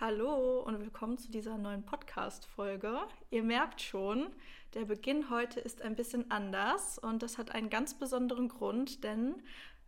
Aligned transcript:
Hallo 0.00 0.60
und 0.62 0.80
willkommen 0.80 1.18
zu 1.18 1.30
dieser 1.30 1.58
neuen 1.58 1.84
Podcast-Folge. 1.84 3.00
Ihr 3.28 3.42
merkt 3.42 3.82
schon, 3.82 4.30
der 4.72 4.86
Beginn 4.86 5.28
heute 5.28 5.60
ist 5.60 5.82
ein 5.82 5.94
bisschen 5.94 6.30
anders 6.30 6.98
und 6.98 7.22
das 7.22 7.36
hat 7.36 7.50
einen 7.50 7.68
ganz 7.68 7.92
besonderen 7.92 8.48
Grund, 8.48 9.04
denn 9.04 9.42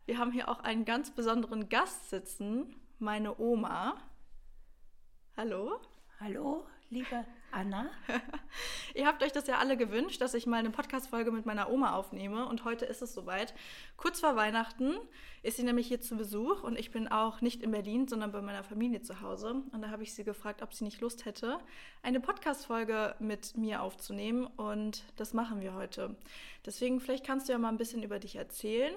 wir 0.04 0.18
haben 0.18 0.30
hier 0.30 0.50
auch 0.50 0.60
einen 0.60 0.84
ganz 0.84 1.12
besonderen 1.12 1.70
Gast 1.70 2.10
sitzen, 2.10 2.76
meine 2.98 3.40
Oma. 3.40 3.96
Hallo. 5.34 5.80
Hallo, 6.20 6.66
liebe 6.90 7.24
Anna. 7.52 7.90
Ihr 8.94 9.06
habt 9.06 9.22
euch 9.22 9.32
das 9.32 9.46
ja 9.46 9.58
alle 9.58 9.76
gewünscht, 9.76 10.20
dass 10.20 10.34
ich 10.34 10.46
mal 10.46 10.58
eine 10.58 10.70
Podcast-Folge 10.70 11.30
mit 11.30 11.46
meiner 11.46 11.70
Oma 11.70 11.94
aufnehme 11.94 12.46
und 12.46 12.64
heute 12.64 12.84
ist 12.84 13.02
es 13.02 13.14
soweit. 13.14 13.54
Kurz 13.96 14.20
vor 14.20 14.36
Weihnachten 14.36 14.96
ist 15.42 15.56
sie 15.56 15.62
nämlich 15.62 15.86
hier 15.86 16.00
zu 16.00 16.16
Besuch 16.16 16.62
und 16.62 16.78
ich 16.78 16.90
bin 16.90 17.08
auch 17.08 17.40
nicht 17.40 17.62
in 17.62 17.70
Berlin, 17.70 18.08
sondern 18.08 18.32
bei 18.32 18.42
meiner 18.42 18.64
Familie 18.64 19.02
zu 19.02 19.20
Hause. 19.20 19.62
Und 19.72 19.82
da 19.82 19.90
habe 19.90 20.02
ich 20.02 20.14
sie 20.14 20.24
gefragt, 20.24 20.62
ob 20.62 20.74
sie 20.74 20.84
nicht 20.84 21.00
Lust 21.00 21.24
hätte, 21.24 21.58
eine 22.02 22.20
Podcast-Folge 22.20 23.14
mit 23.18 23.56
mir 23.56 23.82
aufzunehmen 23.82 24.46
und 24.46 25.04
das 25.16 25.34
machen 25.34 25.60
wir 25.60 25.74
heute. 25.74 26.16
Deswegen, 26.64 27.00
vielleicht 27.00 27.26
kannst 27.26 27.48
du 27.48 27.52
ja 27.52 27.58
mal 27.58 27.68
ein 27.68 27.78
bisschen 27.78 28.02
über 28.02 28.18
dich 28.18 28.36
erzählen. 28.36 28.94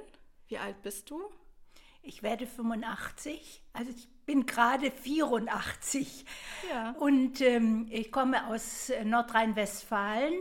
Wie 0.48 0.58
alt 0.58 0.82
bist 0.82 1.10
du? 1.10 1.30
Ich 2.08 2.22
werde 2.22 2.46
85, 2.46 3.64
also 3.74 3.90
ich 3.90 4.08
bin 4.26 4.46
gerade 4.46 4.92
84 4.92 6.24
Ja. 6.70 6.92
und 7.00 7.42
ähm, 7.42 7.88
ich 7.90 8.12
komme 8.12 8.46
aus 8.48 8.90
äh, 8.92 9.04
Nordrhein-Westfalen 9.04 10.34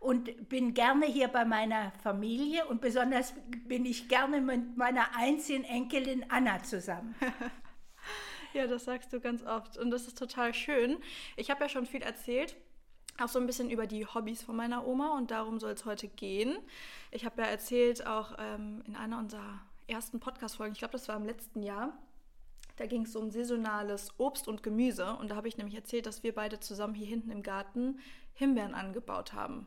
und 0.00 0.48
bin 0.50 0.74
gerne 0.74 1.06
hier 1.06 1.28
bei 1.28 1.44
meiner 1.46 1.92
Familie 2.02 2.66
und 2.66 2.80
besonders 2.82 3.32
bin 3.66 3.86
ich 3.86 4.08
gerne 4.08 4.40
mit 4.42 4.76
meiner 4.76 5.16
einzigen 5.16 5.64
Enkelin 5.64 6.26
Anna 6.30 6.62
zusammen. 6.62 7.14
Ja, 8.54 8.66
das 8.66 8.86
sagst 8.86 9.12
du 9.12 9.20
ganz 9.20 9.42
oft 9.44 9.76
und 9.76 9.90
das 9.90 10.06
ist 10.06 10.16
total 10.18 10.54
schön. 10.54 10.96
Ich 11.36 11.50
habe 11.50 11.60
ja 11.64 11.68
schon 11.68 11.84
viel 11.84 12.00
erzählt, 12.02 12.56
auch 13.20 13.28
so 13.28 13.38
ein 13.38 13.46
bisschen 13.46 13.68
über 13.70 13.86
die 13.86 14.06
Hobbys 14.06 14.42
von 14.42 14.56
meiner 14.56 14.86
Oma 14.86 15.18
und 15.18 15.30
darum 15.30 15.60
soll 15.60 15.72
es 15.72 15.84
heute 15.84 16.08
gehen. 16.08 16.56
Ich 17.10 17.26
habe 17.26 17.42
ja 17.42 17.48
erzählt, 17.48 18.06
auch 18.06 18.32
ähm, 18.38 18.82
in 18.86 18.96
einer 18.96 19.18
unserer 19.18 19.60
ersten 19.88 20.20
Podcast-Folgen, 20.20 20.72
ich 20.72 20.78
glaube, 20.78 20.92
das 20.92 21.08
war 21.08 21.16
im 21.16 21.24
letzten 21.24 21.62
Jahr, 21.62 21.98
da 22.76 22.86
ging 22.86 23.02
es 23.02 23.16
um 23.16 23.30
saisonales 23.30 24.12
Obst 24.18 24.46
und 24.46 24.62
Gemüse 24.62 25.16
und 25.16 25.30
da 25.30 25.36
habe 25.36 25.48
ich 25.48 25.56
nämlich 25.56 25.74
erzählt, 25.74 26.06
dass 26.06 26.22
wir 26.22 26.34
beide 26.34 26.60
zusammen 26.60 26.94
hier 26.94 27.06
hinten 27.06 27.30
im 27.30 27.42
Garten 27.42 27.98
Himbeeren 28.34 28.74
angebaut 28.74 29.32
haben. 29.32 29.66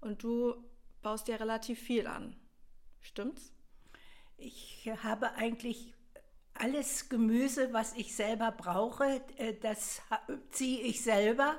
Und 0.00 0.22
du 0.22 0.54
baust 1.00 1.28
ja 1.28 1.36
relativ 1.36 1.80
viel 1.80 2.06
an. 2.06 2.36
Stimmt's? 3.00 3.52
Ich 4.36 4.90
habe 5.02 5.32
eigentlich 5.34 5.94
alles 6.52 7.08
Gemüse, 7.08 7.72
was 7.72 7.94
ich 7.94 8.14
selber 8.14 8.52
brauche, 8.52 9.22
äh, 9.36 9.54
das 9.54 10.02
ziehe 10.50 10.82
ich 10.82 11.02
selber 11.02 11.56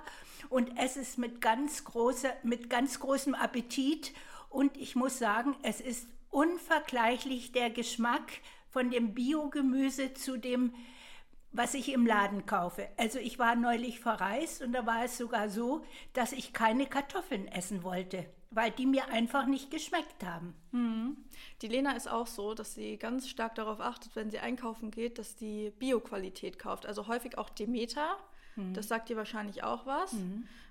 und 0.49 0.77
esse 0.77 1.01
es 1.01 1.17
mit 1.17 1.41
ganz, 1.41 1.83
großer, 1.85 2.33
mit 2.43 2.69
ganz 2.69 2.99
großem 2.99 3.33
Appetit. 3.35 4.13
Und 4.49 4.77
ich 4.77 4.95
muss 4.95 5.17
sagen, 5.19 5.55
es 5.63 5.81
ist 5.81 6.07
unvergleichlich 6.29 7.51
der 7.51 7.69
Geschmack 7.69 8.31
von 8.69 8.89
dem 8.89 9.13
Biogemüse 9.13 10.13
zu 10.13 10.37
dem, 10.37 10.73
was 11.51 11.73
ich 11.73 11.91
im 11.91 12.05
Laden 12.05 12.45
kaufe. 12.45 12.89
Also 12.97 13.17
ich 13.19 13.39
war 13.39 13.55
neulich 13.55 13.99
verreist 13.99 14.61
und 14.61 14.73
da 14.73 14.85
war 14.85 15.05
es 15.05 15.17
sogar 15.17 15.49
so, 15.49 15.83
dass 16.13 16.31
ich 16.31 16.53
keine 16.53 16.85
Kartoffeln 16.85 17.47
essen 17.47 17.81
wollte, 17.83 18.25
weil 18.51 18.69
die 18.69 18.85
mir 18.85 19.07
einfach 19.07 19.47
nicht 19.47 19.71
geschmeckt 19.71 20.23
haben. 20.23 20.53
Die 21.61 21.67
Lena 21.67 21.93
ist 21.93 22.07
auch 22.09 22.27
so, 22.27 22.53
dass 22.53 22.75
sie 22.75 22.97
ganz 22.97 23.27
stark 23.27 23.55
darauf 23.55 23.79
achtet, 23.79 24.15
wenn 24.15 24.29
sie 24.29 24.39
einkaufen 24.39 24.91
geht, 24.91 25.17
dass 25.17 25.35
die 25.35 25.71
Bio-Qualität 25.79 26.59
kauft. 26.59 26.85
Also 26.85 27.07
häufig 27.07 27.37
auch 27.37 27.49
Demeter. 27.49 28.17
Das 28.73 28.87
sagt 28.87 29.09
dir 29.09 29.17
wahrscheinlich 29.17 29.63
auch 29.63 29.85
was. 29.85 30.15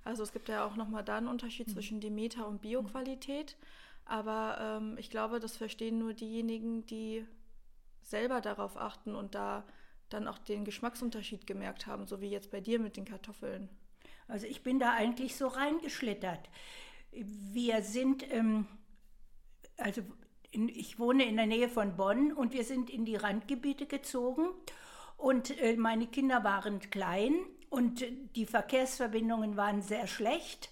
Also 0.05 0.23
es 0.23 0.33
gibt 0.33 0.49
ja 0.49 0.65
auch 0.65 0.77
nochmal 0.77 1.05
da 1.05 1.17
einen 1.17 1.29
Unterschied 1.29 1.71
zwischen 1.71 2.01
Demeter 2.01 2.47
und 2.47 2.61
Bio-Qualität. 2.61 3.57
Aber 4.07 4.59
ähm, 4.61 4.97
ich 4.99 5.11
glaube, 5.11 5.41
das 5.41 5.57
verstehen 5.57 5.99
nur 5.99 6.15
diejenigen, 6.15 6.87
die 6.87 7.27
selber 8.03 8.41
darauf 8.41 8.77
achten 8.77 9.15
und 9.15 9.35
da 9.35 9.65
dann 10.09 10.29
auch 10.29 10.39
den 10.39 10.65
Geschmacksunterschied 10.65 11.47
gemerkt 11.47 11.89
haben, 11.89 12.07
so 12.07 12.21
wie 12.21 12.31
jetzt 12.31 12.53
bei 12.53 12.61
dir 12.61 12.79
mit 12.79 12.97
den 12.97 13.05
Kartoffeln. 13.05 13.69
Also 14.29 14.47
ich 14.47 14.63
bin 14.63 14.79
da 14.79 14.93
eigentlich 14.93 15.37
so 15.37 15.49
reingeschlittert. 15.49 16.49
Wir 17.11 17.83
sind, 17.83 18.31
ähm, 18.33 18.67
also 19.77 20.03
in, 20.53 20.69
ich 20.69 21.01
wohne 21.01 21.25
in 21.25 21.37
der 21.37 21.47
Nähe 21.47 21.69
von 21.69 21.97
Bonn 21.97 22.33
und 22.33 22.53
wir 22.53 22.65
sind 22.65 22.91
in 22.91 23.05
die 23.05 23.17
Randgebiete 23.17 23.87
gezogen 23.87 24.49
und 25.17 25.59
äh, 25.61 25.77
meine 25.77 26.07
Kinder 26.07 26.45
waren 26.45 26.79
klein 26.79 27.35
und 27.71 28.05
die 28.37 28.47
Verkehrsverbindungen 28.47 29.57
waren 29.57 29.83
sehr 29.83 30.07
schlecht 30.07 30.71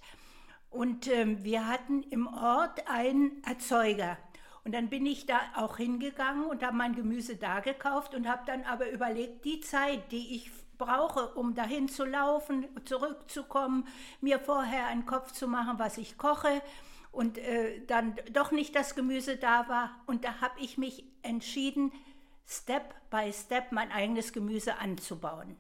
und 0.75 1.07
ähm, 1.07 1.45
wir 1.45 1.69
hatten 1.69 2.03
im 2.03 2.27
Ort 2.27 2.89
einen 2.89 3.43
Erzeuger. 3.45 4.19
Und 4.65 4.75
dann 4.75 4.89
bin 4.89 5.07
ich 5.07 5.25
da 5.25 5.41
auch 5.55 5.77
hingegangen 5.77 6.47
und 6.47 6.65
habe 6.65 6.77
mein 6.77 6.97
Gemüse 6.97 7.37
da 7.37 7.61
gekauft 7.61 8.15
und 8.15 8.29
habe 8.29 8.43
dann 8.47 8.65
aber 8.65 8.91
überlegt, 8.91 9.45
die 9.45 9.61
Zeit, 9.61 10.11
die 10.11 10.35
ich 10.35 10.51
brauche, 10.77 11.29
um 11.35 11.55
dahin 11.55 11.89
zu 11.89 12.05
laufen, 12.05 12.67
zurückzukommen, 12.85 13.87
mir 14.21 14.41
vorher 14.41 14.89
einen 14.89 15.07
Kopf 15.07 15.33
zu 15.33 15.47
machen, 15.47 15.79
was 15.79 15.97
ich 15.97 16.19
koche 16.19 16.61
und 17.13 17.39
äh, 17.39 17.85
dann 17.87 18.17
doch 18.33 18.51
nicht 18.51 18.75
das 18.75 18.97
Gemüse 18.97 19.37
da 19.37 19.69
war. 19.69 19.91
Und 20.07 20.25
da 20.25 20.41
habe 20.41 20.59
ich 20.59 20.77
mich 20.77 21.05
entschieden, 21.23 21.93
Step 22.47 22.95
by 23.11 23.33
Step 23.33 23.71
mein 23.71 23.93
eigenes 23.93 24.33
Gemüse 24.33 24.77
anzubauen. 24.79 25.57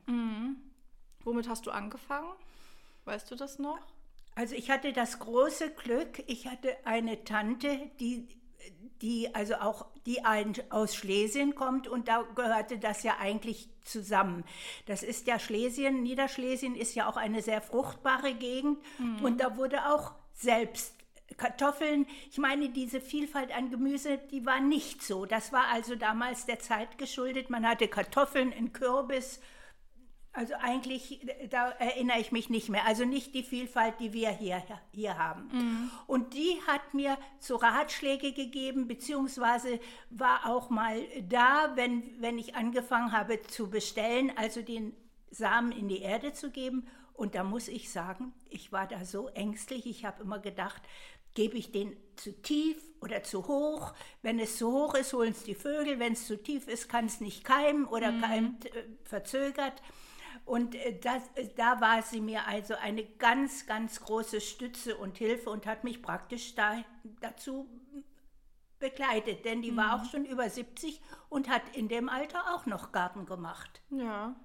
Womit 1.22 1.48
hast 1.48 1.66
du 1.66 1.70
angefangen? 1.70 2.32
Weißt 3.04 3.30
du 3.30 3.36
das 3.36 3.60
noch? 3.60 3.78
Also 4.34 4.54
ich 4.54 4.70
hatte 4.70 4.92
das 4.92 5.18
große 5.20 5.70
Glück, 5.70 6.22
ich 6.26 6.46
hatte 6.46 6.76
eine 6.84 7.24
Tante, 7.24 7.90
die, 8.00 8.26
die 9.00 9.34
also 9.34 9.54
auch 9.56 9.86
die 10.06 10.24
ein, 10.24 10.54
aus 10.70 10.96
Schlesien 10.96 11.54
kommt 11.54 11.86
und 11.86 12.08
da 12.08 12.22
gehörte 12.34 12.78
das 12.78 13.02
ja 13.04 13.18
eigentlich 13.18 13.68
zusammen. 13.84 14.44
Das 14.86 15.02
ist 15.02 15.26
ja 15.26 15.38
Schlesien, 15.38 16.02
Niederschlesien 16.02 16.74
ist 16.74 16.94
ja 16.94 17.08
auch 17.08 17.16
eine 17.16 17.42
sehr 17.42 17.62
fruchtbare 17.62 18.34
Gegend 18.34 18.78
und 19.22 19.40
da 19.40 19.56
wurde 19.56 19.86
auch 19.86 20.14
selbst 20.32 20.94
Kartoffeln, 21.36 22.06
ich 22.30 22.38
meine, 22.38 22.68
diese 22.68 23.00
Vielfalt 23.00 23.56
an 23.56 23.70
Gemüse, 23.70 24.18
die 24.30 24.44
war 24.46 24.60
nicht 24.60 25.02
so. 25.02 25.26
Das 25.26 25.52
war 25.52 25.68
also 25.72 25.96
damals 25.96 26.46
der 26.46 26.58
Zeit 26.58 26.98
geschuldet. 26.98 27.50
Man 27.50 27.66
hatte 27.66 27.88
Kartoffeln, 27.88 28.52
einen 28.52 28.72
Kürbis, 28.72 29.40
also 30.34 30.54
eigentlich, 30.60 31.20
da 31.48 31.70
erinnere 31.70 32.18
ich 32.18 32.32
mich 32.32 32.50
nicht 32.50 32.68
mehr. 32.68 32.84
Also 32.86 33.04
nicht 33.04 33.34
die 33.34 33.44
Vielfalt, 33.44 33.94
die 34.00 34.12
wir 34.12 34.30
hier, 34.30 34.62
hier 34.90 35.16
haben. 35.16 35.48
Und 36.08 36.34
die 36.34 36.58
hat 36.66 36.92
mir 36.92 37.16
so 37.38 37.54
Ratschläge 37.54 38.32
gegeben, 38.32 38.88
beziehungsweise 38.88 39.78
war 40.10 40.46
auch 40.46 40.70
mal 40.70 41.00
da, 41.28 41.72
wenn, 41.76 42.20
wenn 42.20 42.36
ich 42.36 42.56
angefangen 42.56 43.12
habe 43.12 43.42
zu 43.42 43.70
bestellen, 43.70 44.32
also 44.36 44.60
den 44.60 44.92
Samen 45.30 45.70
in 45.70 45.88
die 45.88 46.02
Erde 46.02 46.32
zu 46.32 46.50
geben. 46.50 46.88
Und 47.12 47.36
da 47.36 47.44
muss 47.44 47.68
ich 47.68 47.92
sagen, 47.92 48.32
ich 48.50 48.72
war 48.72 48.88
da 48.88 49.04
so 49.04 49.28
ängstlich. 49.28 49.86
Ich 49.86 50.04
habe 50.04 50.22
immer 50.24 50.40
gedacht, 50.40 50.82
gebe 51.34 51.56
ich 51.56 51.70
den 51.70 51.96
zu 52.16 52.32
tief 52.42 52.82
oder 53.00 53.22
zu 53.22 53.46
hoch? 53.46 53.94
Wenn 54.22 54.40
es 54.40 54.56
zu 54.56 54.72
hoch 54.72 54.94
ist, 54.94 55.12
holen 55.12 55.30
es 55.32 55.44
die 55.44 55.54
Vögel. 55.54 56.00
Wenn 56.00 56.14
es 56.14 56.26
zu 56.26 56.42
tief 56.42 56.66
ist, 56.66 56.88
kann 56.88 57.06
es 57.06 57.20
nicht 57.20 57.44
keimen 57.44 57.84
oder 57.84 58.12
keimt 58.20 58.66
äh, 58.66 58.84
verzögert. 59.04 59.80
Und 60.44 60.74
äh, 60.74 60.98
das, 61.00 61.22
äh, 61.34 61.48
da 61.56 61.80
war 61.80 62.02
sie 62.02 62.20
mir 62.20 62.46
also 62.46 62.74
eine 62.74 63.04
ganz, 63.04 63.66
ganz 63.66 64.00
große 64.00 64.40
Stütze 64.40 64.96
und 64.96 65.18
Hilfe 65.18 65.50
und 65.50 65.66
hat 65.66 65.84
mich 65.84 66.02
praktisch 66.02 66.54
da, 66.54 66.84
dazu 67.20 67.68
begleitet. 68.78 69.44
Denn 69.44 69.62
die 69.62 69.76
war 69.76 69.94
auch 69.96 70.04
schon 70.10 70.24
über 70.26 70.48
70 70.48 71.00
und 71.28 71.48
hat 71.48 71.62
in 71.74 71.88
dem 71.88 72.08
Alter 72.08 72.54
auch 72.54 72.66
noch 72.66 72.92
Garten 72.92 73.26
gemacht. 73.26 73.82
Ja. 73.90 74.36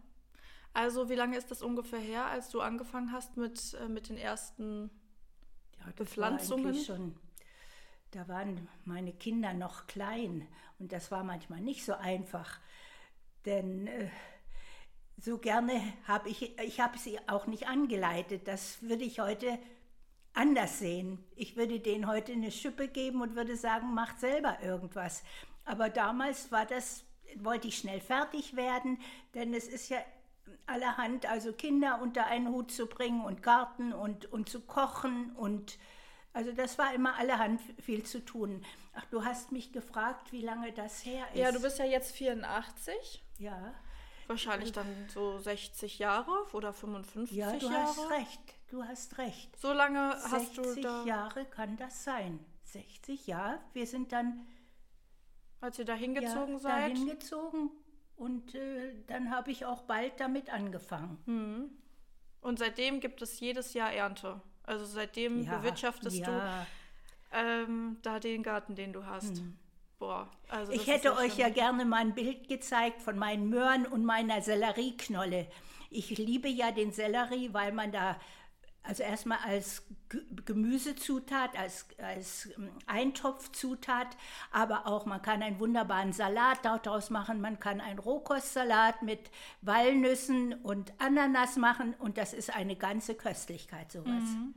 Also 0.73 1.09
wie 1.09 1.15
lange 1.15 1.38
ist 1.38 1.51
das 1.51 1.61
ungefähr 1.61 2.00
her, 2.00 2.25
als 2.27 2.50
du 2.50 2.62
angefangen 2.62 3.12
hast 3.12 3.38
mit, 3.38 3.74
äh, 3.74 3.89
mit 3.89 4.09
den 4.09 4.18
ersten 4.18 4.89
Ja, 5.79 5.91
das 5.97 6.19
war 6.19 6.31
Bepflanzungen? 6.31 6.68
eigentlich 6.68 6.85
Schon, 6.85 7.15
da 8.12 8.27
waren 8.27 8.68
meine 8.85 9.13
Kinder 9.13 9.53
noch 9.53 9.88
klein 9.88 10.47
und 10.79 10.91
das 10.91 11.12
war 11.12 11.24
manchmal 11.24 11.62
nicht 11.62 11.83
so 11.85 11.94
einfach. 11.94 12.59
Denn 13.45 13.88
äh, 13.88 14.09
so 15.21 15.38
gerne 15.38 15.81
habe 16.07 16.30
ich, 16.30 16.57
ich 16.60 16.80
habe 16.80 16.98
sie 16.98 17.19
auch 17.27 17.48
nicht 17.48 17.68
angeleitet. 17.68 18.48
Das 18.48 18.81
würde 18.81 19.04
ich 19.04 19.19
heute 19.19 19.60
anders 20.33 20.80
sehen. 20.80 21.24
Ich 21.36 21.56
würde 21.56 21.80
denen 21.80 22.07
heute 22.07 22.31
eine 22.31 22.51
Schippe 22.51 22.88
geben 22.88 23.21
und 23.21 23.36
würde 23.36 23.57
sagen, 23.57 23.94
macht 23.94 24.19
selber 24.19 24.57
irgendwas. 24.62 25.24
Aber 25.66 25.89
damals 25.89 26.51
war 26.51 26.66
das, 26.66 27.04
wollte 27.36 27.68
ich 27.68 27.77
schnell 27.77 28.00
fertig 28.00 28.56
werden, 28.56 29.00
denn 29.33 29.54
es 29.54 29.68
ist 29.68 29.89
ja 29.89 29.98
allerhand, 30.66 31.30
also 31.30 31.54
Kinder 31.54 32.00
unter 32.01 32.25
einen 32.27 32.50
Hut 32.50 32.72
zu 32.72 32.88
bringen 32.88 33.24
und 33.24 33.44
Garten 33.44 33.94
und, 33.94 34.31
und 34.31 34.50
zu 34.50 34.62
kochen 34.62 35.36
und 35.36 35.77
also 36.31 36.51
das 36.51 36.77
war 36.77 36.94
immer 36.94 37.15
allerhand 37.15 37.60
viel 37.81 38.04
zu 38.04 38.24
tun. 38.24 38.63
Ach, 38.94 39.06
du 39.06 39.25
hast 39.25 39.51
mich 39.51 39.74
gefragt, 39.74 40.31
wie 40.31 40.42
lange 40.42 40.72
das 40.72 41.04
her 41.04 41.25
ist. 41.33 41.39
Ja, 41.39 41.51
du 41.51 41.60
bist 41.60 41.80
ja 41.80 41.86
jetzt 41.86 42.15
84. 42.15 43.24
Ja, 43.39 43.74
Wahrscheinlich 44.29 44.71
dann 44.71 44.85
so 45.11 45.39
60 45.39 45.97
Jahre 45.97 46.31
oder 46.53 46.71
55 46.71 47.35
Ja, 47.35 47.51
du 47.51 47.65
Jahre. 47.65 47.83
hast 47.83 48.09
recht. 48.11 48.41
Du 48.69 48.83
hast 48.83 49.17
recht. 49.17 49.59
So 49.59 49.73
lange 49.73 50.11
hast 50.31 50.53
60 50.55 50.75
du 50.75 50.81
da, 50.81 51.03
Jahre 51.05 51.45
kann 51.45 51.75
das 51.77 52.03
sein. 52.03 52.39
60 52.65 53.25
Jahre. 53.25 53.59
Wir 53.73 53.87
sind 53.87 54.11
dann 54.11 54.45
als 55.61 55.79
ihr 55.79 55.85
da 55.85 55.95
hingezogen 55.95 56.53
ja, 56.53 56.59
seid. 56.59 56.91
dahin 56.91 57.07
gezogen 57.07 57.71
und 58.15 58.53
äh, 58.55 58.93
dann 59.07 59.31
habe 59.31 59.49
ich 59.51 59.65
auch 59.65 59.81
bald 59.81 60.19
damit 60.19 60.53
angefangen. 60.53 61.17
Hm. 61.25 61.71
Und 62.41 62.59
seitdem 62.59 62.99
gibt 62.99 63.21
es 63.21 63.39
jedes 63.39 63.73
Jahr 63.73 63.91
Ernte. 63.91 64.41
Also 64.63 64.85
seitdem 64.85 65.43
Ja, 65.43 65.57
bewirtschaftest 65.57 66.17
ja. 66.17 66.27
du 66.27 66.67
ähm, 67.31 67.97
da 68.03 68.19
den 68.19 68.43
Garten, 68.43 68.75
den 68.75 68.93
du 68.93 69.05
hast. 69.05 69.41
Boah, 70.00 70.30
also. 70.48 70.72
Ich 70.72 70.88
hätte 70.88 71.16
euch 71.18 71.38
ja 71.38 71.50
gerne 71.50 71.84
mal 71.84 71.98
ein 71.98 72.16
Bild 72.16 72.48
gezeigt 72.48 73.01
von 73.01 73.18
meinen 73.18 73.50
Möhren 73.50 73.86
und 73.86 74.06
meiner 74.06 74.42
Sellerieknolle. 74.42 75.46
Ich 75.90 76.18
liebe 76.18 76.48
ja 76.48 76.72
den 76.72 76.94
Sellerie, 76.94 77.50
weil 77.51 77.74
man 77.74 77.92
da, 77.92 78.18
also 78.81 79.04
erstmal 79.04 79.40
als 79.46 79.84
Gemüsezutat, 80.46 81.60
als, 81.60 81.88
als 81.98 82.50
ähm, 82.57 82.69
Eintopfzutat, 82.88 84.16
aber 84.54 84.88
auch 84.88 85.06
man 85.06 85.22
kann 85.22 85.44
einen 85.44 85.60
wunderbaren 85.60 86.13
Salat 86.13 86.63
daraus 86.63 87.10
machen. 87.10 87.42
Man 87.42 87.60
kann 87.60 87.81
einen 87.81 88.00
Rohkostsalat 88.00 89.01
mit 89.01 89.30
Walnüssen 89.62 90.54
und 90.63 90.94
Ananas 91.00 91.57
machen 91.57 91.94
und 92.00 92.18
das 92.18 92.34
ist 92.34 92.56
eine 92.56 92.78
ganze 92.78 93.16
Köstlichkeit, 93.16 93.92
sowas. 93.92 94.24
Mhm. 94.24 94.54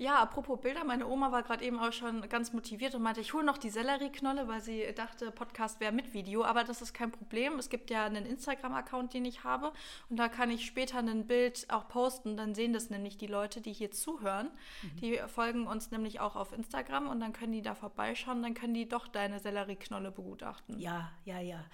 Ja, 0.00 0.22
apropos 0.22 0.60
Bilder, 0.60 0.84
meine 0.84 1.08
Oma 1.08 1.32
war 1.32 1.42
gerade 1.42 1.64
eben 1.64 1.80
auch 1.80 1.92
schon 1.92 2.20
ganz 2.28 2.52
motiviert 2.52 2.94
und 2.94 3.02
meinte, 3.02 3.20
ich 3.20 3.34
hole 3.34 3.44
noch 3.44 3.58
die 3.58 3.68
Sellerieknolle, 3.68 4.46
weil 4.46 4.60
sie 4.60 4.84
dachte, 4.94 5.32
Podcast 5.32 5.80
wäre 5.80 5.90
mit 5.90 6.14
Video, 6.14 6.44
aber 6.44 6.62
das 6.62 6.80
ist 6.82 6.94
kein 6.94 7.10
Problem. 7.10 7.58
Es 7.58 7.68
gibt 7.68 7.90
ja 7.90 8.04
einen 8.04 8.24
Instagram-Account, 8.24 9.12
den 9.12 9.24
ich 9.24 9.42
habe 9.42 9.72
und 10.08 10.16
da 10.16 10.28
kann 10.28 10.52
ich 10.52 10.66
später 10.66 10.98
ein 10.98 11.26
Bild 11.26 11.66
auch 11.68 11.88
posten, 11.88 12.36
dann 12.36 12.54
sehen 12.54 12.72
das 12.72 12.90
nämlich 12.90 13.18
die 13.18 13.26
Leute, 13.26 13.60
die 13.60 13.72
hier 13.72 13.90
zuhören. 13.90 14.52
Die 15.00 15.18
folgen 15.26 15.66
uns 15.66 15.90
nämlich 15.90 16.20
auch 16.20 16.36
auf 16.36 16.52
Instagram 16.52 17.08
und 17.08 17.18
dann 17.18 17.32
können 17.32 17.52
die 17.52 17.62
da 17.62 17.74
vorbeischauen, 17.74 18.40
dann 18.40 18.54
können 18.54 18.74
die 18.74 18.88
doch 18.88 19.08
deine 19.08 19.40
Sellerieknolle 19.40 20.12
begutachten. 20.12 20.78
Ja, 20.78 21.10
ja, 21.24 21.40
ja. 21.40 21.64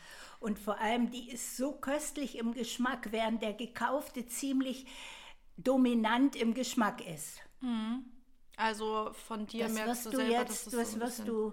Und 0.41 0.59
vor 0.59 0.81
allem, 0.81 1.11
die 1.11 1.31
ist 1.31 1.59
so 1.59 1.73
köstlich 1.73 2.39
im 2.39 2.55
Geschmack, 2.55 3.09
während 3.11 3.43
der 3.43 3.53
gekaufte 3.53 4.25
ziemlich 4.27 4.87
dominant 5.59 6.37
im 6.37 6.55
Geschmack 6.55 7.07
ist. 7.07 7.43
Also 8.57 9.11
von 9.27 9.47
dir 9.47 9.65
Das 9.65 9.73
merkst 9.75 9.91
wirst 9.91 10.07
du 10.07 10.11
du 10.11 10.17
selber, 10.19 10.33
jetzt, 10.33 10.73
das 10.73 10.93
so 10.93 11.01
wirst 11.01 11.29
du, 11.29 11.53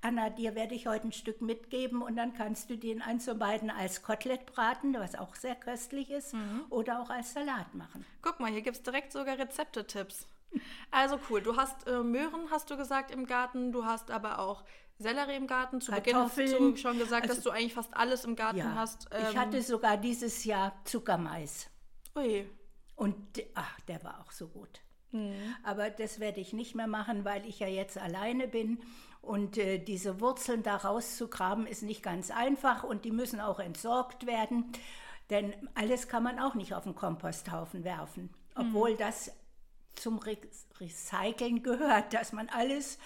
Anna, 0.00 0.30
dir 0.30 0.54
werde 0.54 0.74
ich 0.74 0.86
heute 0.86 1.08
ein 1.08 1.12
Stück 1.12 1.40
mitgeben 1.40 2.02
und 2.02 2.16
dann 2.16 2.34
kannst 2.34 2.68
du 2.70 2.76
den 2.76 3.02
eins 3.02 3.24
zu 3.24 3.34
beiden 3.34 3.70
als 3.70 4.02
Kotelett 4.02 4.46
braten, 4.46 4.94
was 4.94 5.14
auch 5.14 5.34
sehr 5.34 5.54
köstlich 5.54 6.10
ist, 6.10 6.34
Mhm. 6.34 6.64
oder 6.70 7.00
auch 7.00 7.10
als 7.10 7.32
Salat 7.32 7.74
machen. 7.74 8.04
Guck 8.22 8.40
mal, 8.40 8.50
hier 8.50 8.62
gibt 8.62 8.76
es 8.76 8.82
direkt 8.82 9.12
sogar 9.12 9.38
Rezepte-Tipps. 9.38 10.26
Also 10.90 11.18
cool, 11.30 11.42
du 11.42 11.56
hast 11.56 11.86
äh, 11.86 12.02
Möhren, 12.02 12.50
hast 12.50 12.70
du 12.70 12.76
gesagt, 12.76 13.10
im 13.10 13.26
Garten, 13.26 13.72
du 13.72 13.84
hast 13.84 14.10
aber 14.10 14.38
auch 14.38 14.64
Sellerie 14.98 15.34
im 15.36 15.46
Garten. 15.48 15.80
Zu 15.80 15.90
Beginn 15.90 16.16
hast 16.16 16.38
du 16.38 16.76
schon 16.76 16.98
gesagt, 16.98 17.22
also- 17.24 17.34
dass 17.34 17.42
du 17.42 17.50
eigentlich 17.50 17.74
fast 17.74 17.94
alles 17.96 18.24
im 18.24 18.36
Garten 18.36 18.58
Ja, 18.58 18.74
hast. 18.76 19.08
ich 19.12 19.34
Ähm, 19.34 19.40
hatte 19.40 19.60
sogar 19.62 19.96
dieses 19.96 20.44
Jahr 20.44 20.72
Zuckermais. 20.84 21.68
ui, 22.14 22.48
Und 22.94 23.16
ach, 23.54 23.80
der 23.88 24.04
war 24.04 24.20
auch 24.20 24.30
so 24.30 24.46
gut. 24.46 24.80
Mhm. 25.14 25.32
Aber 25.62 25.88
das 25.90 26.20
werde 26.20 26.40
ich 26.40 26.52
nicht 26.52 26.74
mehr 26.74 26.88
machen, 26.88 27.24
weil 27.24 27.46
ich 27.46 27.60
ja 27.60 27.68
jetzt 27.68 27.96
alleine 27.96 28.48
bin. 28.48 28.78
Und 29.22 29.56
äh, 29.56 29.78
diese 29.78 30.20
Wurzeln 30.20 30.62
da 30.62 30.76
rauszugraben 30.76 31.66
ist 31.66 31.82
nicht 31.82 32.02
ganz 32.02 32.30
einfach 32.30 32.84
und 32.84 33.06
die 33.06 33.10
müssen 33.10 33.40
auch 33.40 33.58
entsorgt 33.58 34.26
werden. 34.26 34.66
Denn 35.30 35.54
alles 35.74 36.08
kann 36.08 36.22
man 36.22 36.38
auch 36.38 36.54
nicht 36.54 36.74
auf 36.74 36.84
den 36.84 36.94
Komposthaufen 36.94 37.84
werfen. 37.84 38.28
Obwohl 38.54 38.96
das 38.96 39.32
zum 39.94 40.18
Re 40.18 40.36
Recyceln 40.80 41.62
gehört, 41.62 42.12
dass 42.12 42.32
man 42.32 42.48
alles, 42.48 42.98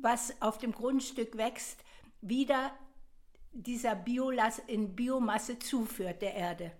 was 0.00 0.40
auf 0.40 0.58
dem 0.58 0.72
Grundstück 0.72 1.36
wächst, 1.36 1.82
wieder 2.20 2.72
dieser 3.52 3.96
Biolas 3.96 4.58
in 4.58 4.94
Biomasse 4.94 5.58
zuführt 5.58 6.22
der 6.22 6.34
Erde. 6.34 6.72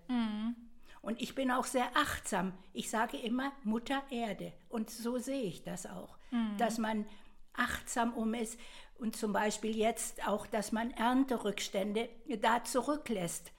Und 1.01 1.21
ich 1.21 1.33
bin 1.35 1.49
auch 1.51 1.65
sehr 1.65 1.89
achtsam. 1.95 2.53
Ich 2.73 2.89
sage 2.89 3.17
immer 3.17 3.51
Mutter 3.63 4.03
Erde. 4.11 4.53
Und 4.69 4.89
so 4.89 5.17
sehe 5.17 5.43
ich 5.43 5.63
das 5.63 5.85
auch. 5.85 6.17
Dass 6.57 6.77
man 6.77 7.05
achtsam 7.53 8.13
um 8.13 8.33
ist 8.33 8.59
und 8.97 9.15
zum 9.15 9.33
Beispiel 9.33 9.75
jetzt 9.75 10.27
auch, 10.27 10.45
dass 10.47 10.71
man 10.71 10.91
Ernterückstände 10.91 12.07
da 12.39 12.63
zurücklässt. 12.63 13.51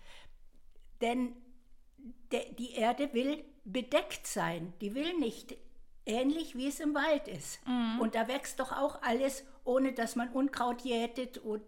Denn 1.01 1.35
de, 2.31 2.55
die 2.55 2.73
Erde 2.75 3.13
will 3.13 3.45
bedeckt 3.65 4.27
sein. 4.27 4.73
Die 4.81 4.95
will 4.95 5.19
nicht 5.19 5.57
ähnlich 6.07 6.57
wie 6.57 6.69
es 6.69 6.81
im 6.81 6.95
Wald 6.95 7.29
ist. 7.29 7.61
Und 8.01 8.15
da 8.15 8.29
wächst 8.29 8.61
doch 8.61 8.73
auch 8.73 9.03
alles, 9.03 9.45
ohne 9.65 9.93
dass 9.93 10.17
man 10.17 10.29
Unkraut 10.31 10.83
jätet 10.83 11.39
und 11.39 11.63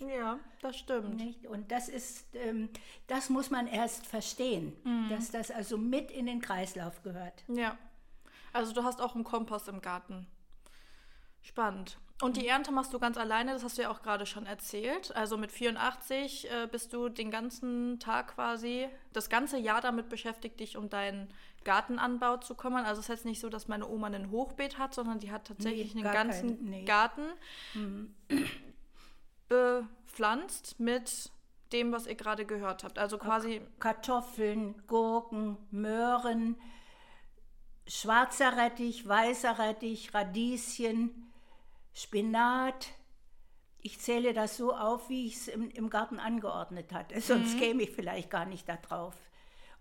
ja, 0.00 0.38
das 0.62 0.76
stimmt. 0.78 1.16
nicht? 1.16 1.46
Und 1.46 1.70
das 1.70 1.88
ist, 1.88 2.26
ähm, 2.34 2.68
das 3.06 3.28
muss 3.30 3.50
man 3.50 3.66
erst 3.66 4.06
verstehen, 4.06 4.76
dass 5.08 5.30
das 5.30 5.50
also 5.50 5.76
mit 5.78 6.10
in 6.10 6.26
den 6.26 6.40
Kreislauf 6.40 7.02
gehört. 7.02 7.44
Ja. 7.48 7.76
Also 8.52 8.72
du 8.72 8.82
hast 8.84 9.00
auch 9.00 9.14
einen 9.14 9.24
Kompost 9.24 9.68
im 9.68 9.80
Garten. 9.80 10.26
Spannend. 11.42 11.98
Und 12.22 12.36
Mhm. 12.36 12.40
die 12.40 12.48
Ernte 12.48 12.70
machst 12.70 12.92
du 12.92 12.98
ganz 12.98 13.16
alleine, 13.16 13.52
das 13.54 13.64
hast 13.64 13.78
du 13.78 13.82
ja 13.82 13.90
auch 13.90 14.02
gerade 14.02 14.26
schon 14.26 14.44
erzählt. 14.44 15.14
Also 15.16 15.38
mit 15.38 15.50
84 15.50 16.50
äh, 16.50 16.66
bist 16.70 16.92
du 16.92 17.08
den 17.08 17.30
ganzen 17.30 17.98
Tag 17.98 18.34
quasi, 18.34 18.88
das 19.14 19.30
ganze 19.30 19.56
Jahr 19.56 19.80
damit 19.80 20.10
beschäftigt, 20.10 20.60
dich 20.60 20.76
um 20.76 20.90
deinen 20.90 21.32
Gartenanbau 21.64 22.36
zu 22.38 22.54
kümmern. 22.56 22.84
Also 22.84 22.98
es 23.00 23.06
ist 23.06 23.14
jetzt 23.14 23.24
nicht 23.24 23.40
so, 23.40 23.48
dass 23.48 23.68
meine 23.68 23.88
Oma 23.88 24.08
ein 24.08 24.30
Hochbeet 24.30 24.76
hat, 24.76 24.92
sondern 24.92 25.18
die 25.18 25.30
hat 25.32 25.46
tatsächlich 25.46 25.94
Nee, 25.94 26.02
einen 26.04 26.12
ganzen 26.12 26.48
kein- 26.58 26.68
nee. 26.70 26.84
Garten 26.84 27.22
bepflanzt 29.50 30.80
mit 30.80 31.30
dem, 31.72 31.92
was 31.92 32.06
ihr 32.06 32.14
gerade 32.14 32.46
gehört 32.46 32.84
habt. 32.84 32.98
Also 32.98 33.18
quasi, 33.18 33.60
Kartoffeln, 33.78 34.82
Gurken, 34.86 35.58
Möhren, 35.70 36.56
schwarzer 37.86 38.56
Rettich, 38.56 39.06
weißer 39.06 39.58
Rettich, 39.58 40.14
Radieschen, 40.14 41.30
Spinat. 41.92 42.88
Ich 43.82 44.00
zähle 44.00 44.32
das 44.32 44.56
so 44.56 44.74
auf, 44.74 45.08
wie 45.10 45.26
ich 45.26 45.36
es 45.36 45.48
im, 45.48 45.70
im 45.70 45.90
Garten 45.90 46.18
angeordnet 46.18 46.92
hatte. 46.92 47.20
Sonst 47.20 47.58
käme 47.58 47.82
ich 47.82 47.90
vielleicht 47.90 48.30
gar 48.30 48.46
nicht 48.46 48.68
da 48.68 48.76
drauf. 48.76 49.14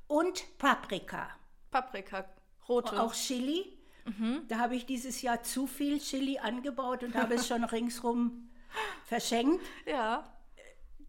Und 0.08 0.58
Paprika. 0.58 1.30
Paprika, 1.70 2.26
rote. 2.68 3.00
Auch 3.00 3.14
Chili. 3.14 3.78
Mhm. 4.06 4.42
Da 4.48 4.58
habe 4.58 4.76
ich 4.76 4.88
dieses 4.88 5.22
Jahr 5.22 5.44
zu 5.44 5.68
viel 5.68 6.00
Chili 6.00 6.40
angebaut 6.40 7.04
und 7.04 7.16
habe 7.16 7.36
es 7.36 7.48
schon 7.48 7.64
ringsrum 7.64 8.50
verschenkt. 9.06 9.64
ja. 9.86 10.28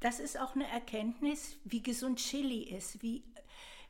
Das 0.01 0.19
ist 0.19 0.41
auch 0.41 0.55
eine 0.55 0.67
Erkenntnis, 0.67 1.59
wie 1.65 1.83
gesund 1.83 2.19
Chili 2.21 2.63
ist, 2.63 3.03
wie, 3.03 3.23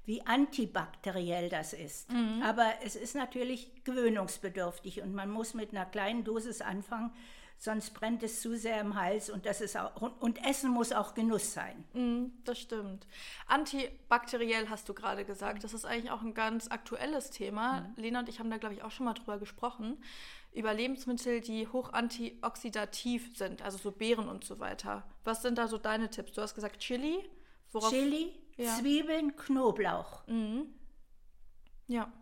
wie 0.07 0.27
antibakteriell 0.27 1.49
das 1.49 1.73
ist. 1.73 2.11
Mhm. 2.11 2.43
Aber 2.43 2.67
es 2.85 2.97
ist 2.97 3.15
natürlich 3.15 3.71
gewöhnungsbedürftig 3.85 5.03
und 5.03 5.15
man 5.15 5.31
muss 5.31 5.55
mit 5.55 5.71
einer 5.71 5.87
kleinen 5.87 6.25
Dosis 6.25 6.62
anfangen, 6.62 7.12
sonst 7.59 7.95
brennt 7.95 8.25
es 8.25 8.41
zu 8.41 8.57
sehr 8.57 8.81
im 8.81 8.97
Hals 8.97 9.31
und 9.31 9.47
das 9.47 9.61
ist 9.61 9.77
auch, 9.77 10.03
und, 10.03 10.21
und 10.21 10.45
Essen 10.45 10.71
muss 10.73 10.91
auch 10.91 11.15
Genuss 11.15 11.53
sein. 11.53 11.85
Mm, 11.93 12.33
Das 12.45 12.59
stimmt. 12.59 13.07
Antibakteriell 13.47 14.69
hast 14.69 14.89
du 14.89 14.95
gerade 14.95 15.25
gesagt. 15.25 15.62
Das 15.62 15.75
ist 15.75 15.85
eigentlich 15.85 16.11
auch 16.11 16.23
ein 16.23 16.35
ganz 16.35 16.69
aktuelles 16.73 17.31
Thema. 17.31 17.89
Lena 17.95 18.19
und 18.19 18.29
ich 18.29 18.41
haben 18.41 18.50
da, 18.50 18.57
glaube 18.57 18.75
ich, 18.75 18.83
auch 18.83 18.91
schon 18.91 19.07
mal 19.07 19.15
drüber 19.15 19.39
gesprochen. 19.39 20.03
Über 20.52 20.75
Lebensmittel, 20.75 21.40
die 21.40 21.69
hoch 21.69 21.92
antioxidativ 21.92 23.37
sind, 23.37 23.62
also 23.62 23.78
so 23.78 23.92
Beeren 23.92 24.28
und 24.28 24.45
so 24.45 24.59
weiter. 24.59 25.09
Was 25.23 25.42
sind 25.42 25.59
da 25.59 25.69
so 25.69 25.78
deine 25.78 26.11
Tipps? 26.11 26.33
Du 26.33 26.42
hast 26.42 26.54
gesagt 26.54 26.80
Chili. 26.80 27.19
Worauf? 27.73 27.90
Chili, 27.90 28.35
Ja. 28.57 28.76
Zwiebeln, 28.76 29.37
Knoblauch. 29.37 30.25
Ja. 31.87 32.12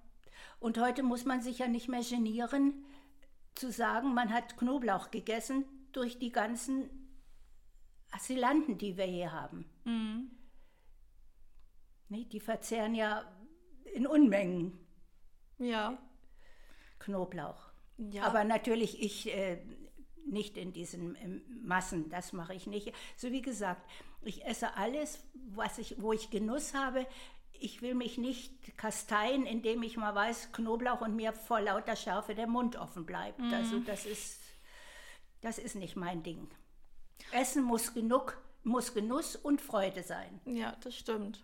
Und 0.60 0.78
heute 0.78 1.02
muss 1.02 1.24
man 1.24 1.40
sich 1.40 1.58
ja 1.58 1.68
nicht 1.68 1.88
mehr 1.88 2.02
genieren, 2.02 2.84
zu 3.54 3.72
sagen, 3.72 4.12
man 4.14 4.32
hat 4.32 4.56
Knoblauch 4.58 5.10
gegessen 5.10 5.64
durch 5.92 6.18
die 6.18 6.30
ganzen 6.30 6.90
Asylanten, 8.10 8.76
die 8.78 8.96
wir 8.96 9.04
hier 9.06 9.32
haben. 9.32 9.64
Nee, 12.08 12.24
die 12.26 12.40
verzehren 12.40 12.94
ja 12.94 13.24
in 13.94 14.06
Unmengen 14.06 14.78
Ja. 15.58 15.98
Knoblauch. 16.98 17.67
Ja. 17.98 18.24
Aber 18.24 18.44
natürlich 18.44 19.02
ich 19.02 19.34
äh, 19.34 19.58
nicht 20.26 20.56
in 20.56 20.72
diesen 20.72 21.16
ähm, 21.16 21.42
Massen, 21.62 22.08
das 22.08 22.32
mache 22.32 22.54
ich 22.54 22.66
nicht. 22.66 22.92
So 23.16 23.30
wie 23.32 23.42
gesagt, 23.42 23.88
ich 24.22 24.44
esse 24.44 24.76
alles, 24.76 25.24
was 25.34 25.78
ich, 25.78 26.00
wo 26.00 26.12
ich 26.12 26.30
Genuss 26.30 26.74
habe. 26.74 27.06
Ich 27.60 27.82
will 27.82 27.94
mich 27.94 28.18
nicht 28.18 28.76
kasteien, 28.78 29.44
indem 29.44 29.82
ich 29.82 29.96
mal 29.96 30.14
weiß, 30.14 30.52
Knoblauch 30.52 31.00
und 31.00 31.16
mir 31.16 31.32
vor 31.32 31.60
lauter 31.60 31.96
Schärfe 31.96 32.34
der 32.34 32.46
Mund 32.46 32.76
offen 32.76 33.04
bleibt. 33.04 33.40
Also 33.52 33.80
das 33.80 34.06
ist, 34.06 34.40
das 35.40 35.58
ist 35.58 35.74
nicht 35.74 35.96
mein 35.96 36.22
Ding. 36.22 36.48
Essen 37.32 37.64
muss 37.64 37.94
genug, 37.94 38.40
muss 38.62 38.94
Genuss 38.94 39.34
und 39.34 39.60
Freude 39.60 40.04
sein. 40.04 40.40
Ja, 40.44 40.76
das 40.82 40.94
stimmt. 40.94 41.42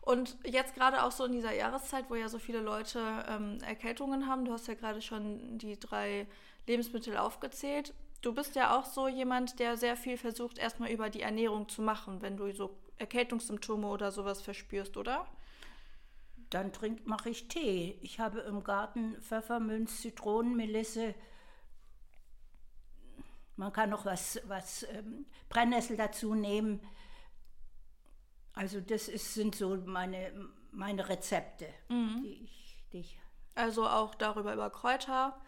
Und 0.00 0.36
jetzt 0.44 0.74
gerade 0.74 1.02
auch 1.02 1.12
so 1.12 1.24
in 1.24 1.32
dieser 1.32 1.54
Jahreszeit, 1.54 2.08
wo 2.08 2.14
ja 2.14 2.28
so 2.28 2.38
viele 2.38 2.60
Leute 2.60 3.00
ähm, 3.28 3.58
Erkältungen 3.66 4.26
haben, 4.26 4.44
du 4.44 4.52
hast 4.52 4.66
ja 4.66 4.74
gerade 4.74 5.02
schon 5.02 5.58
die 5.58 5.78
drei 5.78 6.26
Lebensmittel 6.66 7.16
aufgezählt. 7.16 7.94
Du 8.22 8.34
bist 8.34 8.54
ja 8.54 8.78
auch 8.78 8.84
so 8.84 9.08
jemand, 9.08 9.58
der 9.58 9.76
sehr 9.76 9.96
viel 9.96 10.16
versucht, 10.16 10.58
erstmal 10.58 10.90
über 10.90 11.10
die 11.10 11.22
Ernährung 11.22 11.68
zu 11.68 11.82
machen, 11.82 12.22
wenn 12.22 12.36
du 12.36 12.52
so 12.52 12.76
Erkältungssymptome 12.98 13.86
oder 13.86 14.12
sowas 14.12 14.42
verspürst, 14.42 14.96
oder? 14.96 15.26
Dann 16.50 16.72
mache 17.04 17.30
ich 17.30 17.48
Tee. 17.48 17.98
Ich 18.02 18.20
habe 18.20 18.40
im 18.40 18.64
Garten 18.64 19.16
Pfefferminz, 19.22 20.00
Zitronen, 20.00 20.56
Melisse. 20.56 21.14
Man 23.56 23.72
kann 23.72 23.90
noch 23.90 24.04
was, 24.04 24.40
was 24.44 24.82
ähm, 24.94 25.26
Brennnessel 25.48 25.96
dazu 25.96 26.34
nehmen. 26.34 26.80
Also 28.60 28.78
das 28.82 29.08
ist, 29.08 29.32
sind 29.32 29.54
so 29.54 29.74
meine, 29.86 30.30
meine 30.70 31.08
Rezepte, 31.08 31.66
mhm. 31.88 32.20
die, 32.22 32.44
ich, 32.44 32.76
die 32.92 32.98
ich. 32.98 33.18
Also 33.54 33.88
auch 33.88 34.14
darüber 34.14 34.52
über 34.52 34.68
Kräuter, 34.68 35.40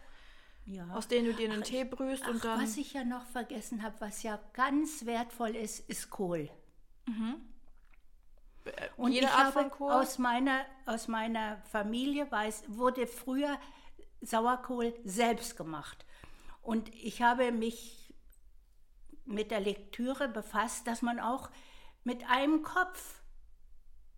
ja. 0.65 0.89
aus 0.95 1.09
denen 1.09 1.27
du 1.27 1.33
dir 1.35 1.51
einen 1.51 1.61
ach, 1.61 1.67
Tee 1.67 1.83
brühst 1.83 2.23
ach, 2.25 2.29
und 2.29 2.43
dann. 2.43 2.59
Was 2.59 2.75
ich 2.75 2.93
ja 2.93 3.03
noch 3.03 3.23
vergessen 3.27 3.83
habe, 3.83 3.93
was 3.99 4.23
ja 4.23 4.39
ganz 4.53 5.05
wertvoll 5.05 5.55
ist, 5.55 5.87
ist 5.87 6.09
Kohl. 6.09 6.49
Mhm. 7.05 7.35
Und 8.97 9.11
Jede 9.11 9.27
ich 9.27 9.31
Art 9.31 9.53
habe 9.55 9.59
von 9.59 9.69
Kohl? 9.69 9.91
aus 9.91 10.17
meiner 10.17 10.65
aus 10.87 11.07
meiner 11.07 11.61
Familie 11.71 12.31
weiß, 12.31 12.63
wurde 12.69 13.05
früher 13.05 13.59
Sauerkohl 14.21 14.91
selbst 15.03 15.55
gemacht. 15.55 16.03
Und 16.63 16.89
ich 16.95 17.21
habe 17.21 17.51
mich 17.51 18.11
mit 19.25 19.51
der 19.51 19.59
Lektüre 19.59 20.29
befasst, 20.29 20.87
dass 20.87 21.03
man 21.03 21.19
auch 21.19 21.51
mit 22.03 22.29
einem 22.29 22.63
Kopf 22.63 23.21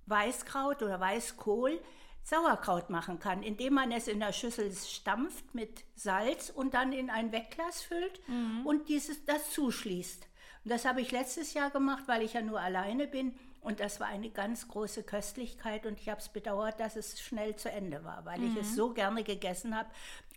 Weißkraut 0.07 0.83
oder 0.83 0.99
Weißkohl 0.99 1.79
Sauerkraut 2.23 2.89
machen 2.89 3.19
kann, 3.19 3.43
indem 3.43 3.75
man 3.75 3.91
es 3.91 4.07
in 4.07 4.19
der 4.19 4.33
Schüssel 4.33 4.71
stampft 4.73 5.53
mit 5.53 5.83
Salz 5.95 6.49
und 6.49 6.73
dann 6.73 6.91
in 6.91 7.11
ein 7.11 7.31
Wegglas 7.31 7.83
füllt 7.83 8.19
mhm. 8.27 8.65
und 8.65 8.89
dieses, 8.89 9.25
das 9.25 9.51
zuschließt. 9.51 10.27
Und 10.63 10.71
das 10.71 10.85
habe 10.85 11.01
ich 11.01 11.11
letztes 11.11 11.53
Jahr 11.53 11.69
gemacht, 11.69 12.05
weil 12.07 12.23
ich 12.23 12.33
ja 12.33 12.41
nur 12.41 12.59
alleine 12.59 13.05
bin. 13.05 13.35
Und 13.61 13.79
das 13.79 13.99
war 13.99 14.07
eine 14.07 14.29
ganz 14.31 14.67
große 14.67 15.03
Köstlichkeit 15.03 15.85
und 15.85 15.99
ich 15.99 16.09
habe 16.09 16.19
es 16.19 16.29
bedauert, 16.29 16.79
dass 16.79 16.95
es 16.95 17.19
schnell 17.19 17.55
zu 17.55 17.71
Ende 17.71 18.03
war, 18.03 18.25
weil 18.25 18.39
mhm. 18.39 18.51
ich 18.51 18.61
es 18.61 18.71
mhm. 18.71 18.75
so 18.75 18.93
gerne 18.93 19.23
gegessen 19.23 19.75
habe. 19.75 19.89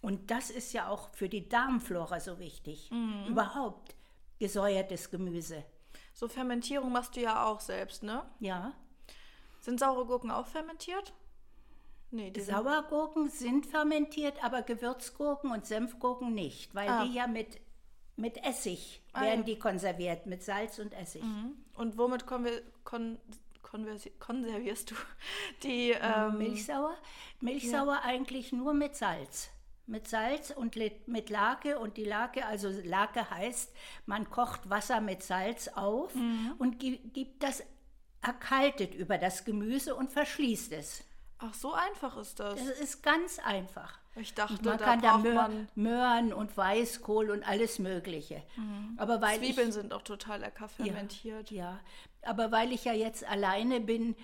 Und 0.03 0.31
das 0.31 0.51
ist 0.51 0.75
ja 0.75 0.89
auch 0.89 1.11
für 1.15 1.31
die 1.31 1.49
Darmflora 1.49 2.21
so 2.21 2.39
wichtig. 2.39 2.91
Mhm. 2.91 3.27
Überhaupt 3.29 3.95
gesäuertes 4.39 5.11
Gemüse. 5.11 5.65
So 6.19 6.27
Fermentierung 6.27 6.91
machst 6.91 7.15
du 7.15 7.21
ja 7.21 7.45
auch 7.47 7.61
selbst, 7.61 8.03
ne? 8.03 8.25
Ja. 8.41 8.73
Sind 9.61 9.79
saure 9.79 10.05
Gurken 10.05 10.33
auch 10.33 10.49
fermentiert? 10.49 11.13
Nee, 12.11 12.33
die 12.33 12.41
Sauergurken 12.41 13.29
sind 13.29 13.67
fermentiert, 13.67 14.43
aber 14.43 14.63
Gewürzgurken 14.63 15.53
und 15.53 15.65
Senfgurken 15.65 16.35
nicht, 16.35 16.75
weil 16.75 16.89
ah. 16.89 17.05
die 17.05 17.15
ja 17.15 17.29
mit, 17.29 17.61
mit 18.17 18.45
Essig 18.45 19.01
ah, 19.13 19.21
werden 19.21 19.41
ja. 19.41 19.47
die 19.47 19.59
konserviert, 19.61 20.27
mit 20.27 20.43
Salz 20.43 20.81
und 20.81 20.93
Essig. 20.93 21.23
Mhm. 21.23 21.55
Und 21.77 21.97
womit 21.97 22.27
konver 22.27 22.51
kon 22.83 23.19
konservierst 24.19 24.91
du 24.91 24.95
die 25.63 25.91
ähm, 25.91 26.39
Milchsauer? 26.39 26.97
Milchsauer 27.39 27.95
ja. 27.95 28.03
eigentlich 28.03 28.53
nur 28.53 28.75
mit 28.75 28.97
Salz 28.97 29.51
mit 29.89 30.09
Salz 30.09 30.51
und 30.51 30.77
mit 31.07 31.31
Lake 31.31 31.79
und 31.79 31.97
die 31.97 32.05
Lake, 32.05 32.45
also 32.47 32.69
Lake 32.69 33.31
heißt, 33.31 33.75
man 34.07 34.31
kocht 34.31 34.69
Wasser 34.71 35.01
mit 35.01 35.23
Salz 35.23 35.69
auf 35.69 36.15
mhm. 36.15 36.55
und 36.59 36.79
gibt 36.79 37.43
das 37.43 37.63
erkaltet 38.21 38.95
über 38.95 39.19
das 39.19 39.45
Gemüse 39.45 39.95
und 39.95 40.13
verschließt 40.13 40.73
es. 40.73 41.05
Ach, 41.39 41.55
so 41.55 41.73
einfach 41.73 42.17
ist 42.17 42.41
das. 42.41 42.59
Das 42.59 42.81
ist 42.81 43.03
ganz 43.03 43.39
einfach. 43.39 43.99
Ich 44.17 44.35
dachte, 44.35 44.61
man 44.65 44.79
da 44.79 44.85
kann 44.85 45.01
da 45.01 45.19
Möhren, 45.19 45.69
Möhren 45.77 46.33
und 46.33 46.57
Weißkohl 46.57 47.31
und 47.31 47.49
alles 47.49 47.79
Mögliche. 47.79 48.43
Mhm. 48.57 48.95
Aber 48.97 49.21
weil 49.21 49.39
Zwiebeln 49.39 49.69
ich, 49.69 49.75
sind 49.75 49.93
auch 49.93 50.03
total 50.03 50.41
lecker 50.41 50.69
fermentiert. 50.69 51.53
Ja, 51.53 51.71
ja, 51.71 51.81
aber 52.23 52.51
weil 52.51 52.73
ich 52.73 52.85
ja 52.85 52.93
jetzt 52.93 53.25
alleine 53.25 53.81
bin, 53.81 54.17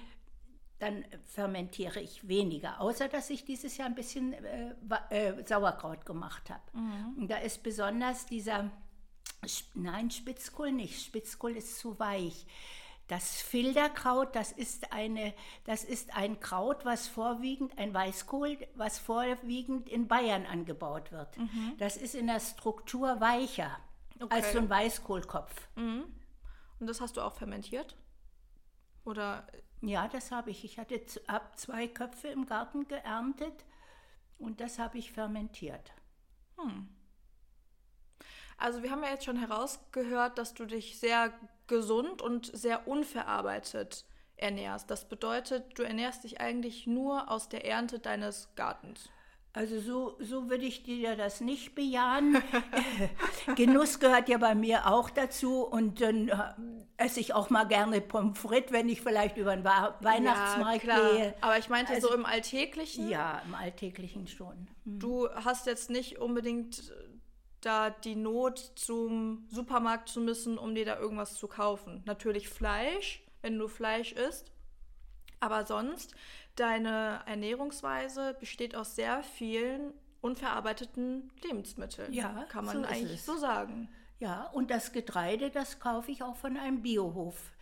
dann 0.84 1.04
fermentiere 1.24 2.00
ich 2.00 2.28
weniger, 2.28 2.80
außer 2.80 3.08
dass 3.08 3.30
ich 3.30 3.44
dieses 3.44 3.76
Jahr 3.78 3.88
ein 3.88 3.94
bisschen 3.94 4.34
äh, 4.34 4.74
äh, 5.10 5.46
Sauerkraut 5.46 6.04
gemacht 6.04 6.50
habe. 6.50 6.62
Mhm. 6.74 7.18
Und 7.18 7.30
da 7.30 7.38
ist 7.38 7.62
besonders 7.62 8.26
dieser, 8.26 8.70
nein, 9.72 10.10
Spitzkohl 10.10 10.72
nicht, 10.72 11.02
Spitzkohl 11.02 11.56
ist 11.56 11.78
zu 11.78 11.98
weich. 11.98 12.46
Das 13.08 13.40
Filderkraut, 13.40 14.34
das 14.36 14.52
ist, 14.52 14.92
eine, 14.92 15.34
das 15.64 15.84
ist 15.84 16.14
ein 16.16 16.40
Kraut, 16.40 16.84
was 16.84 17.08
vorwiegend, 17.08 17.78
ein 17.78 17.92
Weißkohl, 17.92 18.58
was 18.74 18.98
vorwiegend 18.98 19.88
in 19.88 20.06
Bayern 20.06 20.46
angebaut 20.46 21.12
wird. 21.12 21.36
Mhm. 21.38 21.74
Das 21.78 21.96
ist 21.96 22.14
in 22.14 22.26
der 22.26 22.40
Struktur 22.40 23.20
weicher 23.20 23.78
okay. 24.20 24.34
als 24.34 24.52
so 24.52 24.58
ein 24.58 24.68
Weißkohlkopf. 24.68 25.68
Mhm. 25.76 26.04
Und 26.78 26.86
das 26.86 27.00
hast 27.00 27.16
du 27.16 27.22
auch 27.22 27.34
fermentiert? 27.34 27.96
Oder 29.04 29.46
ja, 29.88 30.08
das 30.08 30.30
habe 30.30 30.50
ich. 30.50 30.64
Ich 30.64 30.78
hatte 30.78 31.00
ab 31.26 31.58
zwei 31.58 31.88
Köpfe 31.88 32.28
im 32.28 32.46
Garten 32.46 32.88
geerntet 32.88 33.64
und 34.38 34.60
das 34.60 34.78
habe 34.78 34.98
ich 34.98 35.12
fermentiert. 35.12 35.92
Hm. 36.56 36.88
Also 38.56 38.82
wir 38.82 38.90
haben 38.90 39.02
ja 39.02 39.10
jetzt 39.10 39.24
schon 39.24 39.38
herausgehört, 39.38 40.38
dass 40.38 40.54
du 40.54 40.64
dich 40.64 40.98
sehr 40.98 41.32
gesund 41.66 42.22
und 42.22 42.46
sehr 42.56 42.86
unverarbeitet 42.86 44.04
ernährst. 44.36 44.90
Das 44.90 45.08
bedeutet, 45.08 45.78
du 45.78 45.82
ernährst 45.82 46.24
dich 46.24 46.40
eigentlich 46.40 46.86
nur 46.86 47.30
aus 47.30 47.48
der 47.48 47.64
Ernte 47.64 47.98
deines 47.98 48.48
Gartens. 48.54 49.10
Also 49.56 49.78
so, 49.78 50.16
so 50.18 50.50
würde 50.50 50.64
ich 50.64 50.82
dir 50.82 51.14
das 51.14 51.40
nicht 51.40 51.76
bejahen. 51.76 52.42
Genuss 53.54 54.00
gehört 54.00 54.28
ja 54.28 54.37
bei 54.38 54.56
mir 54.56 54.88
auch 54.90 55.11
dazu 55.11 55.62
und 55.62 56.00
dann 56.00 56.28
äh, 56.28 56.34
esse 56.96 57.20
ich 57.20 57.34
auch 57.34 57.50
mal 57.50 57.62
gerne 57.62 58.00
Pommes 58.00 58.37
frites, 58.37 58.73
wenn 58.73 58.88
ich 58.88 59.00
vielleicht 59.00 59.37
über 59.37 59.54
den 59.54 59.64
Weihnachtsmarkt 59.64 60.82
ja, 60.82 60.99
gehe. 60.99 61.34
Aber 61.40 61.56
ich 61.56 61.68
meinte 61.68 61.92
also, 61.92 62.08
so 62.08 62.14
im 62.14 62.26
Alltäglichen? 62.26 63.08
Ja, 63.08 63.42
im 63.46 63.54
Alltäglichen 63.54 64.26
schon. 64.26 64.66
Mhm. 64.84 64.99
Du 64.99 65.28
hast 65.30 65.66
jetzt 65.66 65.88
nicht 65.88 66.18
unbedingt 66.18 66.92
da 67.61 67.90
die 67.90 68.16
Not 68.16 68.58
zum 68.75 69.46
Supermarkt 69.49 70.08
zu 70.08 70.20
müssen, 70.20 70.58
um 70.58 70.75
dir 70.75 70.84
da 70.84 70.99
irgendwas 70.99 71.37
zu 71.37 71.46
kaufen. 71.46 72.02
Natürlich 72.06 72.49
Fleisch, 72.49 73.23
wenn 73.40 73.56
du 73.56 73.68
Fleisch 73.68 74.11
isst. 74.11 74.50
Aber 75.38 75.64
sonst 75.64 76.14
Deine 76.56 77.20
Ernährungsweise 77.26 78.37
besteht 78.38 78.76
aus 78.76 78.94
sehr 78.94 79.23
vielen 79.23 79.92
unverarbeiteten 80.20 81.30
Lebensmitteln. 81.42 82.12
Ja, 82.12 82.46
kann 82.49 82.64
man 82.64 82.82
so 82.82 82.88
eigentlich 82.88 83.23
so 83.23 83.37
sagen. 83.37 83.88
Ja, 84.20 84.49
und 84.52 84.70
das 84.70 84.92
Getreide, 84.92 85.50
das 85.50 85.80
kaufe 85.80 86.11
ich 86.11 86.23
auch 86.23 86.37
von 86.37 86.56
einem 86.56 86.82
Biohof. 86.82 87.52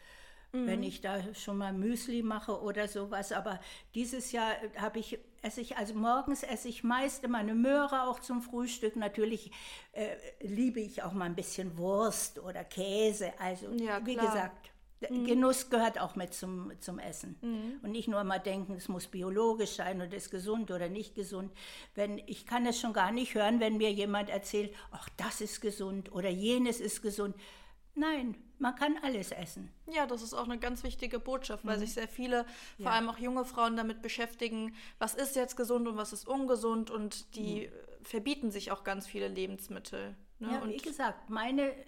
Mhm. 0.52 0.66
Wenn 0.66 0.82
ich 0.82 1.00
da 1.00 1.34
schon 1.34 1.56
mal 1.56 1.72
Müsli 1.72 2.22
mache 2.22 2.60
oder 2.60 2.86
sowas. 2.86 3.32
Aber 3.32 3.58
dieses 3.94 4.32
Jahr 4.32 4.52
habe 4.76 4.98
ich, 4.98 5.18
esse 5.40 5.62
ich, 5.62 5.78
also 5.78 5.94
morgens 5.94 6.42
esse 6.42 6.68
ich 6.68 6.84
meist 6.84 7.24
immer 7.24 7.38
eine 7.38 7.54
Möhre 7.54 8.02
auch 8.02 8.20
zum 8.20 8.42
Frühstück. 8.42 8.94
Natürlich 8.96 9.50
äh, 9.92 10.14
liebe 10.40 10.80
ich 10.80 11.02
auch 11.02 11.12
mal 11.12 11.24
ein 11.24 11.34
bisschen 11.34 11.78
Wurst 11.78 12.38
oder 12.38 12.64
Käse. 12.64 13.32
Also, 13.40 13.72
ja, 13.72 14.04
wie 14.04 14.14
gesagt, 14.14 14.71
Mhm. 15.10 15.26
Genuss 15.26 15.70
gehört 15.70 16.00
auch 16.00 16.16
mit 16.16 16.34
zum, 16.34 16.72
zum 16.80 16.98
Essen. 16.98 17.36
Mhm. 17.40 17.80
Und 17.82 17.92
nicht 17.92 18.08
nur 18.08 18.22
mal 18.24 18.38
denken, 18.38 18.74
es 18.74 18.88
muss 18.88 19.06
biologisch 19.06 19.72
sein 19.72 20.00
und 20.00 20.12
ist 20.12 20.30
gesund 20.30 20.70
oder 20.70 20.88
nicht 20.88 21.14
gesund. 21.14 21.52
Wenn, 21.94 22.18
ich 22.26 22.46
kann 22.46 22.66
es 22.66 22.80
schon 22.80 22.92
gar 22.92 23.12
nicht 23.12 23.34
hören, 23.34 23.60
wenn 23.60 23.76
mir 23.76 23.92
jemand 23.92 24.30
erzählt, 24.30 24.74
ach, 24.90 25.08
das 25.16 25.40
ist 25.40 25.60
gesund 25.60 26.12
oder 26.12 26.28
jenes 26.28 26.80
ist 26.80 27.02
gesund. 27.02 27.34
Nein, 27.94 28.36
man 28.58 28.74
kann 28.74 28.96
alles 29.02 29.32
essen. 29.32 29.70
Ja, 29.92 30.06
das 30.06 30.22
ist 30.22 30.32
auch 30.32 30.44
eine 30.44 30.58
ganz 30.58 30.82
wichtige 30.82 31.18
Botschaft, 31.18 31.66
weil 31.66 31.76
mhm. 31.76 31.80
sich 31.80 31.94
sehr 31.94 32.08
viele, 32.08 32.44
vor 32.76 32.86
ja. 32.86 32.90
allem 32.92 33.10
auch 33.10 33.18
junge 33.18 33.44
Frauen, 33.44 33.76
damit 33.76 34.00
beschäftigen, 34.00 34.74
was 34.98 35.14
ist 35.14 35.36
jetzt 35.36 35.56
gesund 35.56 35.86
und 35.86 35.96
was 35.96 36.12
ist 36.12 36.26
ungesund 36.26 36.90
und 36.90 37.36
die 37.36 37.66
mhm. 37.66 38.04
verbieten 38.04 38.50
sich 38.50 38.70
auch 38.70 38.84
ganz 38.84 39.06
viele 39.06 39.28
Lebensmittel. 39.28 40.16
Ne? 40.38 40.52
Ja, 40.52 40.62
und 40.62 40.70
wie 40.70 40.78
gesagt, 40.78 41.28
meine 41.28 41.70
äh, 41.70 41.84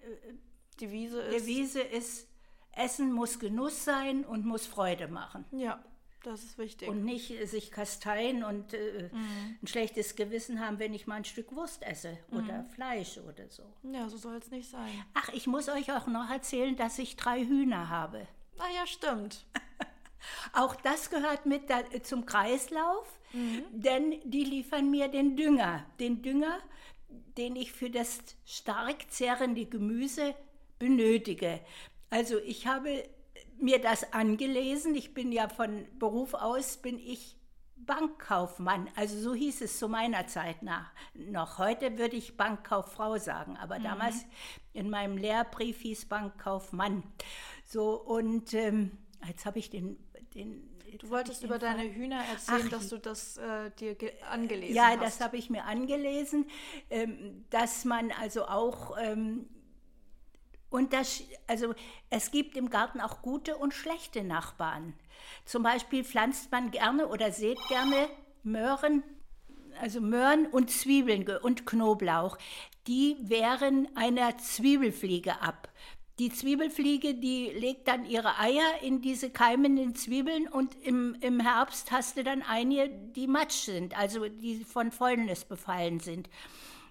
Devise 0.81 1.21
ist, 1.23 1.47
Devise 1.47 1.81
ist 1.81 2.29
Essen 2.77 3.13
muss 3.13 3.39
Genuss 3.39 3.85
sein 3.85 4.25
und 4.25 4.45
muss 4.45 4.67
Freude 4.67 5.09
machen. 5.09 5.45
Ja, 5.53 5.83
das 6.25 6.43
ist 6.43 6.59
wichtig. 6.59 6.89
Und 6.89 7.05
nicht 7.05 7.33
sich 7.49 7.71
kasteien 7.71 8.45
und 8.45 8.73
äh, 8.73 9.11
mhm. 9.13 9.59
ein 9.63 9.67
schlechtes 9.67 10.17
Gewissen 10.17 10.59
haben, 10.59 10.79
wenn 10.79 10.95
ich 10.95 11.07
mal 11.07 11.17
ein 11.17 11.25
Stück 11.25 11.55
Wurst 11.55 11.83
esse 11.83 12.19
oder 12.31 12.63
mhm. 12.63 12.67
Fleisch 12.71 13.19
oder 13.19 13.49
so. 13.51 13.63
Ja, 13.83 14.09
so 14.09 14.17
soll 14.17 14.37
es 14.37 14.51
nicht 14.51 14.71
sein. 14.71 15.05
Ach, 15.13 15.29
ich 15.35 15.47
muss 15.47 15.69
euch 15.69 15.93
auch 15.93 16.07
noch 16.07 16.31
erzählen, 16.31 16.77
dass 16.77 16.99
ich 16.99 17.17
drei 17.17 17.45
Hühner 17.45 17.91
habe. 17.91 18.27
Ah 18.59 18.73
ja, 18.75 18.87
stimmt. 18.87 19.45
auch 20.55 20.75
das 20.77 21.11
gehört 21.11 21.45
mit 21.45 21.69
da, 21.69 21.83
zum 22.03 22.25
Kreislauf, 22.25 23.07
mhm. 23.35 23.65
denn 23.71 24.21
die 24.25 24.45
liefern 24.45 24.91
mir 24.91 25.09
den 25.09 25.37
Dünger. 25.37 25.85
Den 26.01 26.23
Dünger, 26.23 26.59
den 27.37 27.55
ich 27.55 27.73
für 27.73 27.91
das 27.91 28.21
stark 28.47 29.11
zehrende 29.11 29.67
Gemüse 29.67 30.35
benötige. 30.79 31.61
Also 32.15 32.39
ich 32.39 32.69
habe 32.69 33.03
mir 33.59 33.81
das 33.81 34.13
angelesen. 34.13 34.95
Ich 34.95 35.15
bin 35.15 35.33
ja 35.33 35.49
von 35.49 35.85
Beruf 35.99 36.35
aus, 36.35 36.77
bin 36.77 36.97
ich 36.97 37.37
Bankkaufmann. 37.75 38.89
Also 38.95 39.19
so 39.19 39.35
hieß 39.35 39.63
es 39.63 39.81
zu 39.81 39.89
meiner 39.89 40.29
Zeit 40.29 40.63
nach, 40.63 40.93
noch. 41.15 41.59
Heute 41.59 41.99
würde 41.99 42.15
ich 42.15 42.37
Bankkauffrau 42.37 43.19
sagen, 43.19 43.57
aber 43.57 43.81
mhm. 43.81 43.83
damals 43.83 44.27
in 44.73 44.91
meinem 44.91 45.17
Lehrbrief 45.19 45.81
hieß 45.81 46.05
Bankkaufmann. 46.05 47.03
So, 47.65 48.01
und 48.01 48.55
ähm, 48.55 48.93
jetzt 49.27 49.45
habe 49.45 49.59
ich 49.59 49.71
den, 49.71 49.99
den 50.37 50.71
Du 51.01 51.11
wolltest 51.11 51.43
über 51.43 51.59
deine 51.59 51.83
Hühner 51.83 52.23
erzählen, 52.31 52.63
Ach, 52.67 52.71
dass 52.71 52.89
du 52.89 52.99
das 52.99 53.37
äh, 53.39 53.73
dir 53.73 53.97
angelesen 54.31 54.77
ja, 54.77 54.85
hast. 54.85 54.95
Ja, 54.95 55.01
das 55.01 55.21
habe 55.21 55.37
ich 55.37 55.51
mir 55.51 55.65
angelesen, 55.65 56.47
ähm, 56.89 57.45
dass 57.51 57.85
man 57.85 58.13
also 58.13 58.47
auch 58.47 58.97
ähm, 58.97 59.49
und 60.75 60.93
das, 60.93 61.23
also 61.47 61.73
es 62.11 62.33
gibt 62.33 62.57
im 62.57 62.69
Garten 62.69 63.01
auch 63.01 63.23
gute 63.23 63.57
und 63.57 63.73
schlechte 63.73 64.25
Nachbarn. 64.25 64.95
Zum 65.45 65.63
Beispiel 65.63 66.03
pflanzt 66.03 66.51
man 66.51 66.73
gerne 66.73 67.07
oder 67.07 67.31
sät 67.31 67.59
gerne 67.69 68.09
Möhren, 68.43 69.05
also 69.81 70.01
Möhren 70.01 70.47
und 70.47 70.73
Zwiebeln 70.73 71.29
und 71.43 71.65
Knoblauch. 71.65 72.39
Die 72.89 73.17
wehren 73.21 73.87
einer 73.95 74.37
Zwiebelfliege 74.39 75.41
ab. 75.41 75.69
Die 76.19 76.31
Zwiebelfliege, 76.31 77.15
die 77.15 77.51
legt 77.51 77.87
dann 77.87 78.05
ihre 78.05 78.41
Eier 78.41 78.83
in 78.83 79.01
diese 79.01 79.31
keimenden 79.31 79.95
Zwiebeln 79.95 80.49
und 80.49 80.75
im, 80.83 81.17
im 81.21 81.39
Herbst 81.39 81.93
hast 81.93 82.17
du 82.17 82.25
dann 82.25 82.43
einige, 82.43 82.89
die 82.89 83.29
matsch 83.29 83.67
sind, 83.67 83.97
also 83.97 84.29
die 84.29 84.65
von 84.65 84.91
Fäulnis 84.91 85.45
befallen 85.45 86.01
sind. 86.01 86.29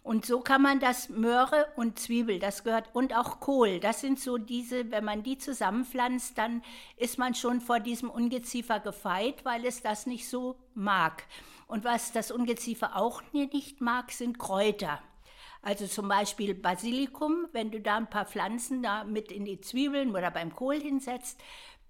Und 0.04 0.26
so 0.26 0.42
kann 0.42 0.62
man 0.62 0.82
das 0.82 1.08
Möhre 1.08 1.68
und 1.78 1.98
Zwiebel, 1.98 2.38
das 2.38 2.66
gehört, 2.66 2.90
und 2.94 3.16
auch 3.16 3.40
Kohl, 3.40 3.80
das 3.80 4.02
sind 4.02 4.20
so 4.20 4.38
diese, 4.38 4.92
wenn 4.92 5.06
man 5.06 5.24
die 5.24 5.38
zusammenpflanzt, 5.38 6.38
dann 6.38 6.62
ist 6.98 7.18
man 7.18 7.34
schon 7.36 7.62
vor 7.62 7.80
diesem 7.80 8.10
Ungeziefer 8.10 8.82
gefeit, 8.82 9.46
weil 9.46 9.66
es 9.66 9.82
das 9.82 10.06
nicht 10.06 10.28
so 10.28 10.58
mag. 10.74 11.24
Und 11.68 11.86
was 11.86 12.12
das 12.12 12.32
Ungeziefer 12.32 12.98
auch 12.98 13.24
nicht 13.32 13.80
mag, 13.80 14.12
sind 14.12 14.38
Kräuter. 14.38 15.02
Also 15.62 15.88
zum 15.88 16.10
Beispiel 16.10 16.54
Basilikum, 16.54 17.48
wenn 17.54 17.72
du 17.72 17.80
da 17.80 17.96
ein 17.96 18.10
paar 18.10 18.26
Pflanzen 18.26 18.84
da 18.84 19.06
mit 19.06 19.32
in 19.32 19.46
die 19.46 19.62
Zwiebeln 19.62 20.14
oder 20.14 20.30
beim 20.30 20.54
Kohl 20.54 20.82
hinsetzt, 20.82 21.40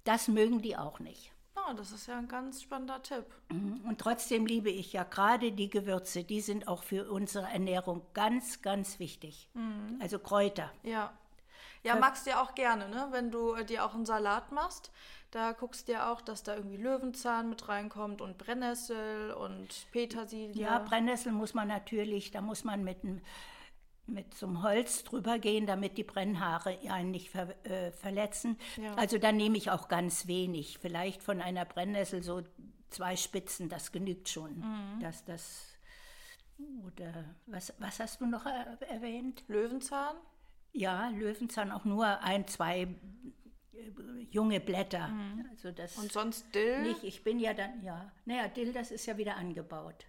das 0.03 0.27
mögen 0.27 0.62
die 0.62 0.77
auch 0.77 1.00
nicht. 1.00 1.33
Oh, 1.70 1.74
das 1.74 1.91
ist 1.91 2.08
ja 2.08 2.17
ein 2.17 2.27
ganz 2.27 2.62
spannender 2.62 3.01
Tipp. 3.01 3.25
Mhm. 3.50 3.82
Und 3.88 4.00
trotzdem 4.00 4.46
liebe 4.46 4.70
ich 4.70 4.93
ja 4.93 5.03
gerade 5.03 5.51
die 5.51 5.70
Gewürze, 5.70 6.24
die 6.24 6.41
sind 6.41 6.67
auch 6.67 6.84
für 6.84 7.10
unsere 7.10 7.48
Ernährung 7.48 8.01
ganz, 8.13 8.62
ganz 8.62 9.00
wichtig. 9.00 9.50
Mhm. 9.53 10.00
Also 10.01 10.20
Kräuter. 10.20 10.72
Ja. 10.84 11.13
Ja, 11.84 11.98
magst 11.98 12.25
du 12.25 12.29
ja 12.29 12.41
auch 12.41 12.55
gerne, 12.55 12.88
ne? 12.88 13.08
Wenn 13.12 13.29
du 13.29 13.55
äh, 13.55 13.65
dir 13.65 13.86
auch 13.86 13.93
einen 13.93 14.05
Salat 14.05 14.53
machst, 14.53 14.89
da 15.32 15.51
guckst 15.51 15.88
du 15.88 15.93
ja 15.93 16.13
auch, 16.13 16.22
dass 16.22 16.43
da 16.43 16.55
irgendwie 16.55 16.77
Löwenzahn 16.77 17.50
mit 17.50 17.67
reinkommt 17.67 18.22
und 18.22 18.38
Brennnessel 18.38 19.32
und 19.34 19.67
Petersilie. 19.91 20.63
Ja, 20.63 20.79
Brennnessel 20.79 21.34
muss 21.34 21.53
man 21.53 21.67
natürlich, 21.67 22.32
da 22.32 22.39
muss 22.39 22.63
man 22.63 22.84
mit 22.84 23.03
einem 23.03 23.20
mit 24.05 24.33
zum 24.33 24.63
Holz 24.63 25.03
drüber 25.03 25.39
gehen, 25.39 25.65
damit 25.65 25.98
die 25.98 26.03
Brennhaare 26.03 26.77
einen 26.89 27.12
nicht 27.12 27.29
ver, 27.29 27.55
äh, 27.65 27.91
verletzen. 27.91 28.57
Ja. 28.77 28.95
Also 28.95 29.17
dann 29.17 29.38
nehme 29.38 29.57
ich 29.57 29.72
auch 29.72 29.88
ganz 29.88 30.27
wenig. 30.27 30.77
Vielleicht 30.79 31.24
von 31.24 31.41
einer 31.41 31.65
Brennnessel 31.65 32.22
so 32.22 32.43
zwei 32.89 33.15
Spitzen, 33.15 33.69
das 33.69 33.91
genügt 33.91 34.29
schon. 34.29 34.60
Mhm. 34.60 35.00
Dass 35.00 35.24
das 35.24 35.69
oder 36.86 37.36
was, 37.48 37.74
was 37.79 38.00
hast 38.00 38.22
du 38.22 38.25
noch 38.25 38.45
erwähnt? 38.45 39.43
Löwenzahn? 39.48 40.15
Ja, 40.72 41.10
Löwenzahn 41.10 41.72
auch 41.72 41.86
nur 41.86 42.22
ein, 42.22 42.48
zwei 42.48 42.81
äh, 42.81 43.91
junge 44.31 44.60
Blätter. 44.60 45.07
Mhm. 45.07 45.45
Also 45.51 45.72
das 45.72 45.98
Und 45.98 46.12
sonst 46.12 46.53
Dill? 46.53 46.83
Nicht, 46.83 47.03
ich 47.03 47.24
bin 47.24 47.39
ja 47.39 47.53
dann, 47.53 47.83
ja. 47.83 48.12
Naja, 48.25 48.48
Dill, 48.48 48.74
das 48.74 48.91
ist 48.91 49.05
ja 49.05 49.17
wieder 49.17 49.38
angebaut. 49.38 50.05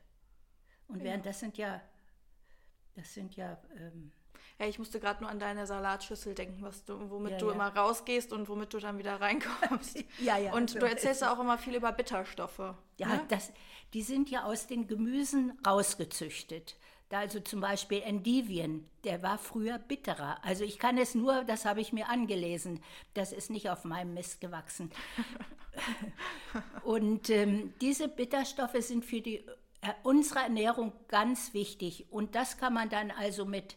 Und 0.89 0.99
ja. 0.99 1.05
während 1.05 1.27
das 1.27 1.41
sind 1.41 1.57
ja 1.59 1.81
das 2.95 3.13
sind 3.15 3.37
ja. 3.37 3.59
Ähm, 3.77 4.13
ja, 4.59 4.67
ich 4.67 4.79
musste 4.79 5.01
gerade 5.01 5.21
nur 5.21 5.31
an 5.31 5.41
deine 5.41 5.67
Salatschüssel 5.67 6.35
denken, 6.35 6.63
was 6.63 6.85
du, 6.85 7.11
womit 7.11 7.33
ja, 7.33 7.39
du 7.39 7.47
ja. 7.49 7.55
immer 7.55 7.75
rausgehst 7.75 8.33
und 8.33 8.49
womit 8.49 8.73
du 8.73 8.79
dann 8.79 8.99
wieder 8.99 9.21
reinkommst. 9.21 10.05
ja, 10.21 10.39
ja. 10.39 10.53
Und 10.53 10.81
du 10.81 10.87
erzählst 10.87 11.25
auch 11.25 11.41
immer 11.41 11.59
viel 11.59 11.75
über 11.75 11.91
Bitterstoffe. 11.91 12.75
Ja, 12.99 13.09
ne? 13.09 13.25
das, 13.29 13.53
die 13.95 14.03
sind 14.03 14.31
ja 14.31 14.45
aus 14.45 14.69
den 14.69 14.87
Gemüsen 14.87 15.59
rausgezüchtet. 15.67 16.77
Da 17.09 17.19
also 17.19 17.41
zum 17.41 17.61
Beispiel 17.61 18.01
Endivien, 18.03 18.89
der 19.03 19.23
war 19.23 19.39
früher 19.39 19.79
bitterer. 19.79 20.39
Also 20.43 20.65
ich 20.65 20.79
kann 20.79 20.99
es 20.99 21.15
nur, 21.15 21.45
das 21.45 21.65
habe 21.65 21.81
ich 21.81 21.93
mir 21.93 22.09
angelesen, 22.09 22.83
das 23.13 23.33
ist 23.33 23.51
nicht 23.51 23.71
auf 23.71 23.85
meinem 23.85 24.15
Mist 24.15 24.41
gewachsen. 24.41 24.91
und 26.85 27.29
ähm, 27.29 27.75
diese 27.81 28.09
Bitterstoffe 28.09 28.77
sind 28.81 29.05
für 29.05 29.21
die 29.21 29.45
äh, 29.85 29.93
unsere 30.03 30.41
Ernährung 30.41 30.93
ganz 31.09 31.53
wichtig. 31.53 32.07
Und 32.11 32.35
das 32.35 32.57
kann 32.57 32.73
man 32.73 32.89
dann 32.89 33.11
also 33.11 33.45
mit, 33.45 33.77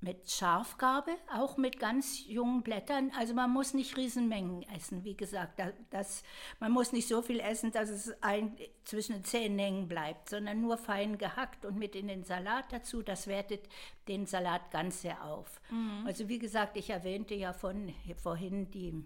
mit 0.00 0.28
Schafgarbe, 0.28 1.12
auch 1.32 1.56
mit 1.56 1.78
ganz 1.78 2.26
jungen 2.26 2.62
Blättern. 2.62 3.12
Also 3.16 3.32
man 3.32 3.52
muss 3.52 3.72
nicht 3.72 3.96
Riesenmengen 3.96 4.62
essen, 4.74 5.04
wie 5.04 5.16
gesagt. 5.16 5.62
Das, 5.90 6.24
man 6.58 6.72
muss 6.72 6.92
nicht 6.92 7.06
so 7.06 7.22
viel 7.22 7.38
essen, 7.38 7.70
dass 7.70 7.88
es 7.88 8.20
ein, 8.20 8.56
zwischen 8.84 9.12
den 9.12 9.24
Zähnen 9.24 9.60
hängen 9.60 9.86
bleibt, 9.86 10.28
sondern 10.28 10.60
nur 10.60 10.76
fein 10.76 11.18
gehackt 11.18 11.64
und 11.64 11.78
mit 11.78 11.94
in 11.94 12.08
den 12.08 12.24
Salat 12.24 12.72
dazu. 12.72 13.00
Das 13.02 13.28
wertet 13.28 13.68
den 14.08 14.26
Salat 14.26 14.72
ganz 14.72 15.02
sehr 15.02 15.24
auf. 15.24 15.60
Mhm. 15.70 16.04
Also 16.04 16.28
wie 16.28 16.40
gesagt, 16.40 16.76
ich 16.76 16.90
erwähnte 16.90 17.34
ja 17.34 17.52
von 17.52 17.94
vorhin 18.20 18.72
die 18.72 19.04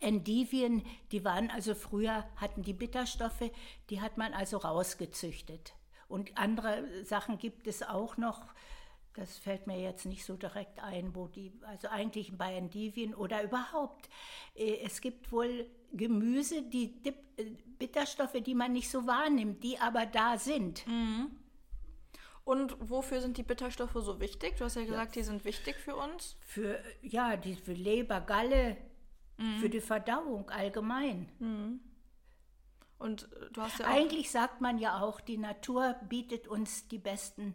Endivien, 0.00 0.82
die 1.12 1.24
waren 1.24 1.50
also 1.50 1.74
früher, 1.74 2.24
hatten 2.36 2.62
die 2.62 2.72
Bitterstoffe, 2.72 3.50
die 3.90 4.00
hat 4.00 4.16
man 4.16 4.34
also 4.34 4.58
rausgezüchtet. 4.58 5.74
Und 6.08 6.36
andere 6.38 7.04
Sachen 7.04 7.38
gibt 7.38 7.66
es 7.66 7.82
auch 7.82 8.16
noch, 8.16 8.46
das 9.14 9.38
fällt 9.38 9.66
mir 9.66 9.80
jetzt 9.80 10.04
nicht 10.04 10.24
so 10.24 10.36
direkt 10.36 10.78
ein, 10.82 11.14
wo 11.14 11.26
die, 11.26 11.52
also 11.62 11.88
eigentlich 11.88 12.36
bei 12.36 12.54
Endivien 12.54 13.14
oder 13.14 13.42
überhaupt. 13.42 14.08
Äh, 14.54 14.78
es 14.84 15.00
gibt 15.00 15.32
wohl 15.32 15.66
Gemüse, 15.92 16.62
die 16.62 16.94
äh, 17.04 17.44
Bitterstoffe, 17.78 18.40
die 18.44 18.54
man 18.54 18.72
nicht 18.72 18.90
so 18.90 19.06
wahrnimmt, 19.06 19.64
die 19.64 19.78
aber 19.78 20.06
da 20.06 20.38
sind. 20.38 20.86
Mhm. 20.86 21.30
Und 22.44 22.76
wofür 22.78 23.20
sind 23.20 23.38
die 23.38 23.42
Bitterstoffe 23.42 23.94
so 23.94 24.20
wichtig? 24.20 24.56
Du 24.56 24.64
hast 24.64 24.76
ja 24.76 24.84
gesagt, 24.84 25.16
ja. 25.16 25.20
die 25.20 25.26
sind 25.26 25.44
wichtig 25.44 25.74
für 25.76 25.96
uns. 25.96 26.36
Für, 26.42 26.78
ja, 27.02 27.36
die, 27.36 27.56
für 27.56 27.72
Leber, 27.72 28.20
Galle, 28.20 28.76
mhm. 29.36 29.58
für 29.58 29.70
die 29.70 29.80
Verdauung 29.80 30.50
allgemein. 30.50 31.28
Mhm. 31.38 31.80
Und 32.98 33.24
äh, 33.32 33.50
du 33.52 33.62
hast 33.62 33.78
ja 33.78 33.86
Eigentlich 33.86 34.30
sagt 34.30 34.60
man 34.60 34.78
ja 34.78 35.00
auch, 35.00 35.20
die 35.20 35.38
Natur 35.38 35.96
bietet 36.08 36.48
uns 36.48 36.88
die 36.88 36.98
besten 36.98 37.54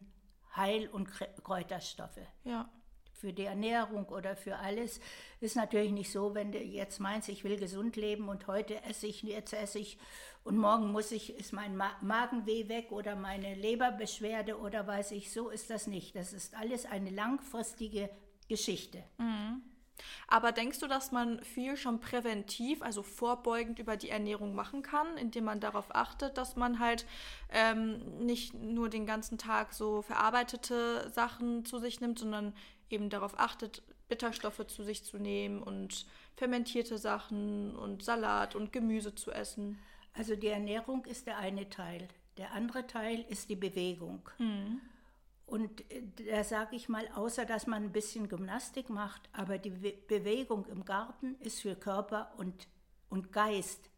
Heil- 0.56 0.90
und 0.90 1.10
Kräuterstoffe. 1.44 2.20
Ja. 2.44 2.70
Für 3.14 3.34
die 3.34 3.46
Ernährung 3.46 4.06
oder 4.06 4.36
für 4.36 4.58
alles 4.58 5.00
ist 5.40 5.56
natürlich 5.56 5.92
nicht 5.92 6.12
so, 6.12 6.34
wenn 6.34 6.52
du 6.52 6.58
jetzt 6.58 7.00
meinst, 7.00 7.30
ich 7.30 7.44
will 7.44 7.58
gesund 7.58 7.96
leben 7.96 8.30
und 8.30 8.48
heute 8.48 8.84
esse 8.84 9.06
ich, 9.06 9.22
jetzt 9.22 9.54
esse 9.54 9.78
ich 9.78 10.00
und 10.44 10.58
morgen 10.58 10.92
muss 10.92 11.12
ich, 11.12 11.36
ist 11.38 11.54
mein 11.54 11.78
Magenweh 11.78 12.68
weg 12.68 12.92
oder 12.92 13.16
meine 13.16 13.54
Leberbeschwerde 13.54 14.58
oder 14.58 14.88
weiß 14.88 15.12
ich, 15.12 15.32
so 15.32 15.50
ist 15.50 15.70
das 15.70 15.86
nicht. 15.86 16.16
Das 16.16 16.34
ist 16.34 16.56
alles 16.56 16.88
eine 16.88 17.12
langfristige 17.12 18.10
Geschichte. 18.48 19.04
Mhm. 19.20 19.62
Aber 20.28 20.52
denkst 20.52 20.80
du, 20.80 20.88
dass 20.88 21.12
man 21.12 21.44
viel 21.44 21.78
schon 21.78 22.00
präventiv, 22.00 22.82
also 22.82 23.04
vorbeugend 23.04 23.80
über 23.80 23.98
die 23.98 24.10
Ernährung 24.10 24.56
machen 24.56 24.82
kann, 24.82 25.18
indem 25.18 25.46
man 25.46 25.60
darauf 25.60 25.94
achtet, 25.96 26.38
dass 26.38 26.56
man 26.56 26.80
halt 26.80 27.06
ähm, 27.50 28.26
nicht 28.26 28.54
nur 28.54 28.90
den 28.90 29.06
ganzen 29.06 29.38
Tag 29.38 29.74
so 29.74 30.02
verarbeitete 30.02 31.10
Sachen 31.14 31.66
zu 31.66 31.80
sich 31.80 32.02
nimmt, 32.02 32.20
sondern 32.20 32.54
eben 32.90 33.10
darauf 33.10 33.40
achtet, 33.40 33.84
Bitterstoffe 34.10 34.68
zu 34.68 34.84
sich 34.84 35.06
zu 35.06 35.18
nehmen 35.18 35.64
und 35.64 36.06
fermentierte 36.36 36.98
Sachen 36.98 37.76
und 37.78 38.04
Salat 38.04 38.56
und 38.56 38.74
Gemüse 38.74 39.16
zu 39.16 39.32
essen? 39.32 39.80
Also 40.14 40.36
die 40.36 40.48
Ernährung 40.48 41.06
ist 41.06 41.28
der 41.28 41.38
eine 41.38 41.70
Teil. 41.70 42.10
Der 42.38 42.52
andere 42.52 42.88
Teil 42.88 43.26
ist 43.30 43.50
die 43.50 43.56
Bewegung. 43.56 44.30
Mhm. 44.38 44.82
Und 45.52 45.82
äh, 45.92 46.04
da 46.30 46.46
sage 46.46 46.78
ich 46.78 46.88
mal, 46.88 47.10
außer 47.14 47.46
dass 47.46 47.68
man 47.68 47.84
ein 47.84 47.92
bisschen 47.92 48.30
Gymnastik 48.30 48.90
macht, 48.90 49.30
aber 49.34 49.58
die 49.58 49.72
Be 49.72 49.94
Bewegung 50.08 50.66
im 50.68 50.86
Garten 50.86 51.36
ist 51.42 51.60
für 51.60 51.76
Körper 51.76 52.32
und, 52.38 52.70
und 53.10 53.34
Geist 53.34 53.91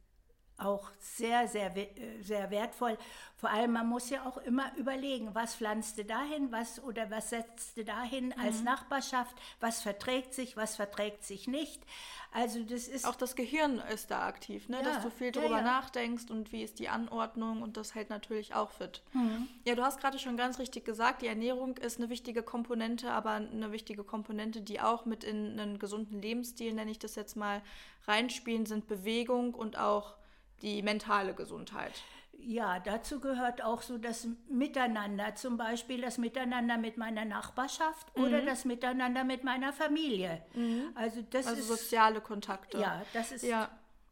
auch 0.58 0.92
sehr, 1.00 1.48
sehr, 1.48 1.76
äh, 1.76 1.88
sehr 2.22 2.52
wertvoll. 2.52 2.98
Vor 3.36 3.50
allem, 3.50 3.74
man 3.74 3.88
muss 3.88 4.10
ja 4.10 4.26
auch 4.26 4.38
immer 4.38 4.72
überlegen, 4.78 5.34
was 5.34 5.56
pflanzt 5.56 5.98
du 5.98 6.06
dahin, 6.06 6.52
was 6.52 6.82
oder 6.82 7.10
was 7.10 7.32
setzt 7.32 7.76
du 7.76 7.84
dahin 7.84 8.34
als 8.40 8.60
mhm. 8.60 8.66
Nachbarschaft, 8.66 9.36
was 9.60 9.82
verträgt 9.82 10.34
sich, 10.34 10.56
was 10.56 10.76
verträgt 10.76 11.24
sich 11.24 11.48
nicht. 11.48 11.82
Also 12.32 12.64
das 12.64 12.88
ist 12.88 13.06
auch 13.06 13.16
das 13.16 13.36
Gehirn 13.36 13.80
ist 13.94 14.10
da 14.10 14.26
aktiv, 14.26 14.70
ne? 14.70 14.78
Ja, 14.78 14.84
dass 14.84 15.04
du 15.04 15.12
viel 15.12 15.32
drüber 15.32 15.50
ja, 15.50 15.58
ja. 15.58 15.64
nachdenkst 15.64 16.32
und 16.32 16.52
wie 16.52 16.64
ist 16.64 16.80
die 16.80 16.90
Anordnung 16.90 17.62
und 17.62 17.78
das 17.78 17.94
hält 17.94 18.10
natürlich 18.10 18.56
auch 18.56 18.72
fit. 18.72 19.02
Mhm. 19.14 19.48
Ja, 19.66 19.76
du 19.76 19.84
hast 19.84 20.00
gerade 20.00 20.18
schon 20.18 20.38
ganz 20.38 20.58
richtig 20.58 20.86
gesagt, 20.86 21.22
die 21.22 21.28
Ernährung 21.28 21.78
ist 21.78 22.00
eine 22.00 22.10
wichtige 22.10 22.42
Komponente, 22.42 23.12
aber 23.12 23.32
eine 23.32 23.72
wichtige 23.72 24.04
Komponente, 24.04 24.62
die 24.62 24.82
auch 24.82 25.06
mit 25.06 25.24
in 25.24 25.60
einen 25.60 25.80
gesunden 25.80 26.22
Lebensstil, 26.22 26.74
nenne 26.74 26.92
ich 26.92 27.00
das 27.00 27.16
jetzt 27.16 27.36
mal, 27.36 27.62
reinspielen, 28.08 28.66
sind 28.66 28.88
Bewegung 28.88 29.54
und 29.54 29.78
auch 29.78 30.16
die 30.64 30.82
mentale 30.82 31.34
Gesundheit. 31.34 32.02
Ja, 32.46 32.80
dazu 32.80 33.20
gehört 33.20 33.64
auch 33.64 33.82
so 33.82 33.98
das 33.98 34.28
Miteinander, 34.50 35.36
zum 35.36 35.56
Beispiel 35.56 36.02
das 36.02 36.18
Miteinander 36.18 36.78
mit 36.78 36.98
meiner 36.98 37.26
Nachbarschaft 37.26 38.18
mhm. 38.18 38.24
oder 38.24 38.42
das 38.42 38.66
Miteinander 38.66 39.24
mit 39.24 39.44
meiner 39.44 39.72
Familie. 39.72 40.44
Mhm. 40.54 40.92
Also 40.96 41.22
das 41.30 41.48
also 41.48 41.60
ist 41.62 41.68
soziale 41.68 42.22
Kontakte. 42.22 42.80
Ja, 42.80 43.02
das 43.14 43.32
ist 43.32 43.44
ja, 43.44 43.70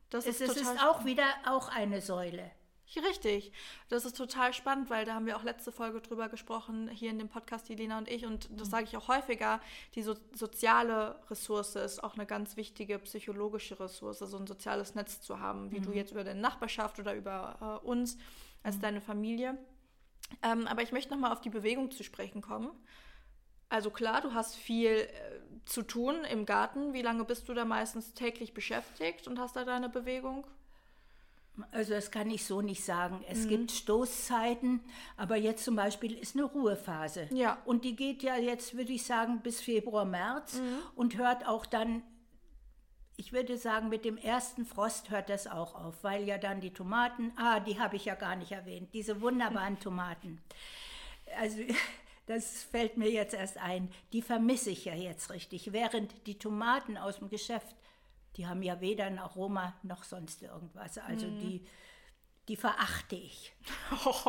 das 0.09 0.25
ist, 0.27 0.39
es 0.39 0.55
ist 0.55 0.83
auch 0.83 1.03
wieder 1.03 1.25
auch 1.45 1.69
eine 1.69 1.99
Säule. 1.99 2.51
Richtig. 2.99 3.53
Das 3.87 4.05
ist 4.05 4.17
total 4.17 4.53
spannend, 4.53 4.89
weil 4.89 5.05
da 5.05 5.13
haben 5.13 5.25
wir 5.25 5.37
auch 5.37 5.43
letzte 5.43 5.71
Folge 5.71 6.01
drüber 6.01 6.27
gesprochen, 6.27 6.89
hier 6.89 7.09
in 7.09 7.19
dem 7.19 7.29
Podcast, 7.29 7.69
die 7.69 7.75
Lena 7.75 7.97
und 7.97 8.09
ich. 8.09 8.25
Und 8.25 8.49
das 8.51 8.67
mhm. 8.67 8.71
sage 8.71 8.83
ich 8.85 8.97
auch 8.97 9.07
häufiger, 9.07 9.61
die 9.95 10.03
so 10.03 10.15
soziale 10.33 11.19
Ressource 11.29 11.75
ist 11.75 12.03
auch 12.03 12.15
eine 12.15 12.25
ganz 12.25 12.57
wichtige 12.57 12.99
psychologische 12.99 13.79
Ressource, 13.79 14.19
so 14.19 14.37
ein 14.37 14.47
soziales 14.47 14.95
Netz 14.95 15.21
zu 15.21 15.39
haben, 15.39 15.71
wie 15.71 15.79
mhm. 15.79 15.83
du 15.83 15.91
jetzt 15.93 16.11
über 16.11 16.23
deine 16.23 16.41
Nachbarschaft 16.41 16.99
oder 16.99 17.15
über 17.15 17.81
äh, 17.83 17.87
uns 17.87 18.17
als 18.63 18.77
mhm. 18.77 18.81
deine 18.81 19.01
Familie. 19.01 19.57
Ähm, 20.43 20.67
aber 20.67 20.81
ich 20.81 20.91
möchte 20.91 21.11
nochmal 21.11 21.31
auf 21.31 21.41
die 21.41 21.49
Bewegung 21.49 21.91
zu 21.91 22.03
sprechen 22.03 22.41
kommen. 22.41 22.71
Also 23.69 23.89
klar, 23.89 24.19
du 24.19 24.33
hast 24.33 24.55
viel 24.55 24.89
äh, 24.89 25.07
zu 25.65 25.81
tun 25.81 26.25
im 26.29 26.45
Garten. 26.45 26.93
Wie 26.93 27.01
lange 27.01 27.23
bist 27.23 27.47
du 27.47 27.53
da 27.53 27.63
meistens 27.63 28.13
täglich 28.13 28.53
beschäftigt 28.53 29.27
und 29.27 29.39
hast 29.39 29.55
da 29.55 29.63
deine 29.63 29.87
Bewegung? 29.87 30.45
Also 31.71 31.93
das 31.93 32.11
kann 32.11 32.29
ich 32.29 32.45
so 32.45 32.61
nicht 32.61 32.83
sagen. 32.83 33.23
Es 33.29 33.45
mhm. 33.45 33.49
gibt 33.49 33.71
Stoßzeiten, 33.71 34.81
aber 35.17 35.35
jetzt 35.35 35.63
zum 35.63 35.75
Beispiel 35.75 36.17
ist 36.17 36.35
eine 36.35 36.45
Ruhephase. 36.45 37.27
Ja. 37.31 37.57
Und 37.65 37.85
die 37.85 37.95
geht 37.95 38.23
ja 38.23 38.37
jetzt, 38.37 38.75
würde 38.75 38.91
ich 38.93 39.05
sagen, 39.05 39.41
bis 39.41 39.61
Februar, 39.61 40.05
März 40.05 40.55
mhm. 40.55 40.79
und 40.95 41.17
hört 41.17 41.47
auch 41.47 41.65
dann, 41.65 42.03
ich 43.17 43.33
würde 43.33 43.57
sagen, 43.57 43.89
mit 43.89 44.05
dem 44.05 44.17
ersten 44.17 44.65
Frost 44.65 45.09
hört 45.09 45.29
das 45.29 45.47
auch 45.47 45.75
auf, 45.75 46.03
weil 46.03 46.27
ja 46.27 46.37
dann 46.37 46.61
die 46.61 46.73
Tomaten, 46.73 47.31
ah, 47.37 47.59
die 47.59 47.79
habe 47.79 47.95
ich 47.95 48.05
ja 48.05 48.15
gar 48.15 48.35
nicht 48.35 48.51
erwähnt, 48.51 48.93
diese 48.93 49.21
wunderbaren 49.21 49.79
Tomaten. 49.79 50.41
Also 51.39 51.59
das 52.25 52.63
fällt 52.63 52.97
mir 52.97 53.09
jetzt 53.09 53.33
erst 53.33 53.57
ein, 53.57 53.91
die 54.13 54.21
vermisse 54.21 54.69
ich 54.69 54.85
ja 54.85 54.95
jetzt 54.95 55.31
richtig, 55.31 55.73
während 55.73 56.27
die 56.27 56.37
Tomaten 56.37 56.97
aus 56.97 57.19
dem 57.19 57.29
Geschäft 57.29 57.75
die 58.37 58.47
haben 58.47 58.63
ja 58.63 58.81
weder 58.81 59.05
ein 59.05 59.19
Aroma 59.19 59.75
noch 59.83 60.03
sonst 60.03 60.41
irgendwas. 60.41 60.97
Also 60.97 61.27
mhm. 61.27 61.39
die, 61.39 61.65
die 62.47 62.55
verachte 62.55 63.15
ich. 63.15 63.53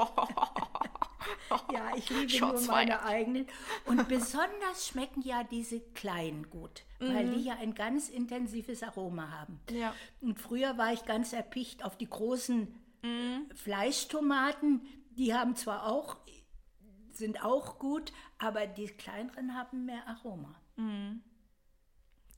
ja, 1.73 1.97
ich 1.97 2.11
liebe 2.11 2.29
Shots 2.29 2.67
nur 2.67 2.73
meine 2.73 3.05
eigenen. 3.05 3.47
Und 3.87 4.09
besonders 4.09 4.89
schmecken 4.89 5.23
ja 5.23 5.45
diese 5.45 5.81
kleinen 5.81 6.51
gut, 6.51 6.83
mhm. 6.99 7.15
weil 7.15 7.31
die 7.31 7.43
ja 7.43 7.55
ein 7.57 7.75
ganz 7.75 8.09
intensives 8.09 8.83
Aroma 8.83 9.31
haben. 9.31 9.61
Ja. 9.71 9.95
Und 10.21 10.41
früher 10.41 10.79
war 10.79 10.93
ich 10.93 11.05
ganz 11.05 11.33
erpicht 11.33 11.85
auf 11.85 11.97
die 11.97 12.09
großen 12.09 12.75
mhm. 13.03 13.51
Fleischtomaten. 13.55 14.85
Die 15.17 15.35
haben 15.35 15.55
zwar 15.55 15.87
auch, 15.87 16.17
sind 17.13 17.45
auch 17.45 17.79
gut, 17.79 18.13
aber 18.39 18.67
die 18.67 18.87
kleineren 18.87 19.55
haben 19.55 19.85
mehr 19.85 20.09
Aroma. 20.09 20.55
Mhm. 20.77 21.23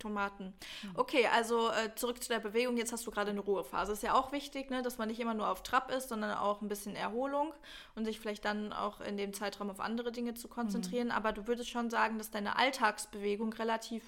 Tomaten. 0.04 0.52
Mhm. 0.82 0.90
Okay, 0.94 1.26
also 1.32 1.70
äh, 1.70 1.94
zurück 1.94 2.22
zu 2.22 2.28
der 2.28 2.40
Bewegung. 2.40 2.76
Jetzt 2.76 2.92
hast 2.92 3.06
du 3.06 3.10
gerade 3.10 3.30
eine 3.30 3.40
Ruhephase. 3.40 3.92
Ist 3.92 4.02
ja 4.02 4.12
auch 4.12 4.32
wichtig, 4.32 4.70
ne, 4.70 4.82
dass 4.82 4.98
man 4.98 5.08
nicht 5.08 5.18
immer 5.18 5.32
nur 5.32 5.48
auf 5.48 5.62
Trab 5.62 5.90
ist, 5.90 6.10
sondern 6.10 6.36
auch 6.36 6.60
ein 6.60 6.68
bisschen 6.68 6.94
Erholung 6.94 7.54
und 7.94 8.04
sich 8.04 8.20
vielleicht 8.20 8.44
dann 8.44 8.74
auch 8.74 9.00
in 9.00 9.16
dem 9.16 9.32
Zeitraum 9.32 9.70
auf 9.70 9.80
andere 9.80 10.12
Dinge 10.12 10.34
zu 10.34 10.46
konzentrieren. 10.48 11.08
Mhm. 11.08 11.14
Aber 11.14 11.32
du 11.32 11.46
würdest 11.46 11.70
schon 11.70 11.88
sagen, 11.88 12.18
dass 12.18 12.30
deine 12.30 12.58
Alltagsbewegung 12.58 13.54
relativ 13.54 14.02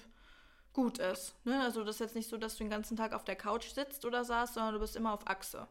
gut 0.73 0.99
ist. 0.99 1.33
Ne? 1.45 1.59
Also 1.61 1.83
das 1.83 1.95
ist 1.95 2.01
jetzt 2.01 2.15
nicht 2.15 2.29
so, 2.29 2.37
dass 2.37 2.57
du 2.57 2.63
den 2.63 2.69
ganzen 2.69 2.95
Tag 2.95 3.13
auf 3.13 3.23
der 3.23 3.35
Couch 3.35 3.69
sitzt 3.69 4.05
oder 4.05 4.23
saßt, 4.23 4.53
sondern 4.53 4.75
du 4.75 4.79
bist 4.79 4.95
immer 4.95 5.13
auf 5.13 5.25
Achse. 5.27 5.67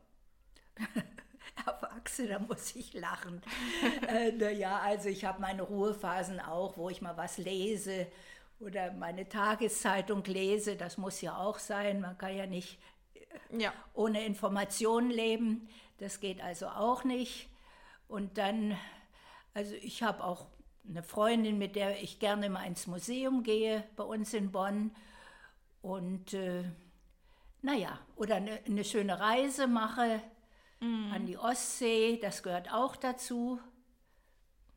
auf 1.66 1.84
Achse, 1.84 2.26
da 2.26 2.40
muss 2.40 2.74
ich 2.74 2.92
lachen. 2.94 3.40
äh, 4.08 4.32
naja, 4.32 4.80
also 4.80 5.08
ich 5.08 5.24
habe 5.24 5.40
meine 5.40 5.62
Ruhephasen 5.62 6.40
auch, 6.40 6.76
wo 6.76 6.90
ich 6.90 7.00
mal 7.00 7.16
was 7.16 7.38
lese 7.38 8.08
oder 8.60 8.92
meine 8.92 9.28
Tageszeitung 9.28 10.24
lese, 10.24 10.76
das 10.76 10.98
muss 10.98 11.20
ja 11.20 11.36
auch 11.36 11.58
sein, 11.58 12.00
man 12.00 12.16
kann 12.16 12.36
ja 12.36 12.46
nicht 12.46 12.78
äh, 13.14 13.62
ja. 13.62 13.72
ohne 13.94 14.24
Informationen 14.24 15.10
leben, 15.10 15.68
das 15.98 16.20
geht 16.20 16.40
also 16.40 16.68
auch 16.68 17.04
nicht. 17.04 17.48
Und 18.08 18.38
dann, 18.38 18.76
also 19.54 19.74
ich 19.74 20.02
habe 20.02 20.22
auch 20.24 20.46
eine 20.88 21.02
Freundin, 21.02 21.58
mit 21.58 21.76
der 21.76 22.02
ich 22.02 22.18
gerne 22.18 22.48
mal 22.48 22.64
ins 22.64 22.86
Museum 22.86 23.42
gehe, 23.42 23.84
bei 23.96 24.04
uns 24.04 24.32
in 24.34 24.52
Bonn. 24.52 24.94
Und 25.82 26.34
äh, 26.34 26.64
naja, 27.62 27.98
oder 28.16 28.36
eine, 28.36 28.60
eine, 28.64 28.84
schöne 28.84 29.18
Reise 29.18 29.66
mache 29.66 30.22
mhm. 30.80 31.12
an 31.12 31.26
die 31.26 31.36
Ostsee, 31.36 32.18
das 32.20 32.42
gehört 32.42 32.72
auch 32.72 32.96
dazu. 32.96 33.60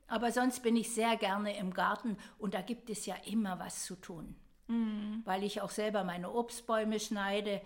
Aber 0.09 0.31
sonst 0.31 0.61
bin 0.61 0.75
ich 0.75 0.93
sehr 0.93 1.15
gerne 1.17 1.57
im 1.57 1.73
Garten 1.73 2.17
und 2.37 2.53
da 2.53 2.61
gibt 2.61 2.89
es 2.89 3.05
ja 3.05 3.15
immer 3.25 3.59
was 3.59 3.85
zu 3.85 3.95
tun. 3.95 4.35
Mhm. 4.67 5.21
Weil 5.25 5.43
ich 5.43 5.61
auch 5.61 5.69
selber 5.69 6.03
meine 6.03 6.31
Obstbäume 6.31 6.99
schneide 6.99 7.61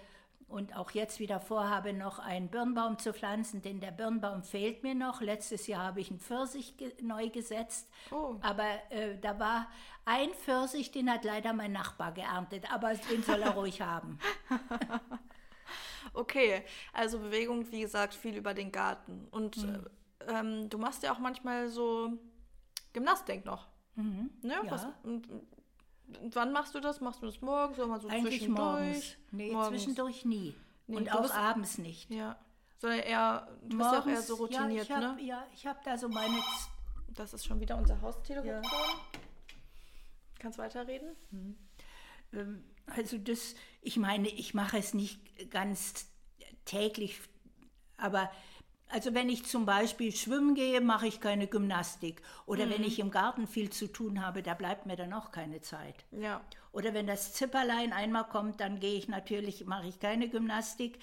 und 0.47 0.75
auch 0.75 0.91
jetzt 0.91 1.19
wieder 1.19 1.39
vorhabe, 1.39 1.93
noch 1.93 2.19
einen 2.19 2.49
Birnbaum 2.49 2.99
zu 2.99 3.13
pflanzen, 3.13 3.61
denn 3.61 3.79
der 3.79 3.91
Birnbaum 3.91 4.43
fehlt 4.43 4.83
mir 4.83 4.93
noch. 4.93 5.21
Letztes 5.21 5.67
Jahr 5.67 5.85
habe 5.87 6.01
ich 6.01 6.11
einen 6.11 6.19
Pfirsich 6.19 6.75
neu 7.01 7.29
gesetzt, 7.29 7.89
oh. 8.11 8.35
aber 8.41 8.67
äh, 8.89 9.17
da 9.19 9.39
war 9.39 9.67
ein 10.05 10.29
Pfirsich, 10.33 10.91
den 10.91 11.09
hat 11.09 11.23
leider 11.23 11.53
mein 11.53 11.71
Nachbar 11.71 12.11
geerntet, 12.11 12.71
aber 12.71 12.93
den 12.93 13.23
soll 13.23 13.41
er 13.41 13.51
ruhig 13.55 13.81
haben. 13.81 14.19
Okay, 16.13 16.63
also 16.91 17.17
Bewegung, 17.19 17.71
wie 17.71 17.81
gesagt, 17.81 18.13
viel 18.13 18.37
über 18.37 18.53
den 18.53 18.71
Garten. 18.71 19.27
Und 19.31 19.57
mhm. 19.57 19.85
äh, 20.27 20.39
ähm, 20.39 20.69
du 20.69 20.77
machst 20.77 21.03
ja 21.03 21.13
auch 21.13 21.19
manchmal 21.19 21.69
so 21.69 22.13
Gymnastik 22.93 23.45
noch. 23.45 23.67
Mhm. 23.95 24.29
Ne? 24.41 24.55
Ja. 24.63 24.71
Was, 24.71 24.87
und, 25.03 25.27
und 25.27 26.35
wann 26.35 26.51
machst 26.51 26.73
du 26.75 26.79
das? 26.79 27.01
Machst 27.01 27.21
du 27.21 27.25
das 27.25 27.41
morgens 27.41 27.77
oder 27.77 27.87
mal 27.87 27.99
so 27.99 28.07
Eigentlich 28.07 28.39
zwischendurch? 28.39 28.65
Morgens. 28.65 29.15
Nee, 29.31 29.51
morgens. 29.51 29.69
zwischendurch 29.69 30.25
nie. 30.25 30.55
Nee, 30.87 30.97
und 30.97 31.13
auch 31.13 31.21
bist, 31.21 31.35
abends 31.35 31.77
nicht. 31.77 32.09
Ja. 32.09 32.37
Sondern 32.77 32.99
eher, 32.99 33.47
du 33.63 33.77
morgens, 33.77 33.77
bist 33.77 33.91
ja 33.91 33.99
auch 33.99 34.07
eher 34.07 34.21
so 34.21 34.35
routiniert, 34.35 34.87
ja, 34.89 34.97
ich 34.97 35.03
hab, 35.05 35.15
ne? 35.15 35.23
Ja, 35.23 35.47
ich 35.53 35.67
habe 35.67 35.79
da 35.83 35.97
so 35.97 36.09
meine... 36.09 36.37
Das 37.09 37.33
ist 37.33 37.45
schon 37.45 37.59
wieder 37.59 37.77
unser 37.77 38.01
Haustelefon. 38.01 38.47
Ja. 38.47 38.61
Kannst 40.39 40.57
weiterreden? 40.57 41.15
Mhm. 41.29 41.57
Ähm, 42.33 42.63
also 42.87 43.17
das, 43.17 43.55
ich 43.81 43.97
meine, 43.97 44.27
ich 44.27 44.53
mache 44.53 44.77
es 44.77 44.93
nicht 44.93 45.19
ganz 45.51 46.07
täglich, 46.65 47.19
aber 47.97 48.31
also 48.93 49.15
wenn 49.15 49.27
ich 49.27 49.43
zum 49.45 49.65
Beispiel 49.65 50.15
schwimmen 50.15 50.53
gehe, 50.53 50.79
mache 50.79 51.07
ich 51.07 51.19
keine 51.19 51.47
Gymnastik. 51.47 52.21
Oder 52.45 52.67
mhm. 52.67 52.69
wenn 52.69 52.83
ich 52.83 52.99
im 52.99 53.09
Garten 53.09 53.47
viel 53.47 53.71
zu 53.71 53.87
tun 53.87 54.23
habe, 54.23 54.43
da 54.43 54.53
bleibt 54.53 54.85
mir 54.85 54.95
dann 54.95 55.13
auch 55.13 55.31
keine 55.31 55.61
Zeit. 55.61 56.05
Ja. 56.11 56.41
Oder 56.71 56.93
wenn 56.93 57.07
das 57.07 57.33
Zipperlein 57.33 57.91
einmal 57.91 58.25
kommt, 58.25 58.59
dann 58.59 58.79
gehe 58.79 58.95
ich 58.95 59.07
natürlich, 59.07 59.65
mache 59.65 59.87
ich 59.87 59.99
keine 59.99 60.29
Gymnastik. 60.29 60.99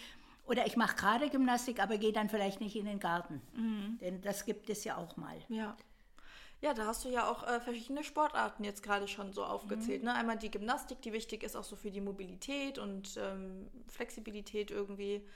Oder 0.47 0.67
ich 0.67 0.77
mache 0.77 0.95
gerade 0.95 1.31
Gymnastik, 1.31 1.83
aber 1.83 1.99
gehe 1.99 2.13
dann 2.13 2.29
vielleicht 2.29 2.61
nicht 2.61 2.77
in 2.77 2.85
den 2.85 3.01
Garten. 3.01 3.43
Mhm. 3.55 3.99
Denn 4.01 4.23
das 4.23 4.45
gibt 4.45 4.71
es 4.71 4.85
ja 4.85 4.97
auch 4.97 5.17
mal. 5.17 5.39
Ja. 5.49 5.77
Ja, 6.61 6.75
da 6.75 6.87
hast 6.87 7.05
du 7.05 7.09
ja 7.09 7.29
auch 7.29 7.43
äh, 7.43 7.59
verschiedene 7.59 8.05
Sportarten 8.05 8.63
jetzt 8.63 8.85
gerade 8.85 9.09
schon 9.09 9.33
so 9.33 9.43
aufgezählt. 9.43 10.03
Mhm. 10.03 10.11
Ne? 10.11 10.15
Einmal 10.15 10.39
die 10.39 10.51
Gymnastik, 10.53 11.03
die 11.03 11.13
wichtig 11.13 11.43
ist 11.43 11.57
auch 11.57 11.65
so 11.65 11.75
für 11.75 11.91
die 11.91 12.03
Mobilität 12.03 12.79
und 12.79 13.17
ähm, 13.17 13.67
Flexibilität 13.89 14.71
irgendwie. 14.71 15.27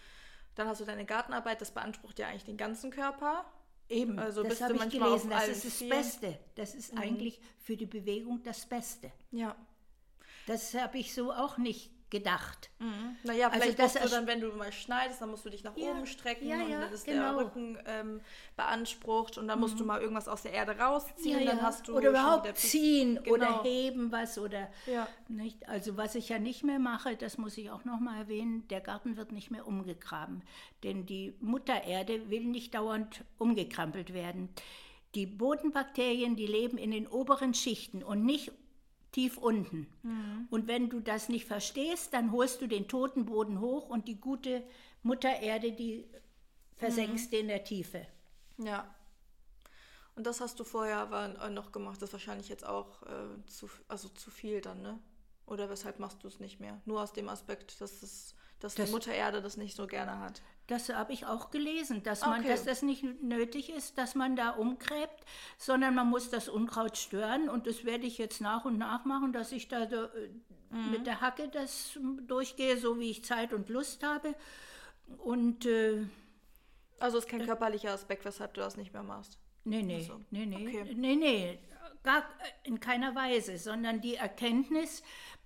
Dann 0.55 0.69
hast 0.69 0.81
du 0.81 0.85
deine 0.85 1.05
Gartenarbeit, 1.05 1.61
das 1.61 1.73
beansprucht 1.73 2.19
ja 2.19 2.29
eigentlich 2.29 2.45
den 2.45 2.57
ganzen 2.57 2.91
Körper. 2.91 3.45
Eben, 3.89 4.19
also 4.19 4.43
das 4.43 4.63
habe 4.63 4.77
ich 4.77 4.89
gelesen, 4.91 5.31
das 5.31 5.49
ist 5.49 5.65
das 5.65 5.77
vier. 5.77 5.91
Beste. 5.91 6.39
Das 6.55 6.75
ist 6.75 6.95
mhm. 6.95 7.01
eigentlich 7.01 7.41
für 7.59 7.77
die 7.77 7.87
Bewegung 7.87 8.43
das 8.43 8.67
Beste. 8.67 9.13
Ja. 9.31 9.57
Das 10.47 10.75
habe 10.75 10.99
ich 10.99 11.15
so 11.15 11.33
auch 11.33 11.59
nicht 11.59 11.91
gedacht. 12.15 12.71
Mhm. 12.79 13.17
Naja, 13.25 13.49
Also 13.49 13.61
vielleicht 13.63 13.79
das 13.81 13.95
musst 13.95 14.05
du 14.07 14.09
dann, 14.17 14.27
wenn 14.29 14.41
du 14.41 14.49
mal 14.53 14.71
schneidest, 14.73 15.21
dann 15.21 15.31
musst 15.31 15.45
du 15.45 15.51
dich 15.51 15.65
nach 15.65 15.77
Ja, 15.77 15.91
oben 15.91 16.07
strecken 16.07 16.47
ja, 16.49 16.63
und 16.63 16.71
ja, 16.71 16.81
dann 16.83 16.93
ist 16.93 17.05
genau. 17.05 17.35
der 17.37 17.45
Rücken 17.45 17.79
ähm, 17.87 18.21
beansprucht 18.57 19.37
und 19.37 19.49
dann 19.49 19.59
musst 19.61 19.81
du 19.81 19.85
mal 19.85 20.01
irgendwas 20.01 20.29
aus 20.29 20.43
der 20.43 20.53
Erde 20.53 20.79
rausziehen, 20.79 21.45
dann 21.45 21.61
hast 21.61 21.89
du 21.89 21.97
oder 21.97 22.11
überhaupt 22.11 22.57
ziehen 22.57 23.19
oder 23.19 23.47
Genau. 23.49 23.65
heben 23.65 24.13
was 24.13 24.39
oder 24.39 24.71
Ja. 24.87 25.09
nicht. 25.29 25.69
Also 25.69 25.97
was 25.97 26.15
ich 26.15 26.29
ja 26.29 26.39
nicht 26.39 26.63
mehr 26.63 26.79
mache, 26.79 27.17
das 27.17 27.37
muss 27.37 27.59
ich 27.59 27.71
auch 27.71 27.85
noch 27.85 27.99
mal 28.01 28.17
erwähnen, 28.19 28.67
der 28.69 28.81
Garten 28.81 29.17
wird 29.17 29.33
nicht 29.33 29.51
mehr 29.51 29.67
umgegraben, 29.67 30.43
denn 30.85 31.05
die 31.07 31.35
Muttererde 31.41 32.31
will 32.31 32.45
nicht 32.45 32.75
dauernd 32.75 33.25
umgekrampelt 33.39 34.15
werden. 34.15 34.49
Die 35.15 35.27
Bodenbakterien, 35.27 36.37
die 36.37 36.47
leben 36.47 36.77
in 36.79 36.91
den 36.91 37.07
oberen 37.07 37.55
Schichten 37.55 38.03
und 38.03 38.25
nicht 38.25 38.51
tief 39.15 39.39
unten. 39.39 39.87
Mhm. 40.03 40.49
Und 40.51 40.67
wenn 40.67 40.91
du 40.91 41.01
das 41.01 41.29
nicht 41.29 41.47
verstehst, 41.47 42.13
dann 42.13 42.33
holst 42.33 42.61
du 42.61 42.67
den 42.67 42.89
toten 42.89 43.25
Boden 43.25 43.61
hoch 43.61 43.89
und 43.89 44.09
die 44.09 44.21
gute 44.21 44.63
Muttererde, 45.03 45.73
die 45.73 46.05
versenkst 46.77 47.27
Mhm. 47.27 47.31
du 47.31 47.39
in 47.41 47.49
der 47.49 47.65
Tiefe. 47.65 48.07
Ja. 48.59 48.95
Und 50.17 50.27
das 50.27 50.41
hast 50.41 50.59
du 50.61 50.65
vorher 50.65 50.99
aber 50.99 51.41
äh, 51.41 51.51
noch 51.51 51.73
gemacht. 51.73 52.01
Das 52.03 52.11
ist 52.11 52.13
wahrscheinlich 52.13 52.49
jetzt 52.49 52.67
auch 52.67 53.03
äh, 53.05 53.47
zu, 53.47 53.69
also 53.89 54.09
zu 54.09 54.31
viel 54.31 54.61
dann, 54.61 54.83
ne? 54.83 54.99
Oder 55.47 55.69
weshalb 55.69 55.99
machst 55.99 56.23
du 56.25 56.29
es 56.29 56.41
nicht 56.41 56.59
mehr? 56.61 56.81
Nur 56.85 57.03
aus 57.03 57.13
dem 57.13 57.29
Aspekt, 57.29 57.81
dass, 57.81 58.03
es, 58.03 58.35
dass 58.61 58.75
Das- 58.75 58.87
die 58.87 58.93
Mutter 58.93 59.13
Erde 59.13 59.43
das 59.43 59.57
nicht 59.57 59.77
so 59.77 59.87
gerne 59.87 60.19
hat. 60.21 60.41
Das 60.67 60.89
habe 60.89 61.13
ich 61.13 61.27
auch 61.27 61.51
gelesen, 61.51 62.03
dass, 62.03 62.23
man, 62.23 62.41
Okay. 62.41 62.49
dass 62.49 62.65
das 62.65 62.81
nicht 62.83 63.05
nötig 63.23 63.71
ist, 63.71 63.99
dass 63.99 64.15
man 64.15 64.35
da 64.35 64.51
umgräbt, 64.51 65.25
sondern 65.59 65.95
man 65.95 66.09
muss 66.09 66.31
das 66.31 66.49
Unkraut 66.49 66.97
stören. 66.97 67.49
Und 67.51 67.67
das 67.67 67.85
werde 67.85 68.07
ich 68.07 68.17
jetzt 68.19 68.41
nach 68.41 68.65
und 68.65 68.79
nach 68.79 69.05
machen, 69.05 69.33
dass 69.33 69.53
ich 69.53 69.69
da 69.69 69.87
so, 69.89 70.05
äh, 70.05 70.31
mit 70.91 71.07
der 71.07 71.21
Hacke 71.21 71.49
das 71.49 71.99
durchgehe, 72.27 72.79
so 72.79 72.99
wie 72.99 73.11
ich 73.11 73.25
Zeit 73.25 73.53
und 73.53 73.69
Lust 73.69 74.03
habe. 74.03 74.35
Und 75.19 75.67
äh, 75.67 76.07
Also 76.99 77.19
ist 77.19 77.29
kein 77.29 77.45
körperlicher 77.45 77.93
Aspekt, 77.93 78.25
weshalb 78.25 78.55
du 78.55 78.61
das 78.63 78.77
nicht 78.77 78.93
mehr 78.93 79.03
machst. 79.03 79.39
nee, 79.65 79.83
nee, 79.83 80.01
Ach 80.03 80.07
so, 80.15 80.21
nee, 80.31 80.47
nee, 80.47 80.67
okay. 80.67 80.95
nee, 80.97 81.15
nee, 81.17 81.59
gar 82.03 82.21
äh, 82.21 82.23
in 82.69 82.81
keiner 82.81 83.15
Weise, 83.15 83.59
sondern 83.59 84.01
die 84.01 84.15
Erkenntnis, 84.17 85.03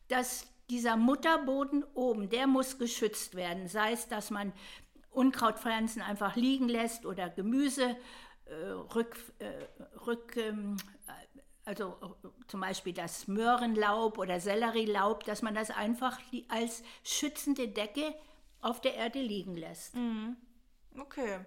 dass 0.08 0.46
dieser 0.70 0.96
Mutterboden 0.96 1.82
oben, 1.94 2.28
der 2.30 2.46
muss 2.46 2.78
geschützt 2.78 3.34
werden. 3.34 3.68
Sei 3.68 3.92
es, 3.92 4.06
dass 4.08 4.30
man 4.30 4.52
Unkrautpflanzen 5.10 6.02
einfach 6.02 6.36
liegen 6.36 6.68
lässt 6.68 7.06
oder 7.06 7.28
Gemüse 7.28 7.96
äh, 8.44 8.54
rück, 8.54 9.16
äh, 9.38 9.66
rück 10.06 10.36
ähm, 10.36 10.76
äh, 11.06 11.40
also 11.64 12.16
zum 12.46 12.60
Beispiel 12.60 12.94
das 12.94 13.28
Möhrenlaub 13.28 14.16
oder 14.16 14.40
Sellerielaub, 14.40 15.24
dass 15.24 15.42
man 15.42 15.54
das 15.54 15.70
einfach 15.70 16.18
als 16.48 16.82
schützende 17.02 17.68
Decke 17.68 18.14
auf 18.62 18.80
der 18.80 18.94
Erde 18.94 19.20
liegen 19.20 19.54
lässt. 19.54 19.94
Okay. 20.98 21.40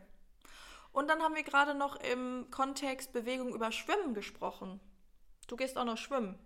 Und 0.91 1.08
dann 1.08 1.24
haben 1.24 1.34
wir 1.34 1.41
gerade 1.41 1.74
noch 1.74 1.95
im 1.95 2.47
Kontext 2.52 3.13
Bewegung 3.13 3.56
über 3.56 3.71
Schwimmen 3.71 4.13
gesprochen. 4.13 4.80
Du 5.47 5.56
gehst 5.56 5.76
auch 5.76 5.86
noch 5.86 5.97
schwimmen. 5.97 6.38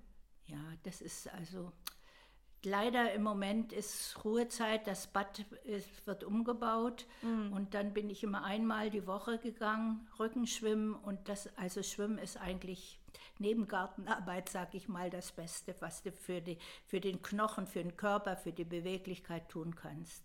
Ja, 0.45 0.63
das 0.83 1.01
ist 1.01 1.27
also 1.33 1.73
leider 2.65 3.13
im 3.13 3.23
Moment 3.23 3.71
ist 3.73 4.23
Ruhezeit, 4.25 4.87
das 4.87 5.07
Bad 5.07 5.45
ist, 5.63 6.05
wird 6.07 6.23
umgebaut 6.23 7.05
und 7.51 7.73
dann 7.73 7.93
bin 7.93 8.09
ich 8.09 8.23
immer 8.23 8.43
einmal 8.43 8.89
die 8.89 9.07
Woche 9.07 9.37
gegangen, 9.39 10.07
Rückenschwimmen 10.19 10.93
und 10.95 11.29
das 11.29 11.49
also 11.57 11.81
Schwimmen 11.83 12.17
ist 12.17 12.37
eigentlich 12.37 12.99
neben 13.39 13.67
Gartenarbeit, 13.67 14.49
sag 14.49 14.73
ich 14.75 14.87
mal, 14.87 15.09
das 15.09 15.31
Beste, 15.31 15.75
was 15.79 16.01
du 16.03 16.11
für, 16.11 16.41
die, 16.41 16.57
für 16.85 16.99
den 17.01 17.21
Knochen, 17.21 17.67
für 17.67 17.81
den 17.83 17.95
Körper, 17.97 18.35
für 18.37 18.51
die 18.53 18.63
Beweglichkeit 18.65 19.49
tun 19.49 19.75
kannst. 19.75 20.23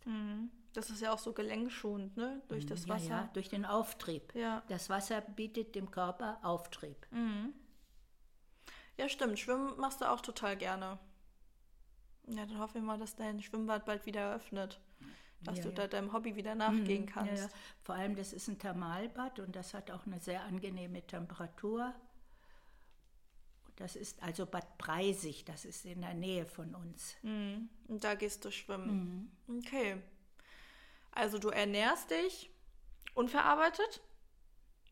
Das 0.73 0.91
ist 0.91 1.01
ja 1.01 1.13
auch 1.13 1.19
so 1.19 1.33
gelenkschonend, 1.33 2.17
ne? 2.17 2.41
Durch 2.49 2.67
das 2.67 2.87
Ja, 2.87 2.95
Wasser. 2.95 3.09
ja, 3.09 3.31
durch 3.33 3.49
den 3.49 3.65
Auftrieb. 3.65 4.33
Ja. 4.35 4.63
Das 4.69 4.89
Wasser 4.89 5.21
bietet 5.21 5.75
dem 5.75 5.91
Körper 5.91 6.39
Auftrieb. 6.43 7.07
Ja, 8.97 9.09
stimmt. 9.09 9.39
Schwimmen 9.39 9.77
machst 9.79 10.01
du 10.01 10.09
auch 10.11 10.21
total 10.21 10.57
gerne. 10.57 10.99
Ja, 12.31 12.47
dann 12.47 12.59
hoffen 12.59 12.75
wir 12.77 12.83
mal, 12.83 12.99
dass 12.99 13.17
dein 13.17 13.43
Schwimmbad 13.43 13.85
bald 13.85 14.07
wieder 14.07 14.21
eröffnet. 14.21 14.81
Dass 15.43 15.57
Ja, 15.59 15.63
du 15.65 15.69
ja. 15.71 15.75
da 15.75 15.87
deinem 15.89 16.13
Hobby 16.13 16.37
wieder 16.37 16.55
nachgehen 16.55 17.07
Ja, 17.07 17.13
kannst. 17.13 17.43
ja. 17.45 17.49
Vor 17.83 17.95
allem, 17.95 18.15
das 18.15 18.33
ist 18.33 18.49
ein 18.49 18.59
Thermalbad 18.59 19.39
und 19.41 19.57
das 19.57 19.73
hat 19.75 19.91
auch 19.91 20.07
eine 20.07 20.21
sehr 20.21 20.43
angenehme 20.45 21.07
Temperatur. 21.07 21.95
Das 23.77 23.97
ist 23.97 24.23
also 24.23 24.45
Bad 24.45 24.77
Breisig, 24.77 25.47
das 25.47 25.65
ist 25.65 25.87
in 25.87 26.03
der 26.03 26.13
Nähe 26.13 26.45
von 26.45 26.75
uns. 26.75 27.17
Mhm. 27.23 27.71
Und 27.89 28.05
da 28.05 28.15
gehst 28.15 28.45
du 28.45 28.51
schwimmen. 28.51 29.31
Mhm. 29.47 29.59
Okay. 29.61 29.97
Also 31.13 31.39
du 31.39 31.49
ernährst 31.49 32.11
dich 32.11 32.51
unverarbeitet, 33.15 34.03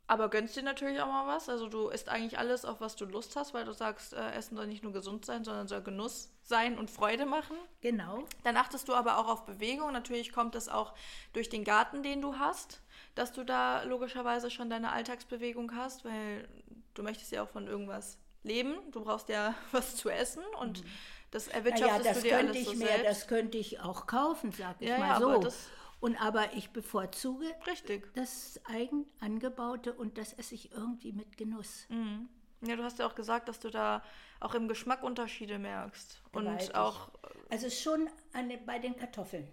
aber 0.08 0.28
gönnst 0.30 0.56
dir 0.56 0.62
natürlich 0.64 1.00
auch 1.00 1.06
mal 1.06 1.26
was. 1.28 1.48
Also 1.48 1.68
du 1.68 1.88
isst 1.90 2.08
eigentlich 2.08 2.38
alles, 2.38 2.64
auf 2.64 2.80
was 2.80 2.96
du 2.96 3.04
Lust 3.04 3.36
hast, 3.36 3.54
weil 3.54 3.64
du 3.64 3.72
sagst, 3.72 4.14
äh, 4.14 4.32
Essen 4.32 4.56
soll 4.56 4.66
nicht 4.66 4.82
nur 4.82 4.92
gesund 4.92 5.24
sein, 5.24 5.44
sondern 5.44 5.68
soll 5.68 5.82
Genuss 5.82 6.30
sein 6.42 6.76
und 6.78 6.90
Freude 6.90 7.26
machen. 7.26 7.56
Genau. 7.82 8.24
Dann 8.42 8.56
achtest 8.56 8.88
du 8.88 8.94
aber 8.94 9.18
auch 9.18 9.28
auf 9.28 9.44
Bewegung. 9.44 9.92
Natürlich 9.92 10.32
kommt 10.32 10.54
es 10.56 10.68
auch 10.68 10.94
durch 11.34 11.48
den 11.50 11.62
Garten, 11.62 12.02
den 12.02 12.20
du 12.22 12.38
hast, 12.38 12.80
dass 13.14 13.32
du 13.32 13.44
da 13.44 13.82
logischerweise 13.82 14.50
schon 14.50 14.70
deine 14.70 14.90
Alltagsbewegung 14.92 15.74
hast, 15.76 16.04
weil 16.04 16.48
du 16.94 17.02
möchtest 17.02 17.30
ja 17.30 17.42
auch 17.44 17.48
von 17.48 17.66
irgendwas 17.68 18.18
leben. 18.42 18.74
Du 18.92 19.02
brauchst 19.04 19.28
ja 19.28 19.54
was 19.72 19.94
zu 19.94 20.08
essen 20.08 20.42
und 20.60 20.82
das 21.30 21.46
Naja, 21.48 21.58
erwirtschaftest 21.58 22.06
das 22.08 22.16
du 22.16 22.22
dir 22.22 22.30
könnte 22.30 22.46
alles 22.52 22.62
ich 22.62 22.68
so 22.68 22.72
mir, 22.78 22.86
selbst. 22.86 23.04
das 23.04 23.26
könnte 23.28 23.58
ich 23.58 23.80
auch 23.80 24.06
kaufen, 24.06 24.52
sag 24.52 24.76
ich 24.80 24.88
Ja, 24.88 24.98
mal 24.98 25.08
ja, 25.08 25.18
so. 25.18 25.28
aber 25.32 25.44
das- 25.44 25.68
und 26.00 26.20
aber 26.20 26.54
ich 26.54 26.70
bevorzuge 26.70 27.46
Richtig. 27.66 28.12
das 28.14 28.60
eigen 28.66 29.06
angebaute 29.20 29.92
und 29.92 30.18
das 30.18 30.32
esse 30.32 30.54
ich 30.54 30.72
irgendwie 30.72 31.12
mit 31.12 31.36
Genuss. 31.36 31.86
Mhm. 31.88 32.28
Ja, 32.60 32.76
du 32.76 32.82
hast 32.82 32.98
ja 32.98 33.06
auch 33.06 33.14
gesagt, 33.14 33.48
dass 33.48 33.60
du 33.60 33.70
da 33.70 34.02
auch 34.40 34.54
im 34.54 34.68
Geschmack 34.68 35.02
Unterschiede 35.02 35.58
merkst. 35.58 36.22
Gewaltig. 36.32 36.68
Und 36.68 36.74
auch, 36.74 37.10
Also 37.50 37.70
schon 37.70 38.08
an, 38.32 38.52
bei 38.66 38.78
den 38.78 38.96
Kartoffeln. 38.96 39.48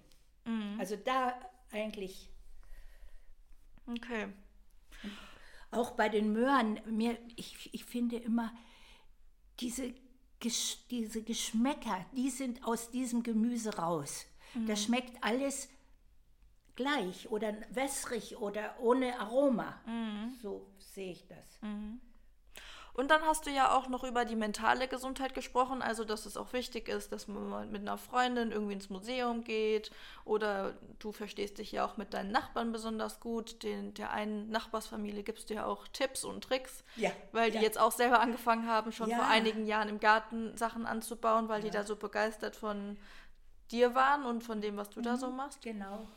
Mhm. 0.45 0.77
Also 0.79 0.95
da 0.95 1.39
eigentlich 1.71 2.29
okay. 3.87 4.27
Auch 5.71 5.91
bei 5.91 6.09
den 6.09 6.31
Möhren, 6.31 6.79
mir, 6.85 7.17
ich, 7.35 7.73
ich 7.73 7.85
finde 7.85 8.17
immer, 8.17 8.53
diese, 9.59 9.93
Gesch 10.39 10.85
diese 10.89 11.23
Geschmäcker, 11.23 12.05
die 12.13 12.29
sind 12.29 12.63
aus 12.65 12.91
diesem 12.91 13.23
Gemüse 13.23 13.75
raus. 13.77 14.25
Das 14.67 14.83
schmeckt 14.83 15.21
alles 15.21 15.67
gleich 16.75 17.29
oder 17.29 17.53
wässrig 17.71 18.37
oder 18.37 18.75
ohne 18.79 19.19
Aroma. 19.19 19.79
So 20.41 20.67
sehe 20.77 21.11
ich 21.11 21.27
das. 21.27 21.59
Und 22.93 23.11
dann 23.11 23.23
hast 23.23 23.45
du 23.45 23.49
ja 23.51 23.75
auch 23.75 23.89
noch 23.89 24.05
über 24.05 24.23
die 24.23 24.37
mentale 24.37 24.87
Gesundheit 24.87 25.33
gesprochen, 25.33 25.81
also 25.81 26.05
dass 26.05 26.25
es 26.25 26.37
auch 26.37 26.53
wichtig 26.53 26.87
ist, 26.87 27.11
dass 27.11 27.27
man 27.27 27.69
mit 27.69 27.81
einer 27.81 27.97
Freundin 27.97 28.53
irgendwie 28.53 28.71
ins 28.71 28.89
Museum 28.89 29.43
geht 29.43 29.91
oder 30.23 30.75
du 30.99 31.11
verstehst 31.11 31.57
dich 31.57 31.73
ja 31.73 31.85
auch 31.85 31.97
mit 31.97 32.13
deinen 32.13 32.31
Nachbarn 32.31 32.71
besonders 32.71 33.19
gut. 33.19 33.63
Den, 33.63 33.93
der 33.95 34.11
einen 34.11 34.49
Nachbarsfamilie 34.49 35.23
gibst 35.23 35.49
du 35.49 35.55
ja 35.55 35.65
auch 35.65 35.89
Tipps 35.89 36.23
und 36.23 36.45
Tricks, 36.45 36.85
Ja, 36.95 37.11
weil 37.33 37.51
die 37.51 37.57
ja. 37.57 37.63
jetzt 37.63 37.77
auch 37.77 37.91
selber 37.91 38.21
angefangen 38.21 38.65
haben, 38.65 38.93
schon 38.93 39.09
Ja. 39.09 39.17
vor 39.17 39.27
einigen 39.27 39.65
Jahren 39.65 39.89
im 39.89 39.99
Garten 39.99 40.55
Sachen 40.55 40.85
anzubauen, 40.85 41.49
weil 41.49 41.61
die 41.63 41.71
da 41.71 41.83
so 41.83 41.97
begeistert 41.97 42.55
von 42.55 42.97
dir 43.71 43.95
waren 43.95 44.25
und 44.25 44.43
von 44.43 44.61
dem, 44.61 44.77
was 44.77 44.89
du 44.89 45.01
da 45.01 45.17
so 45.17 45.29
machst. 45.31 45.61
Genau. 45.61 46.07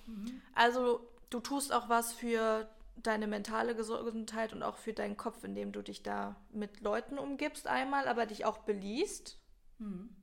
Also 0.54 1.00
du 1.30 1.40
tust 1.40 1.72
auch 1.72 1.88
was 1.88 2.12
für 2.12 2.68
deine 2.96 3.26
mentale 3.26 3.74
Gesundheit 3.76 4.52
und 4.52 4.62
auch 4.62 4.76
für 4.76 4.92
deinen 4.92 5.16
Kopf, 5.16 5.44
indem 5.44 5.72
du 5.72 5.82
dich 5.82 6.02
da 6.02 6.34
mit 6.50 6.80
Leuten 6.80 7.18
umgibst 7.18 7.66
einmal, 7.68 8.08
aber 8.08 8.26
dich 8.26 8.44
auch 8.44 8.58
beliest. 8.58 9.38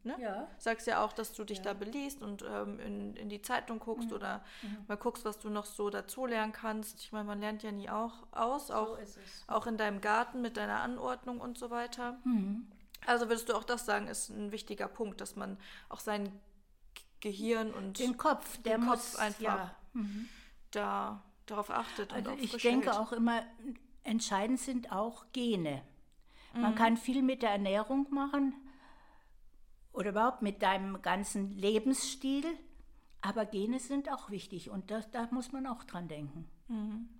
Ne? 0.04 0.16
Ja. 0.20 0.50
Sagst 0.58 0.86
ja 0.86 1.02
auch, 1.02 1.14
dass 1.14 1.32
du 1.32 1.46
dich 1.46 1.62
da 1.62 1.74
beliest 1.74 2.22
und 2.22 2.44
ähm, 2.46 2.78
in, 2.82 3.16
in 3.16 3.30
die 3.30 3.42
Zeitung 3.42 3.80
guckst 3.80 4.12
oder 4.12 4.44
mal 4.90 4.98
guckst, 4.98 5.24
was 5.24 5.40
du 5.40 5.50
noch 5.50 5.64
so 5.66 5.90
dazulernen 5.90 6.52
kannst. 6.52 7.00
Ich 7.00 7.14
meine, 7.14 7.24
man 7.24 7.40
lernt 7.40 7.64
ja 7.64 7.72
nie 7.72 7.90
auch 7.90 8.28
aus, 8.34 8.70
auch, 8.70 8.98
es. 9.00 9.18
auch 9.48 9.66
in 9.66 9.78
deinem 9.78 10.02
Garten 10.02 10.42
mit 10.42 10.58
deiner 10.58 10.82
Anordnung 10.82 11.40
und 11.40 11.58
so 11.58 11.70
weiter. 11.70 12.20
Also 13.08 13.30
würdest 13.30 13.48
du 13.48 13.54
auch 13.54 13.64
das 13.64 13.86
sagen, 13.86 14.08
ist 14.10 14.28
ein 14.30 14.52
wichtiger 14.52 14.90
Punkt, 14.90 15.22
dass 15.22 15.38
man 15.38 15.58
auch 15.88 16.02
sein 16.02 16.26
G- 16.26 16.32
Gehirn 17.26 17.74
und 17.74 17.98
Den 17.98 18.18
Kopf, 18.18 18.58
der 18.62 18.78
den 18.78 18.86
muss 18.86 19.14
Kopf 19.14 19.20
einfach 19.20 19.42
Ja. 19.42 19.76
da 20.72 21.24
darauf 21.48 21.72
achtet 21.72 22.12
und 22.12 22.18
Also 22.20 22.32
auf 22.32 22.40
ich 22.42 22.52
denke 22.62 22.88
hält. 22.92 22.98
auch 23.00 23.12
immer, 23.12 23.42
entscheidend 24.04 24.60
sind 24.60 24.92
auch 24.92 25.26
Gene. 25.34 25.82
Mhm. 26.54 26.62
Man 26.62 26.76
kann 26.76 26.98
viel 26.98 27.24
mit 27.24 27.42
der 27.42 27.50
Ernährung 27.50 28.08
machen 28.12 28.54
oder 29.92 30.12
überhaupt 30.12 30.44
mit 30.44 30.62
deinem 30.62 31.02
ganzen 31.02 31.50
Lebensstil, 31.52 32.46
aber 33.22 33.46
Gene 33.48 33.80
sind 33.80 34.12
auch 34.12 34.30
wichtig 34.30 34.70
und 34.70 34.92
das, 34.92 35.10
da 35.10 35.28
muss 35.32 35.52
man 35.52 35.66
auch 35.66 35.84
dran 35.84 36.08
denken. 36.08 36.48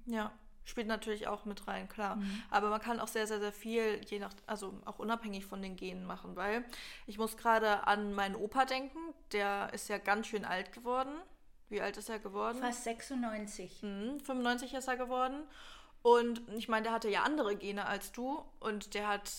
Ja. 0.06 0.32
Spielt 0.66 0.88
natürlich 0.88 1.28
auch 1.28 1.46
mit 1.46 1.68
rein, 1.68 1.88
klar. 1.88 2.16
Mhm. 2.16 2.44
Aber 2.50 2.70
man 2.70 2.82
kann 2.82 3.00
auch 3.00 3.08
sehr, 3.08 3.28
sehr, 3.28 3.40
sehr 3.40 3.54
viel, 3.54 4.02
je 4.08 4.20
nach, 4.20 4.34
also 4.48 4.74
auch 4.86 4.98
unabhängig 4.98 5.46
von 5.46 5.62
den 5.62 5.76
Genen 5.76 6.06
machen, 6.06 6.36
weil 6.36 6.66
ich 7.06 7.20
muss 7.20 7.38
gerade 7.38 7.86
an 7.88 8.14
meinen 8.14 8.36
Opa 8.36 8.66
denken, 8.66 8.98
der 9.32 9.72
ist 9.74 9.90
ja 9.90 10.00
ganz 10.00 10.28
schön 10.28 10.44
alt 10.44 10.74
geworden. 10.74 11.14
Wie 11.70 11.82
alt 11.82 11.98
ist 11.98 12.10
er 12.10 12.20
geworden? 12.20 12.60
Fast 12.60 12.84
96. 12.84 13.84
Mhm, 13.84 14.20
95 14.20 14.74
ist 14.74 14.88
er 14.88 14.98
geworden. 14.98 15.44
Und 16.02 16.42
ich 16.56 16.68
meine, 16.68 16.84
der 16.84 16.94
hatte 16.94 17.10
ja 17.10 17.24
andere 17.24 17.56
Gene 17.56 17.86
als 17.86 18.12
du 18.12 18.44
und 18.60 18.94
der 18.94 19.08
hat, 19.08 19.32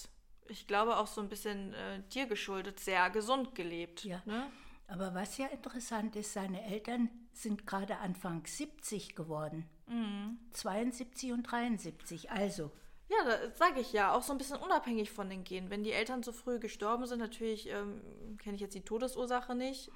ich 0.49 0.67
glaube, 0.67 0.97
auch 0.97 1.07
so 1.07 1.21
ein 1.21 1.29
bisschen 1.29 1.75
äh, 1.75 2.03
dir 2.13 2.27
geschuldet, 2.27 2.81
sehr 2.81 3.11
gesund 3.11 3.55
gelebt. 3.55 4.05
Ja. 4.05 4.21
Ne? 4.25 4.51
Aber 4.89 5.15
was 5.15 5.39
ja 5.39 5.47
interessant 5.47 6.17
ist, 6.17 6.33
seine 6.33 6.65
Eltern 6.65 7.09
sind 7.37 7.67
gerade 7.67 7.99
Anfang 7.99 8.45
70 8.47 9.15
geworden. 9.15 9.69
Mhm. 9.87 10.39
72 10.53 11.33
und 11.33 11.43
73, 11.45 12.31
also. 12.31 12.71
Ja, 13.09 13.17
das 13.25 13.59
sage 13.59 13.81
ich 13.81 13.93
ja, 13.93 14.13
auch 14.13 14.23
so 14.23 14.33
ein 14.33 14.39
bisschen 14.39 14.59
unabhängig 14.59 15.13
von 15.13 15.31
den 15.31 15.45
Genen. 15.45 15.71
Wenn 15.71 15.85
die 15.85 15.93
Eltern 15.93 16.23
so 16.23 16.33
früh 16.33 16.59
gestorben 16.59 17.07
sind, 17.07 17.21
natürlich 17.21 17.69
ähm, 17.69 18.37
kenne 18.39 18.57
ich 18.57 18.61
jetzt 18.61 18.75
die 18.75 18.85
Todesursache 18.85 19.55
nicht, 19.55 19.91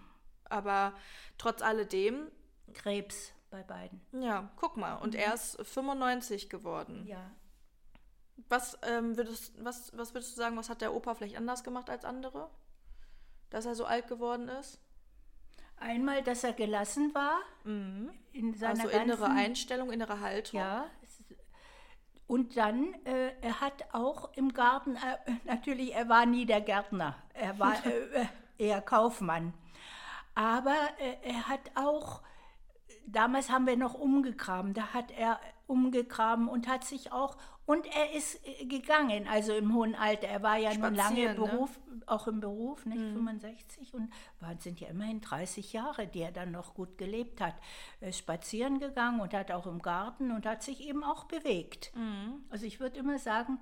aber 0.44 0.94
trotz 1.38 1.62
alledem. 1.62 2.30
Krebs 2.72 3.32
bei 3.50 3.64
beiden. 3.64 4.00
Ja, 4.12 4.48
guck 4.56 4.76
mal. 4.76 4.94
Und 4.96 5.14
mhm. 5.14 5.20
er 5.20 5.34
ist 5.34 5.60
95 5.60 6.48
geworden. 6.48 7.04
Ja. 7.06 7.32
Was, 8.48 8.78
ähm, 8.82 9.16
würdest, 9.16 9.52
was, 9.62 9.96
was 9.96 10.14
würdest 10.14 10.32
du 10.32 10.36
sagen, 10.36 10.56
was 10.56 10.68
hat 10.68 10.80
der 10.80 10.94
Opa 10.94 11.14
vielleicht 11.14 11.36
anders 11.36 11.64
gemacht 11.64 11.90
als 11.90 12.04
andere? 12.04 12.48
Dass 13.50 13.66
er 13.66 13.74
so 13.74 13.84
alt 13.84 14.06
geworden 14.06 14.48
ist? 14.48 14.78
Einmal, 15.80 16.22
dass 16.22 16.44
er 16.44 16.52
gelassen 16.52 17.14
war. 17.14 17.40
Mhm. 17.64 18.10
In 18.32 18.54
seiner 18.54 18.84
also 18.84 18.88
innere 18.88 19.22
ganzen, 19.22 19.36
Einstellung, 19.36 19.90
innere 19.90 20.20
Haltung. 20.20 20.60
Ja. 20.60 20.86
Und 22.26 22.56
dann, 22.56 22.94
äh, 23.04 23.32
er 23.40 23.60
hat 23.60 23.86
auch 23.92 24.32
im 24.34 24.52
Garten, 24.52 24.94
äh, 24.94 25.16
natürlich, 25.44 25.94
er 25.94 26.08
war 26.08 26.26
nie 26.26 26.46
der 26.46 26.60
Gärtner, 26.60 27.16
er 27.34 27.58
war 27.58 27.74
äh, 27.86 28.26
eher 28.56 28.80
Kaufmann. 28.82 29.52
Aber 30.36 30.76
äh, 30.98 31.28
er 31.28 31.48
hat 31.48 31.72
auch, 31.74 32.22
damals 33.06 33.50
haben 33.50 33.66
wir 33.66 33.76
noch 33.76 33.94
umgegraben, 33.94 34.74
da 34.74 34.92
hat 34.94 35.10
er 35.10 35.40
umgegraben 35.66 36.48
und 36.48 36.68
hat 36.68 36.84
sich 36.84 37.10
auch 37.10 37.36
und 37.70 37.86
er 37.86 38.12
ist 38.14 38.44
äh, 38.44 38.66
gegangen, 38.66 39.28
also 39.28 39.54
im 39.54 39.72
hohen 39.72 39.94
Alter. 39.94 40.26
Er 40.26 40.42
war 40.42 40.56
ja 40.56 40.74
nun 40.76 40.92
lange 40.92 41.26
ne? 41.26 41.34
Beruf, 41.34 41.78
ne? 41.86 42.02
auch 42.06 42.26
im 42.26 42.40
Beruf, 42.40 42.84
nicht 42.84 43.00
mhm. 43.00 43.14
65 43.14 43.94
und 43.94 44.10
waren, 44.40 44.58
sind 44.58 44.80
ja 44.80 44.88
immerhin 44.88 45.20
30 45.20 45.72
Jahre, 45.72 46.08
die 46.08 46.20
er 46.20 46.32
dann 46.32 46.50
noch 46.50 46.74
gut 46.74 46.98
gelebt 46.98 47.40
hat. 47.40 47.54
Er 48.00 48.08
ist 48.08 48.18
spazieren 48.18 48.80
gegangen 48.80 49.20
und 49.20 49.32
hat 49.34 49.52
auch 49.52 49.68
im 49.68 49.82
Garten 49.82 50.32
und 50.32 50.46
hat 50.46 50.64
sich 50.64 50.80
eben 50.80 51.04
auch 51.04 51.26
bewegt. 51.26 51.92
Mhm. 51.94 52.44
Also 52.50 52.66
ich 52.66 52.80
würde 52.80 52.98
immer 52.98 53.20
sagen, 53.20 53.60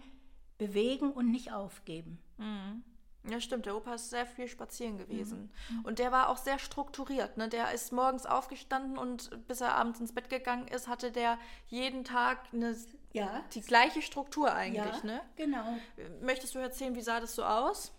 bewegen 0.56 1.12
und 1.12 1.30
nicht 1.30 1.52
aufgeben. 1.52 2.18
Mhm. 2.38 2.82
Ja, 3.28 3.40
stimmt. 3.42 3.66
Der 3.66 3.76
Opa 3.76 3.94
ist 3.94 4.08
sehr 4.08 4.24
viel 4.24 4.48
spazieren 4.48 4.96
gewesen. 4.96 5.50
Mhm. 5.68 5.84
Und 5.84 5.98
der 5.98 6.12
war 6.12 6.30
auch 6.30 6.38
sehr 6.38 6.58
strukturiert. 6.58 7.36
Ne? 7.36 7.50
Der 7.50 7.72
ist 7.72 7.92
morgens 7.92 8.24
aufgestanden 8.24 8.96
und 8.96 9.46
bis 9.46 9.60
er 9.60 9.74
abends 9.74 10.00
ins 10.00 10.14
Bett 10.14 10.30
gegangen 10.30 10.66
ist, 10.68 10.88
hatte 10.88 11.12
der 11.12 11.38
jeden 11.66 12.04
Tag 12.04 12.38
eine 12.52 12.74
ja. 13.18 13.44
Die 13.52 13.60
gleiche 13.60 14.02
Struktur 14.02 14.52
eigentlich, 14.52 15.02
ja, 15.02 15.04
ne? 15.04 15.20
Genau. 15.36 15.76
Möchtest 16.22 16.54
du 16.54 16.58
erzählen, 16.58 16.94
wie 16.94 17.02
sah 17.02 17.20
das 17.20 17.34
so 17.34 17.44
aus? 17.44 17.92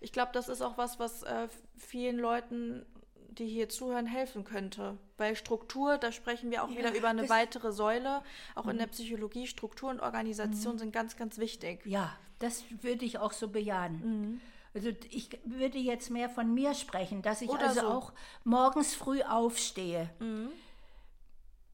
Ich 0.00 0.12
glaube, 0.12 0.32
das 0.32 0.48
ist 0.48 0.62
auch 0.62 0.78
was, 0.78 0.98
was 0.98 1.22
äh, 1.22 1.48
vielen 1.76 2.18
Leuten, 2.18 2.84
die 3.30 3.46
hier 3.46 3.68
zuhören, 3.68 4.06
helfen 4.06 4.44
könnte. 4.44 4.98
Weil 5.16 5.36
Struktur, 5.36 5.98
da 5.98 6.12
sprechen 6.12 6.50
wir 6.50 6.64
auch 6.64 6.70
ja, 6.70 6.78
wieder 6.78 6.94
über 6.94 7.08
eine 7.08 7.28
weitere 7.28 7.72
Säule. 7.72 8.22
Auch 8.54 8.64
mhm. 8.64 8.70
in 8.72 8.78
der 8.78 8.86
Psychologie, 8.88 9.46
Struktur 9.46 9.90
und 9.90 10.00
Organisation 10.00 10.74
mhm. 10.74 10.78
sind 10.78 10.92
ganz, 10.92 11.16
ganz 11.16 11.38
wichtig. 11.38 11.84
Ja, 11.86 12.16
das 12.38 12.64
würde 12.82 13.04
ich 13.04 13.18
auch 13.18 13.32
so 13.32 13.48
bejahen. 13.48 14.00
Mhm. 14.00 14.40
Also 14.74 14.90
ich 15.10 15.30
würde 15.46 15.78
jetzt 15.78 16.10
mehr 16.10 16.28
von 16.28 16.52
mir 16.52 16.74
sprechen, 16.74 17.22
dass 17.22 17.40
ich 17.40 17.48
Oder 17.48 17.68
also 17.68 17.80
so. 17.80 17.86
auch 17.86 18.12
morgens 18.44 18.94
früh 18.94 19.22
aufstehe. 19.22 20.10
Mhm. 20.18 20.50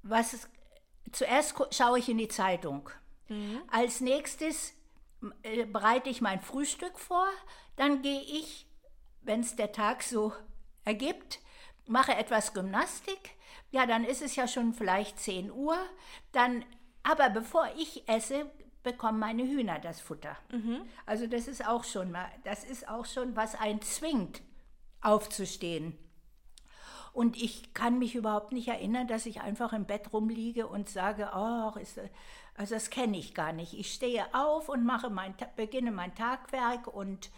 Was 0.05 0.49
zuerst 1.13 1.55
schaue 1.71 1.99
ich 1.99 2.09
in 2.09 2.19
die 2.19 2.29
Zeitung. 2.29 2.91
Mhm. 3.29 3.63
Als 3.71 4.01
nächstes 4.01 4.75
äh, 5.43 5.65
bereite 5.65 6.11
ich 6.11 6.21
mein 6.21 6.41
Frühstück 6.41 6.99
vor. 6.99 7.27
Dann 7.77 8.03
gehe 8.03 8.21
ich, 8.21 8.67
wenn 9.23 9.41
es 9.41 9.57
der 9.57 9.73
Tag 9.73 10.03
so 10.03 10.33
ergibt, 10.85 11.41
mache 11.87 12.15
etwas 12.15 12.55
Gymnastik. 12.55 13.31
Ja, 13.71 13.87
dann 13.87 14.05
ist 14.05 14.23
es 14.23 14.37
ja 14.37 14.47
schon 14.47 14.75
vielleicht 14.75 15.19
10 15.19 15.51
Uhr. 15.51 15.77
Dann, 16.33 16.65
aber 17.03 17.31
bevor 17.31 17.69
ich 17.77 18.09
esse, 18.09 18.51
bekommen 18.83 19.19
meine 19.19 19.45
Hühner 19.45 19.79
das 19.79 20.01
Futter. 20.01 20.37
Mhm. 20.51 20.83
Also 21.07 21.27
das 21.27 21.47
ist 21.47 21.67
auch 21.67 21.85
schon 21.85 22.11
mal, 22.11 22.31
das 22.45 22.65
ist 22.65 22.89
auch 22.89 23.07
schon, 23.07 23.37
was 23.37 23.55
einen 23.55 23.81
zwingt, 23.81 24.43
aufzustehen. 25.01 25.97
Und 27.13 27.41
ich 27.41 27.75
kann 27.75 27.99
mich 27.99 28.15
überhaupt 28.15 28.53
nicht 28.53 28.69
erinnern, 28.69 29.07
dass 29.07 29.27
ich 29.27 29.43
einfach 29.43 29.73
im 29.73 29.85
Bett 29.85 30.13
rumliege 30.13 30.67
und 30.67 30.89
sage, 30.89 31.31
oh, 31.35 31.73
ist, 31.79 32.01
also 32.57 32.75
das 32.75 32.91
kenne 32.91 33.19
ich 33.19 33.35
gar 33.35 33.53
nicht. 33.53 33.75
Ich 33.75 33.93
stehe 33.93 34.25
auf 34.35 34.69
und 34.69 34.85
mache 34.85 35.11
mein, 35.11 35.35
beginne 35.57 35.91
mein 35.91 36.15
Tagwerk 36.15 36.87
und 36.87 37.31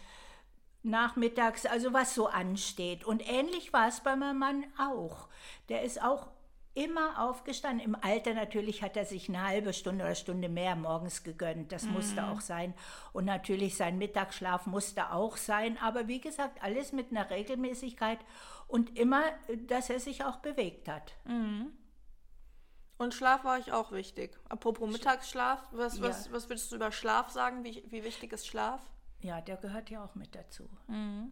nachmittags, 0.83 1.65
also 1.65 1.93
was 1.93 2.15
so 2.15 2.27
ansteht. 2.27 3.03
Und 3.03 3.27
ähnlich 3.27 3.73
war 3.73 3.87
es 3.87 3.99
bei 4.01 4.15
meinem 4.15 4.39
Mann 4.39 4.63
auch. 4.77 5.27
Der 5.67 5.81
ist 5.81 6.01
auch 6.01 6.27
immer 6.75 7.23
aufgestanden. 7.23 7.83
Im 7.83 7.95
Alter 7.99 8.33
natürlich 8.33 8.83
hat 8.83 8.97
er 8.97 9.05
sich 9.05 9.29
eine 9.29 9.43
halbe 9.43 9.73
Stunde 9.73 10.03
oder 10.03 10.13
Stunde 10.13 10.49
mehr 10.49 10.75
morgens 10.75 11.23
gegönnt. 11.23 11.71
Das 11.71 11.83
mhm. 11.83 11.93
musste 11.93 12.27
auch 12.27 12.41
sein. 12.41 12.73
Und 13.13 13.25
natürlich 13.25 13.77
sein 13.77 13.97
Mittagsschlaf 13.97 14.67
musste 14.67 15.11
auch 15.11 15.37
sein. 15.37 15.77
Aber 15.81 16.07
wie 16.07 16.19
gesagt, 16.19 16.61
alles 16.61 16.91
mit 16.91 17.11
einer 17.11 17.29
Regelmäßigkeit 17.29 18.19
und 18.67 18.97
immer, 18.97 19.23
dass 19.67 19.89
er 19.89 19.99
sich 19.99 20.23
auch 20.23 20.37
bewegt 20.37 20.87
hat. 20.87 21.13
Mhm. 21.25 21.71
Und 22.97 23.13
Schlaf 23.13 23.43
war 23.43 23.59
euch 23.59 23.71
auch 23.71 23.91
wichtig. 23.91 24.39
Apropos 24.47 24.89
Mittagsschlaf, 24.89 25.67
was, 25.71 26.01
was, 26.01 26.27
ja. 26.27 26.31
was 26.31 26.49
würdest 26.49 26.71
du 26.71 26.77
über 26.77 26.91
Schlaf 26.91 27.29
sagen? 27.29 27.63
Wie, 27.63 27.83
wie 27.89 28.03
wichtig 28.03 28.31
ist 28.31 28.47
Schlaf? 28.47 28.81
Ja, 29.21 29.41
der 29.41 29.57
gehört 29.57 29.89
ja 29.89 30.03
auch 30.03 30.15
mit 30.15 30.33
dazu. 30.33 30.69
Mhm. 30.87 31.31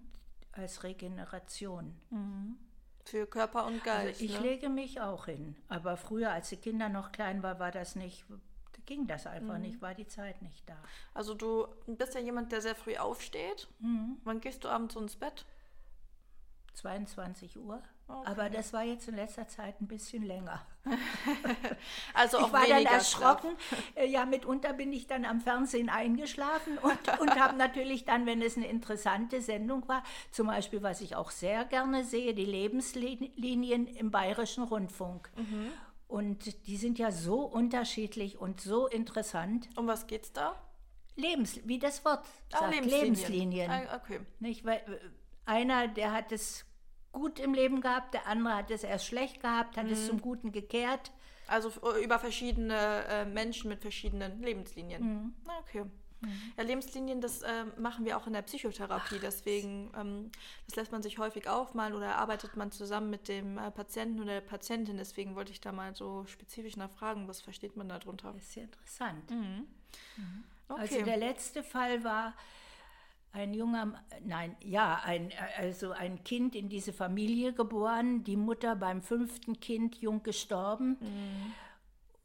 Als 0.52 0.84
Regeneration. 0.84 1.96
Mhm. 2.10 2.58
Für 3.06 3.28
Körper 3.28 3.66
und 3.66 3.84
Geist. 3.84 4.22
Also 4.22 4.26
ich 4.26 4.40
ne? 4.40 4.40
lege 4.40 4.70
mich 4.70 5.00
auch 5.00 5.26
hin. 5.26 5.56
Aber 5.68 5.98
früher, 5.98 6.32
als 6.32 6.50
die 6.50 6.58
Kinder 6.58 6.90
noch 6.90 7.12
klein 7.12 7.44
waren, 7.44 7.60
war 7.60 7.72
das 7.72 7.96
nicht, 7.96 8.26
ging 8.86 9.08
das 9.08 9.28
einfach 9.28 9.56
mhm. 9.56 9.62
nicht, 9.62 9.82
war 9.82 9.94
die 9.94 10.08
Zeit 10.08 10.42
nicht 10.42 10.70
da. 10.70 10.78
Also 11.14 11.34
du 11.34 11.68
bist 11.86 12.14
ja 12.14 12.22
jemand, 12.22 12.52
der 12.52 12.62
sehr 12.62 12.76
früh 12.76 12.98
aufsteht. 12.98 13.68
Mhm. 13.80 14.18
Wann 14.24 14.42
gehst 14.42 14.64
du 14.64 14.70
abends 14.70 14.96
ins 14.96 15.16
Bett? 15.16 15.46
22 16.74 17.60
Uhr. 17.60 17.82
Okay. 18.08 18.30
Aber 18.30 18.50
das 18.50 18.74
war 18.74 18.84
jetzt 18.84 19.08
in 19.08 19.16
letzter 19.16 19.48
Zeit 19.48 19.80
ein 19.82 19.88
bisschen 19.88 20.24
länger. 20.24 20.62
also 22.14 22.40
auch 22.40 22.48
ich 22.48 22.54
war 22.54 22.68
dann 22.68 22.86
erschrocken. 22.86 23.52
Schlaf. 23.58 23.84
Äh, 23.96 24.08
ja, 24.08 24.26
mitunter 24.26 24.74
bin 24.74 24.92
ich 24.92 25.08
dann 25.08 25.24
am 25.24 25.40
Fernsehen 25.40 25.90
eingeschlafen 25.90 26.78
und, 26.80 27.20
und 27.20 27.40
habe 27.40 27.56
natürlich 27.56 28.06
dann, 28.06 28.26
wenn 28.26 28.42
es 28.42 28.58
eine 28.58 28.68
interessante 28.68 29.42
Sendung 29.42 29.88
war, 29.88 30.04
zum 30.32 30.48
Beispiel, 30.48 30.82
was 30.82 31.02
ich 31.02 31.16
auch 31.16 31.32
sehr 31.32 31.64
gerne 31.66 32.04
sehe, 32.04 32.34
die 32.34 32.46
Lebenslinien 32.46 33.88
im 33.88 34.12
Bayerischen 34.12 34.64
Rundfunk. 34.64 35.30
Mhm. 35.36 35.72
Und 36.08 36.68
die 36.68 36.78
sind 36.78 37.00
ja 37.00 37.12
so 37.12 37.42
unterschiedlich 37.42 38.38
und 38.40 38.62
so 38.62 38.88
interessant. 38.88 39.70
Um 39.76 39.88
was 39.88 40.08
geht's 40.08 40.32
da? 40.34 40.56
Lebens, 41.16 41.60
wie 41.66 41.80
das 41.80 42.04
Wort 42.06 42.26
ah, 42.52 42.60
sagt, 42.60 42.74
Lebenslinien. 42.74 43.52
Lebenslinien. 43.52 43.72
Ah, 43.72 43.96
okay. 43.96 44.20
Nicht, 44.40 44.66
weil, 44.66 44.82
einer, 45.46 45.88
der 45.88 46.12
hat 46.12 46.32
es 46.32 46.66
gut 47.12 47.40
im 47.40 47.54
Leben 47.54 47.82
gehabt, 47.82 48.14
der 48.14 48.28
andere 48.28 48.56
hat 48.56 48.72
es 48.72 48.84
erst 48.84 49.06
schlecht 49.06 49.42
gehabt, 49.42 49.78
hat 49.78 49.86
mhm. 49.86 49.94
es 49.94 50.08
zum 50.08 50.22
Guten 50.22 50.52
gekehrt. 50.52 51.12
Also 51.48 51.70
äh, 51.70 52.04
über 52.04 52.20
verschiedene 52.20 53.06
äh, 53.08 53.26
Menschen 53.26 53.70
mit 53.70 53.82
verschiedenen 53.82 54.42
Lebenslinien. 54.42 55.04
Mhm. 55.04 55.34
Okay. 55.62 55.86
Mhm. 56.22 56.54
Ja, 56.58 56.64
Lebenslinien, 56.64 57.22
das 57.22 57.42
äh, 57.42 57.66
machen 57.78 58.06
wir 58.06 58.18
auch 58.18 58.28
in 58.28 58.34
der 58.34 58.42
Psychotherapie. 58.42 59.20
Deswegen, 59.22 59.92
ähm, 59.96 60.32
das 60.68 60.76
lässt 60.76 60.92
man 60.92 61.04
sich 61.04 61.18
häufig 61.18 61.48
aufmalen 61.48 61.94
oder 61.94 62.16
arbeitet 62.16 62.56
man 62.56 62.72
zusammen 62.72 63.10
mit 63.10 63.28
dem 63.28 63.58
äh, 63.58 63.72
Patienten 63.72 64.22
oder 64.22 64.34
der 64.34 64.42
Patientin. 64.42 64.98
Deswegen 64.98 65.36
wollte 65.36 65.52
ich 65.52 65.62
da 65.62 65.72
mal 65.72 65.96
so 65.96 66.26
spezifisch 66.26 66.78
nachfragen, 66.78 67.28
was 67.28 67.42
versteht 67.42 67.76
man 67.76 67.90
darunter? 67.90 68.32
Das 68.34 68.44
ist 68.44 68.56
ja 68.56 68.64
interessant. 68.64 69.30
Mhm. 69.30 69.68
Mhm. 70.18 70.44
Okay. 70.70 70.82
Also 70.82 71.02
der 71.04 71.18
letzte 71.18 71.62
Fall 71.64 72.04
war, 72.04 72.34
ein 73.34 73.54
junger, 73.54 74.02
nein, 74.24 74.56
ja, 74.64 75.02
ein, 75.04 75.32
also 75.58 75.92
ein 75.92 76.24
Kind 76.24 76.56
in 76.56 76.70
diese 76.70 76.94
Familie 76.94 77.52
geboren, 77.52 78.24
die 78.24 78.38
Mutter 78.38 78.76
beim 78.76 79.02
fünften 79.02 79.60
Kind 79.60 79.96
jung 79.98 80.22
gestorben 80.22 80.98
mhm. 81.02 81.54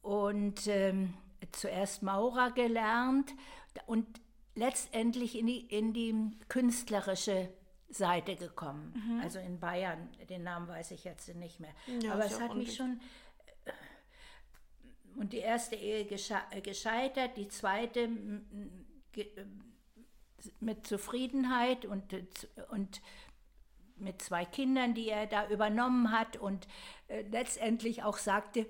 und 0.02 0.66
ähm, 0.66 1.14
zuerst 1.52 2.02
Maurer 2.02 2.50
gelernt 2.50 3.32
und 3.86 4.06
letztendlich 4.54 5.38
in 5.38 5.46
die, 5.46 5.60
in 5.60 5.94
die 5.94 6.30
künstlerische 6.48 7.48
Seite 7.88 8.36
gekommen. 8.36 8.92
Mhm. 8.94 9.20
Also 9.20 9.38
in 9.38 9.58
Bayern, 9.58 10.10
den 10.28 10.42
Namen 10.42 10.68
weiß 10.68 10.90
ich 10.90 11.04
jetzt 11.04 11.34
nicht 11.34 11.58
mehr. 11.58 11.72
Ja, 12.02 12.12
Aber 12.12 12.26
es 12.26 12.38
hat 12.38 12.54
mich 12.54 12.76
schon 12.76 13.00
Und 15.16 15.32
die 15.32 15.38
erste 15.38 15.74
Ehe 15.74 16.04
gesche 16.04 16.36
äh, 16.50 16.60
gescheitert, 16.60 17.36
die 17.38 17.48
zweite 17.48 18.10
äh, 19.16 19.24
mit 20.61 20.87
Zufriedenheit 20.87 21.85
und, 21.85 22.03
und 22.70 23.01
mit 23.96 24.22
zwei 24.22 24.44
Kindern, 24.44 24.95
die 24.95 25.09
er 25.09 25.26
da 25.26 25.49
übernommen 25.49 26.12
hat 26.12 26.36
und 26.36 26.66
äh, 27.09 27.22
letztendlich 27.22 28.03
auch 28.03 28.16
sagte, 28.16 28.66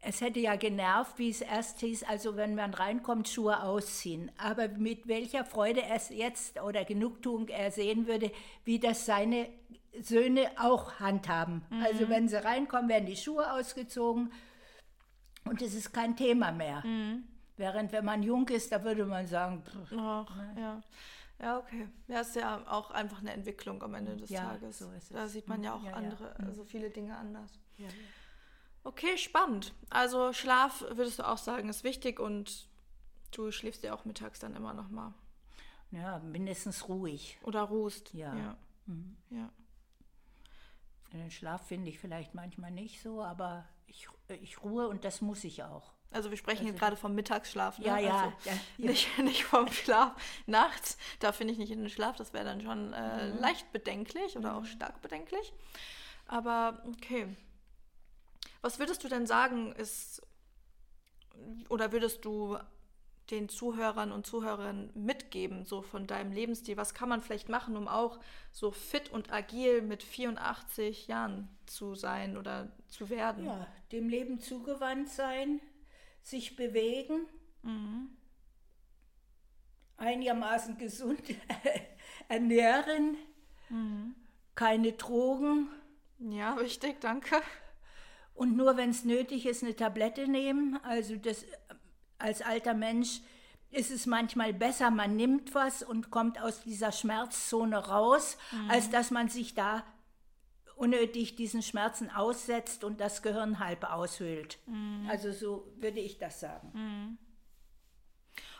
es 0.00 0.20
hätte 0.20 0.38
ja 0.38 0.56
genervt, 0.56 1.18
wie 1.18 1.28
es 1.28 1.40
erst 1.40 1.80
hieß, 1.80 2.04
also 2.04 2.36
wenn 2.36 2.54
man 2.54 2.72
reinkommt, 2.72 3.28
Schuhe 3.28 3.62
ausziehen. 3.62 4.30
Aber 4.38 4.68
mit 4.68 5.08
welcher 5.08 5.44
Freude 5.44 5.82
er 5.82 5.96
es 5.96 6.10
jetzt 6.10 6.60
oder 6.60 6.84
Genugtuung 6.84 7.48
er 7.48 7.72
sehen 7.72 8.06
würde, 8.06 8.30
wie 8.64 8.78
das 8.78 9.06
seine 9.06 9.48
Söhne 10.00 10.50
auch 10.56 11.00
handhaben. 11.00 11.64
Mhm. 11.70 11.82
Also 11.82 12.08
wenn 12.08 12.28
sie 12.28 12.42
reinkommen, 12.42 12.88
werden 12.88 13.06
die 13.06 13.16
Schuhe 13.16 13.52
ausgezogen 13.52 14.32
und 15.44 15.62
es 15.62 15.74
ist 15.74 15.92
kein 15.92 16.16
Thema 16.16 16.52
mehr. 16.52 16.84
Mhm. 16.86 17.24
Während 17.58 17.92
wenn 17.92 18.04
man 18.04 18.22
jung 18.22 18.48
ist, 18.48 18.72
da 18.72 18.82
würde 18.82 19.04
man 19.04 19.26
sagen, 19.26 19.62
pff, 19.64 19.92
Ach, 19.98 20.36
ne? 20.36 20.54
ja. 20.56 20.80
Ja, 21.40 21.58
okay. 21.58 21.88
Ja, 22.08 22.20
ist 22.20 22.34
ja 22.34 22.64
auch 22.66 22.90
einfach 22.90 23.20
eine 23.20 23.32
Entwicklung 23.32 23.82
am 23.82 23.94
Ende 23.94 24.16
des 24.16 24.30
ja, 24.30 24.44
Tages. 24.44 24.78
So 24.78 24.90
da 25.10 25.28
sieht 25.28 25.46
man 25.46 25.62
ja 25.62 25.74
auch 25.74 25.84
ja, 25.84 25.92
andere, 25.92 26.34
ja. 26.38 26.46
also 26.46 26.64
viele 26.64 26.90
Dinge 26.90 27.16
anders. 27.16 27.58
Okay, 28.82 29.16
spannend. 29.18 29.72
Also 29.90 30.32
Schlaf, 30.32 30.84
würdest 30.90 31.20
du 31.20 31.28
auch 31.28 31.38
sagen, 31.38 31.68
ist 31.68 31.84
wichtig 31.84 32.18
und 32.18 32.66
du 33.32 33.52
schläfst 33.52 33.82
ja 33.84 33.94
auch 33.94 34.04
mittags 34.04 34.40
dann 34.40 34.56
immer 34.56 34.72
noch 34.72 34.88
mal. 34.88 35.14
Ja, 35.90 36.18
mindestens 36.18 36.88
ruhig. 36.88 37.38
Oder 37.42 37.62
ruhst. 37.62 38.12
Ja. 38.14 38.34
Ja. 38.34 38.56
Mhm. 38.86 39.16
ja. 39.30 39.50
Den 41.12 41.30
Schlaf 41.30 41.66
finde 41.66 41.90
ich 41.90 41.98
vielleicht 41.98 42.34
manchmal 42.34 42.70
nicht 42.70 43.00
so, 43.00 43.22
aber 43.22 43.64
ich, 43.86 44.08
ich 44.40 44.62
ruhe 44.62 44.88
und 44.88 45.04
das 45.04 45.20
muss 45.20 45.44
ich 45.44 45.62
auch. 45.62 45.92
Also 46.10 46.30
wir 46.30 46.38
sprechen 46.38 46.60
also, 46.60 46.70
hier 46.70 46.78
gerade 46.78 46.96
vom 46.96 47.14
Mittagsschlaf. 47.14 47.78
Ne? 47.78 47.86
Ja, 47.86 47.98
ja, 47.98 48.16
also 48.16 48.32
ja, 48.44 48.52
Nicht, 48.78 49.18
nicht 49.22 49.44
vom 49.44 49.70
Schlaf 49.70 50.12
nachts. 50.46 50.96
Da 51.20 51.32
finde 51.32 51.52
ich 51.52 51.58
nicht 51.58 51.70
in 51.70 51.80
den 51.80 51.90
Schlaf. 51.90 52.16
Das 52.16 52.32
wäre 52.32 52.44
dann 52.44 52.62
schon 52.62 52.92
äh, 52.92 53.30
mhm. 53.30 53.38
leicht 53.38 53.70
bedenklich 53.72 54.36
oder 54.36 54.56
auch 54.56 54.62
mhm. 54.62 54.66
stark 54.66 55.02
bedenklich. 55.02 55.52
Aber 56.26 56.82
okay. 56.86 57.36
Was 58.60 58.78
würdest 58.78 59.04
du 59.04 59.08
denn 59.08 59.26
sagen, 59.26 59.72
ist, 59.72 60.22
oder 61.68 61.92
würdest 61.92 62.24
du 62.24 62.58
den 63.30 63.48
Zuhörern 63.48 64.10
und 64.10 64.26
Zuhörern 64.26 64.90
mitgeben, 64.94 65.64
so 65.64 65.82
von 65.82 66.06
deinem 66.06 66.32
Lebensstil? 66.32 66.76
Was 66.76 66.94
kann 66.94 67.08
man 67.08 67.20
vielleicht 67.20 67.48
machen, 67.48 67.76
um 67.76 67.86
auch 67.86 68.18
so 68.52 68.70
fit 68.70 69.10
und 69.10 69.32
agil 69.32 69.82
mit 69.82 70.02
84 70.02 71.08
Jahren 71.08 71.48
zu 71.66 71.94
sein 71.94 72.36
oder 72.36 72.72
zu 72.88 73.10
werden? 73.10 73.44
Ja, 73.44 73.66
dem 73.92 74.08
Leben 74.08 74.40
zugewandt 74.40 75.10
sein, 75.10 75.60
sich 76.22 76.56
bewegen, 76.56 77.26
mhm. 77.62 78.10
einigermaßen 79.96 80.78
gesund 80.78 81.22
ernähren, 82.28 83.16
mhm. 83.68 84.14
keine 84.54 84.92
Drogen. 84.92 85.68
Ja, 86.18 86.54
richtig, 86.54 87.00
danke 87.00 87.40
und 88.38 88.56
nur 88.56 88.76
wenn 88.76 88.90
es 88.90 89.04
nötig 89.04 89.46
ist, 89.46 89.64
eine 89.64 89.74
Tablette 89.74 90.28
nehmen. 90.28 90.78
Also 90.84 91.16
das 91.16 91.44
als 92.18 92.40
alter 92.40 92.72
Mensch 92.72 93.20
ist 93.70 93.90
es 93.90 94.06
manchmal 94.06 94.54
besser, 94.54 94.90
man 94.90 95.16
nimmt 95.16 95.54
was 95.54 95.82
und 95.82 96.10
kommt 96.10 96.40
aus 96.40 96.62
dieser 96.62 96.92
Schmerzzone 96.92 97.76
raus, 97.76 98.38
mhm. 98.52 98.70
als 98.70 98.90
dass 98.90 99.10
man 99.10 99.28
sich 99.28 99.54
da 99.54 99.84
unnötig 100.78 101.36
diesen 101.36 101.62
Schmerzen 101.62 102.10
aussetzt 102.10 102.84
und 102.84 103.00
das 103.00 103.22
Gehirn 103.22 103.58
halb 103.58 103.84
aushöhlt. 103.84 104.58
Mhm. 104.66 105.06
Also 105.08 105.32
so 105.32 105.66
würde 105.76 106.00
ich 106.00 106.18
das 106.18 106.40
sagen. 106.40 106.70
Mhm. 106.72 107.18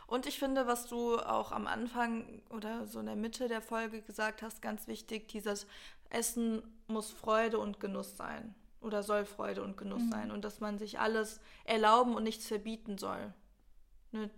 Und 0.06 0.26
ich 0.26 0.38
finde, 0.38 0.66
was 0.66 0.86
du 0.86 1.18
auch 1.18 1.52
am 1.52 1.66
Anfang 1.66 2.42
oder 2.48 2.86
so 2.86 3.00
in 3.00 3.06
der 3.06 3.16
Mitte 3.16 3.46
der 3.46 3.60
Folge 3.60 4.00
gesagt 4.00 4.40
hast, 4.42 4.62
ganz 4.62 4.88
wichtig, 4.88 5.28
dieses 5.28 5.66
Essen 6.08 6.62
muss 6.86 7.10
Freude 7.10 7.58
und 7.58 7.78
Genuss 7.78 8.16
sein 8.16 8.54
oder 8.80 9.02
soll 9.02 9.26
Freude 9.26 9.62
und 9.62 9.76
Genuss 9.76 10.02
mhm. 10.02 10.10
sein 10.10 10.30
und 10.30 10.44
dass 10.44 10.60
man 10.60 10.78
sich 10.78 10.98
alles 10.98 11.40
erlauben 11.64 12.14
und 12.14 12.22
nichts 12.22 12.46
verbieten 12.46 12.96
soll. 12.96 13.34
Ne? 14.12 14.30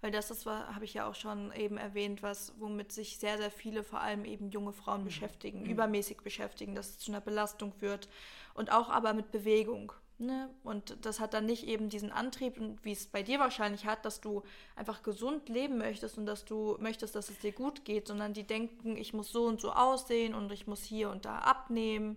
Weil 0.00 0.10
das 0.10 0.30
ist, 0.30 0.46
habe 0.46 0.84
ich 0.84 0.94
ja 0.94 1.08
auch 1.08 1.14
schon 1.14 1.52
eben 1.52 1.78
erwähnt, 1.78 2.22
was, 2.22 2.52
womit 2.58 2.92
sich 2.92 3.18
sehr, 3.18 3.38
sehr 3.38 3.50
viele, 3.50 3.82
vor 3.82 4.00
allem 4.00 4.24
eben 4.24 4.50
junge 4.50 4.72
Frauen 4.72 5.00
mhm. 5.00 5.06
beschäftigen, 5.06 5.62
mhm. 5.62 5.70
übermäßig 5.70 6.18
beschäftigen, 6.18 6.74
dass 6.74 6.90
es 6.90 6.98
zu 6.98 7.10
einer 7.10 7.20
Belastung 7.20 7.72
führt 7.72 8.08
und 8.54 8.70
auch 8.70 8.90
aber 8.90 9.14
mit 9.14 9.30
Bewegung. 9.30 9.92
Ne? 10.18 10.48
Und 10.62 11.04
das 11.04 11.18
hat 11.18 11.34
dann 11.34 11.46
nicht 11.46 11.66
eben 11.66 11.88
diesen 11.88 12.12
Antrieb, 12.12 12.60
wie 12.82 12.92
es 12.92 13.06
bei 13.08 13.24
dir 13.24 13.40
wahrscheinlich 13.40 13.84
hat, 13.84 14.04
dass 14.04 14.20
du 14.20 14.44
einfach 14.76 15.02
gesund 15.02 15.48
leben 15.48 15.76
möchtest 15.76 16.18
und 16.18 16.26
dass 16.26 16.44
du 16.44 16.76
möchtest, 16.78 17.16
dass 17.16 17.30
es 17.30 17.40
dir 17.40 17.50
gut 17.50 17.84
geht, 17.84 18.06
sondern 18.06 18.32
die 18.32 18.46
denken, 18.46 18.96
ich 18.96 19.12
muss 19.12 19.32
so 19.32 19.46
und 19.46 19.60
so 19.60 19.72
aussehen 19.72 20.34
und 20.34 20.52
ich 20.52 20.68
muss 20.68 20.84
hier 20.84 21.10
und 21.10 21.24
da 21.24 21.38
abnehmen. 21.38 22.16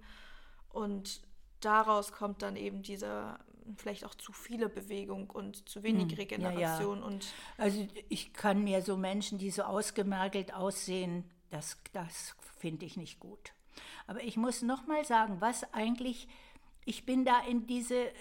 Und 0.69 1.21
daraus 1.59 2.11
kommt 2.11 2.43
dann 2.43 2.55
eben 2.55 2.83
diese 2.83 3.39
vielleicht 3.76 4.05
auch 4.05 4.15
zu 4.15 4.32
viele 4.32 4.70
Bewegung 4.70 5.30
und 5.30 5.68
zu 5.68 5.84
wenig 5.84 6.11
hm, 6.11 6.18
Regeneration. 6.18 6.97
Ja, 6.97 7.01
ja. 7.01 7.07
Und 7.07 7.28
also 7.57 7.88
ich 8.09 8.34
kann 8.34 8.63
mir 8.63 8.82
so 8.82 8.97
Menschen, 8.97 9.38
die 9.38 9.51
so 9.51 9.63
ausgemergelt 9.63 10.53
aussehen, 10.53 11.24
das, 11.49 11.78
das 11.93 12.36
finde 12.59 12.86
ich 12.86 12.97
nicht 12.97 13.20
gut. 13.20 13.53
Aber 14.05 14.24
ich 14.24 14.38
muss 14.38 14.61
noch 14.61 14.88
mal 14.88 15.03
sagen, 15.05 15.38
was 15.39 15.74
eigentlich, 15.74 16.28
ich 16.86 17.05
bin 17.05 17.26
da 17.26 17.39
in 17.41 17.68
diese 17.68 18.11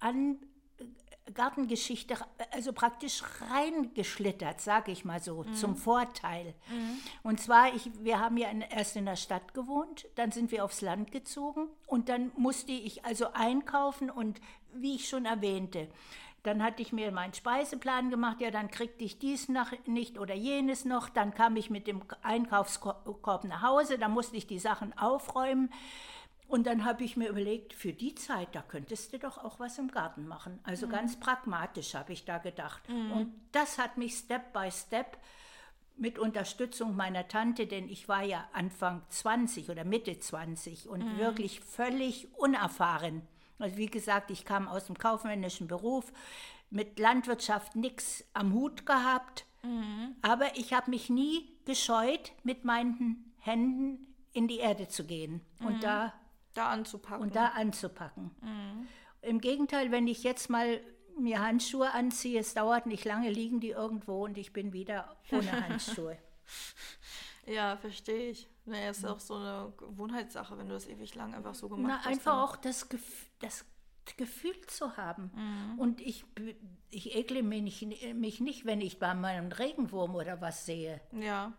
An 0.00 0.38
Gartengeschichte, 1.34 2.16
also 2.52 2.72
praktisch 2.72 3.22
reingeschlittert, 3.50 4.60
sage 4.60 4.92
ich 4.92 5.04
mal 5.04 5.20
so, 5.20 5.42
mhm. 5.42 5.54
zum 5.54 5.76
Vorteil. 5.76 6.54
Mhm. 6.70 6.98
Und 7.22 7.40
zwar, 7.40 7.74
ich, 7.74 7.90
wir 8.02 8.20
haben 8.20 8.36
ja 8.36 8.48
erst 8.70 8.96
in 8.96 9.06
der 9.06 9.16
Stadt 9.16 9.52
gewohnt, 9.52 10.06
dann 10.14 10.30
sind 10.30 10.52
wir 10.52 10.64
aufs 10.64 10.82
Land 10.82 11.10
gezogen 11.10 11.68
und 11.86 12.08
dann 12.08 12.30
musste 12.36 12.72
ich 12.72 13.04
also 13.04 13.32
einkaufen 13.32 14.08
und 14.08 14.40
wie 14.80 14.96
ich 14.96 15.08
schon 15.08 15.24
erwähnte, 15.24 15.88
dann 16.46 16.62
hatte 16.62 16.80
ich 16.80 16.92
mir 16.92 17.10
meinen 17.10 17.34
Speiseplan 17.34 18.10
gemacht, 18.10 18.40
ja, 18.40 18.50
dann 18.50 18.70
kriegte 18.70 19.04
ich 19.04 19.18
dies 19.18 19.48
noch 19.48 19.72
nicht 19.86 20.18
oder 20.18 20.34
jenes 20.34 20.84
noch, 20.84 21.08
dann 21.08 21.34
kam 21.34 21.56
ich 21.56 21.70
mit 21.70 21.86
dem 21.86 22.02
Einkaufskorb 22.22 23.44
nach 23.44 23.62
Hause, 23.62 23.98
dann 23.98 24.12
musste 24.12 24.36
ich 24.36 24.46
die 24.46 24.60
Sachen 24.60 24.96
aufräumen. 24.96 25.70
Und 26.48 26.68
dann 26.68 26.84
habe 26.84 27.02
ich 27.02 27.16
mir 27.16 27.28
überlegt, 27.28 27.72
für 27.72 27.92
die 27.92 28.14
Zeit, 28.14 28.54
da 28.54 28.62
könntest 28.62 29.12
du 29.12 29.18
doch 29.18 29.38
auch 29.38 29.58
was 29.58 29.78
im 29.78 29.90
Garten 29.90 30.28
machen. 30.28 30.60
Also 30.62 30.86
mhm. 30.86 30.92
ganz 30.92 31.18
pragmatisch 31.18 31.94
habe 31.94 32.12
ich 32.12 32.24
da 32.24 32.38
gedacht. 32.38 32.88
Mhm. 32.88 33.10
Und 33.10 33.34
das 33.50 33.78
hat 33.78 33.96
mich 33.96 34.14
Step 34.14 34.52
by 34.52 34.70
Step 34.70 35.18
mit 35.96 36.18
Unterstützung 36.20 36.94
meiner 36.94 37.26
Tante, 37.26 37.66
denn 37.66 37.88
ich 37.88 38.08
war 38.08 38.22
ja 38.22 38.48
Anfang 38.52 39.02
20 39.08 39.70
oder 39.70 39.84
Mitte 39.84 40.20
20 40.20 40.88
und 40.88 41.04
mhm. 41.04 41.18
wirklich 41.18 41.60
völlig 41.60 42.28
unerfahren. 42.36 43.22
Also 43.58 43.76
wie 43.76 43.86
gesagt, 43.86 44.30
ich 44.30 44.44
kam 44.44 44.68
aus 44.68 44.86
dem 44.86 44.98
kaufmännischen 44.98 45.66
Beruf, 45.66 46.12
mit 46.70 46.98
Landwirtschaft 46.98 47.76
nichts 47.76 48.24
am 48.32 48.52
Hut 48.52 48.86
gehabt, 48.86 49.46
mhm. 49.62 50.16
aber 50.22 50.56
ich 50.56 50.72
habe 50.72 50.90
mich 50.90 51.10
nie 51.10 51.48
gescheut, 51.64 52.32
mit 52.42 52.64
meinen 52.64 53.32
Händen 53.38 54.14
in 54.32 54.48
die 54.48 54.58
Erde 54.58 54.88
zu 54.88 55.04
gehen. 55.04 55.40
Und 55.60 55.76
mhm. 55.76 55.80
da 55.80 56.12
da 56.56 56.70
anzupacken. 56.70 57.22
Und 57.22 57.36
da 57.36 57.48
anzupacken. 57.48 58.30
Mhm. 58.40 58.88
Im 59.22 59.40
Gegenteil, 59.40 59.90
wenn 59.90 60.06
ich 60.06 60.22
jetzt 60.22 60.48
mal 60.48 60.80
mir 61.18 61.40
Handschuhe 61.40 61.92
anziehe, 61.92 62.40
es 62.40 62.54
dauert 62.54 62.86
nicht 62.86 63.04
lange, 63.04 63.30
liegen 63.30 63.60
die 63.60 63.70
irgendwo 63.70 64.24
und 64.24 64.38
ich 64.38 64.52
bin 64.52 64.72
wieder 64.72 65.16
ohne 65.30 65.52
Handschuhe. 65.68 66.16
ja, 67.46 67.76
verstehe 67.76 68.30
ich. 68.30 68.48
Naja, 68.66 68.90
ist 68.90 69.06
auch 69.06 69.20
so 69.20 69.34
eine 69.36 69.72
Gewohnheitssache, 69.76 70.58
wenn 70.58 70.68
du 70.68 70.74
das 70.74 70.88
ewig 70.88 71.14
lang 71.14 71.34
einfach 71.34 71.54
so 71.54 71.68
gemacht 71.68 71.86
Na, 71.86 71.98
hast. 71.98 72.06
Einfach 72.06 72.42
auch 72.42 72.56
das, 72.56 72.88
Gef 72.88 73.30
das 73.38 73.64
Gefühl 74.16 74.60
zu 74.66 74.96
haben. 74.96 75.30
Mhm. 75.34 75.78
Und 75.78 76.00
ich, 76.00 76.24
ich 76.90 77.14
ekle 77.14 77.42
mich 77.42 77.82
nicht, 77.82 78.14
mich 78.14 78.40
nicht, 78.40 78.66
wenn 78.66 78.80
ich 78.80 78.98
bei 78.98 79.14
meinem 79.14 79.52
Regenwurm 79.52 80.14
oder 80.14 80.40
was 80.40 80.66
sehe. 80.66 81.00
Ja. 81.12 81.52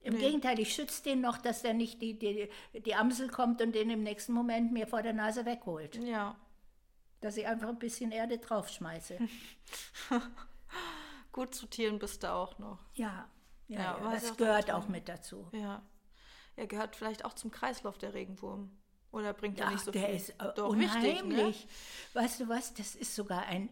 Im 0.00 0.14
nee. 0.14 0.20
Gegenteil, 0.20 0.60
ich 0.60 0.72
schütze 0.72 1.02
den 1.02 1.20
noch, 1.20 1.38
dass 1.38 1.62
der 1.62 1.74
nicht 1.74 2.00
die, 2.00 2.16
die, 2.18 2.48
die 2.72 2.94
Amsel 2.94 3.28
kommt 3.28 3.60
und 3.60 3.74
den 3.74 3.90
im 3.90 4.04
nächsten 4.04 4.32
Moment 4.32 4.72
mir 4.72 4.86
vor 4.86 5.02
der 5.02 5.12
Nase 5.12 5.44
wegholt. 5.44 5.96
Ja. 5.96 6.36
Dass 7.20 7.36
ich 7.36 7.46
einfach 7.46 7.68
ein 7.68 7.78
bisschen 7.78 8.12
Erde 8.12 8.38
draufschmeiße. 8.38 9.18
Gut 11.32 11.54
zu 11.54 11.66
Tieren 11.66 11.98
bist 11.98 12.22
du 12.22 12.32
auch 12.32 12.58
noch. 12.60 12.78
Ja, 12.94 13.28
ja, 13.66 13.80
ja, 13.80 13.98
ja 14.00 14.10
das 14.12 14.36
gehört 14.36 14.70
auch 14.70 14.86
mit 14.86 15.08
dazu. 15.08 15.48
Ja. 15.52 15.82
Er 16.56 16.66
gehört 16.66 16.96
vielleicht 16.96 17.24
auch 17.24 17.34
zum 17.34 17.50
Kreislauf 17.50 17.98
der 17.98 18.14
Regenwurm. 18.14 18.70
Oder 19.12 19.32
bringt 19.32 19.60
er 19.60 19.66
ja, 19.66 19.72
nicht 19.72 19.84
so 19.84 19.90
der 19.90 20.06
viel? 20.06 20.16
ist 20.16 20.30
äh, 20.30 20.52
Doch, 20.56 20.70
unheimlich. 20.70 21.22
Wichtig, 21.22 21.28
ne? 21.28 21.54
Weißt 22.14 22.40
du 22.40 22.48
was, 22.48 22.74
das 22.74 22.94
ist 22.94 23.14
sogar 23.14 23.46
ein 23.46 23.68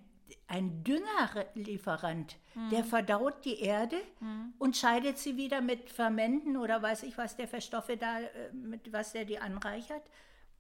ein 0.47 0.83
Düngerlieferant, 0.85 2.37
mhm. 2.55 2.71
der 2.71 2.85
verdaut 2.85 3.45
die 3.45 3.61
Erde 3.61 3.97
mhm. 4.21 4.55
und 4.59 4.77
scheidet 4.77 5.19
sie 5.19 5.37
wieder 5.37 5.61
mit 5.61 5.91
Fermenten 5.91 6.57
oder 6.57 6.83
weiß 6.83 7.03
ich 7.03 7.17
was 7.19 7.37
der 7.37 7.47
für 7.47 7.61
Stoffe 7.61 7.97
da, 7.97 8.21
äh, 8.21 8.53
mit 8.53 8.93
was 8.93 9.13
der 9.13 9.25
die 9.27 9.39
anreichert. 9.39 10.03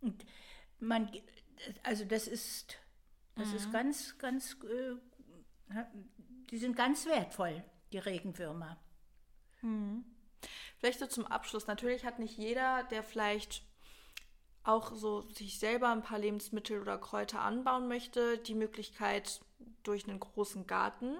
Und 0.01 0.25
man, 0.81 1.11
also 1.83 2.05
das 2.05 2.29
ist 2.29 2.79
Das 3.37 3.53
ist 3.53 3.73
ganz, 3.73 4.17
ganz, 4.19 4.57
äh, 4.65 5.85
die 6.51 6.59
sind 6.59 6.77
ganz 6.77 7.07
wertvoll, 7.07 7.65
die 7.93 7.99
Regenwürmer. 7.99 8.79
Vielleicht 10.85 11.01
so 11.01 11.07
zum 11.07 11.27
Abschluss. 11.27 11.67
Natürlich 11.67 12.05
hat 12.05 12.19
nicht 12.19 12.37
jeder, 12.37 12.83
der 12.91 13.03
vielleicht 13.03 13.63
auch 14.65 14.95
so 14.95 15.23
sich 15.31 15.59
selber 15.59 15.89
ein 15.89 16.03
paar 16.03 16.19
Lebensmittel 16.19 16.79
oder 16.79 16.99
Kräuter 16.99 17.41
anbauen 17.41 17.89
möchte, 17.89 18.37
die 18.37 18.55
Möglichkeit 18.55 19.41
durch 19.83 20.07
einen 20.07 20.21
großen 20.21 20.67
Garten. 20.67 21.17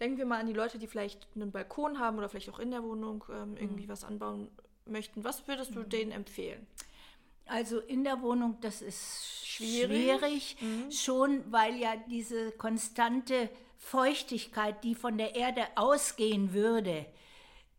Denken 0.00 0.18
wir 0.18 0.26
mal 0.26 0.40
an 0.40 0.48
die 0.48 0.52
Leute, 0.52 0.80
die 0.80 0.88
vielleicht 0.88 1.28
einen 1.36 1.52
Balkon 1.52 2.00
haben 2.00 2.18
oder 2.18 2.28
vielleicht 2.28 2.50
auch 2.50 2.58
in 2.58 2.72
der 2.72 2.82
Wohnung 2.82 3.24
ähm, 3.30 3.56
irgendwie 3.56 3.88
was 3.88 4.02
anbauen 4.02 4.50
möchten. 4.84 5.22
Was 5.22 5.46
würdest 5.46 5.76
du 5.76 5.84
denen 5.84 6.10
empfehlen? 6.10 6.66
Also 7.46 7.78
in 7.78 8.02
der 8.02 8.20
Wohnung, 8.20 8.58
das 8.62 8.82
ist 8.82 9.46
Schwierig. 9.46 10.56
schwierig, 10.56 10.56
schon 10.90 11.52
weil 11.52 11.76
ja 11.76 11.94
diese 12.10 12.50
konstante 12.50 13.48
Feuchtigkeit, 13.78 14.82
die 14.82 14.96
von 14.96 15.18
der 15.18 15.36
Erde 15.36 15.68
ausgehen 15.76 16.52
würde, 16.52 17.06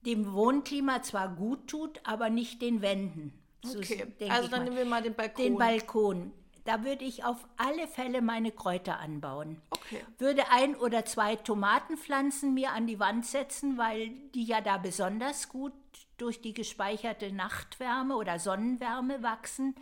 dem 0.06 0.34
Wohnklima 0.34 1.02
zwar 1.02 1.30
gut 1.30 1.68
tut, 1.68 2.00
aber 2.04 2.30
nicht 2.30 2.62
den 2.62 2.82
Wänden. 2.82 3.34
So 3.64 3.80
Okay, 3.80 4.06
also 4.30 4.48
dann 4.48 4.60
mal. 4.60 4.64
nehmen 4.66 4.78
wir 4.78 4.86
mal 4.86 5.02
den 5.02 5.16
Balkon. 5.16 5.44
Den 5.44 5.58
Balkon. 5.58 6.32
Da 6.66 6.84
würde 6.84 7.06
ich 7.06 7.24
auf 7.24 7.38
alle 7.58 7.88
Fälle 7.88 8.22
meine 8.22 8.52
Kräuter 8.52 9.00
anbauen. 9.00 9.62
Okay. 9.70 10.00
Würde 10.18 10.50
ein 10.50 10.76
oder 10.76 11.06
zwei 11.06 11.36
Tomatenpflanzen 11.36 12.56
mir 12.56 12.72
an 12.72 12.88
die 12.88 13.00
Wand 13.00 13.26
setzen, 13.26 13.78
weil 13.78 14.10
die 14.34 14.46
ja 14.46 14.62
da 14.62 14.78
besonders 14.78 15.48
gut 15.50 15.74
durch 16.18 16.42
die 16.42 16.54
gespeicherte 16.54 17.32
Nachtwärme 17.32 18.16
oder 18.16 18.40
Sonnenwärme 18.40 19.22
wachsen. 19.22 19.76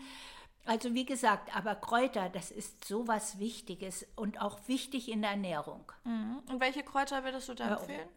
Also 0.65 0.93
wie 0.93 1.05
gesagt, 1.05 1.55
aber 1.55 1.75
Kräuter, 1.75 2.29
das 2.29 2.49
ist 2.49 2.85
so 2.85 3.07
was 3.07 3.37
Wichtiges 3.37 4.07
und 4.15 4.41
auch 4.41 4.67
wichtig 4.67 5.11
in 5.11 5.21
der 5.21 5.31
Ernährung. 5.31 5.91
Mhm. 6.05 6.41
Und 6.49 6.61
welche 6.61 6.83
Kräuter 6.83 7.23
würdest 7.25 7.49
du 7.49 7.53
da 7.53 7.77
empfehlen? 7.77 8.07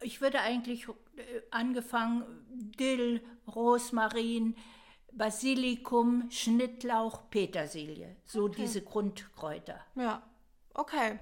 Ich 0.00 0.20
würde 0.20 0.40
eigentlich 0.40 0.86
äh, 0.88 0.92
angefangen 1.50 2.24
Dill, 2.78 3.20
Rosmarin, 3.48 4.54
Basilikum, 5.12 6.30
Schnittlauch, 6.30 7.28
Petersilie. 7.30 8.16
So 8.24 8.46
diese 8.46 8.82
Grundkräuter. 8.82 9.84
Ja, 9.96 10.22
okay. 10.74 11.18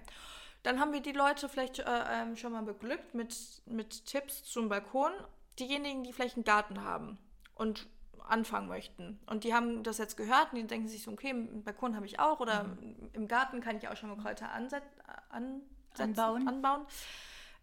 Dann 0.62 0.78
haben 0.78 0.92
wir 0.92 1.00
die 1.00 1.12
Leute 1.12 1.48
vielleicht 1.48 1.78
äh, 1.78 1.84
ähm, 1.86 2.36
schon 2.36 2.52
mal 2.52 2.62
beglückt 2.62 3.14
mit, 3.14 3.62
mit 3.64 4.04
Tipps 4.04 4.44
zum 4.44 4.68
Balkon. 4.68 5.12
Diejenigen, 5.58 6.04
die 6.04 6.12
vielleicht 6.12 6.36
einen 6.36 6.44
Garten 6.44 6.82
haben 6.82 7.18
und 7.54 7.86
anfangen 8.26 8.68
möchten. 8.68 9.18
Und 9.26 9.44
die 9.44 9.54
haben 9.54 9.82
das 9.82 9.98
jetzt 9.98 10.16
gehört 10.16 10.52
und 10.52 10.58
die 10.58 10.66
denken 10.66 10.88
sich 10.88 11.02
so, 11.02 11.12
okay, 11.12 11.30
einen 11.30 11.62
Balkon 11.64 11.96
habe 11.96 12.06
ich 12.06 12.18
auch 12.18 12.40
oder 12.40 12.76
im 13.12 13.28
Garten 13.28 13.60
kann 13.60 13.76
ich 13.76 13.88
auch 13.88 13.96
schon 13.96 14.10
mal 14.10 14.16
Kräuter 14.16 14.50
anset 14.52 14.82
ansetzen, 15.30 16.18
Anbauen. 16.18 16.48
anbauen. 16.48 16.86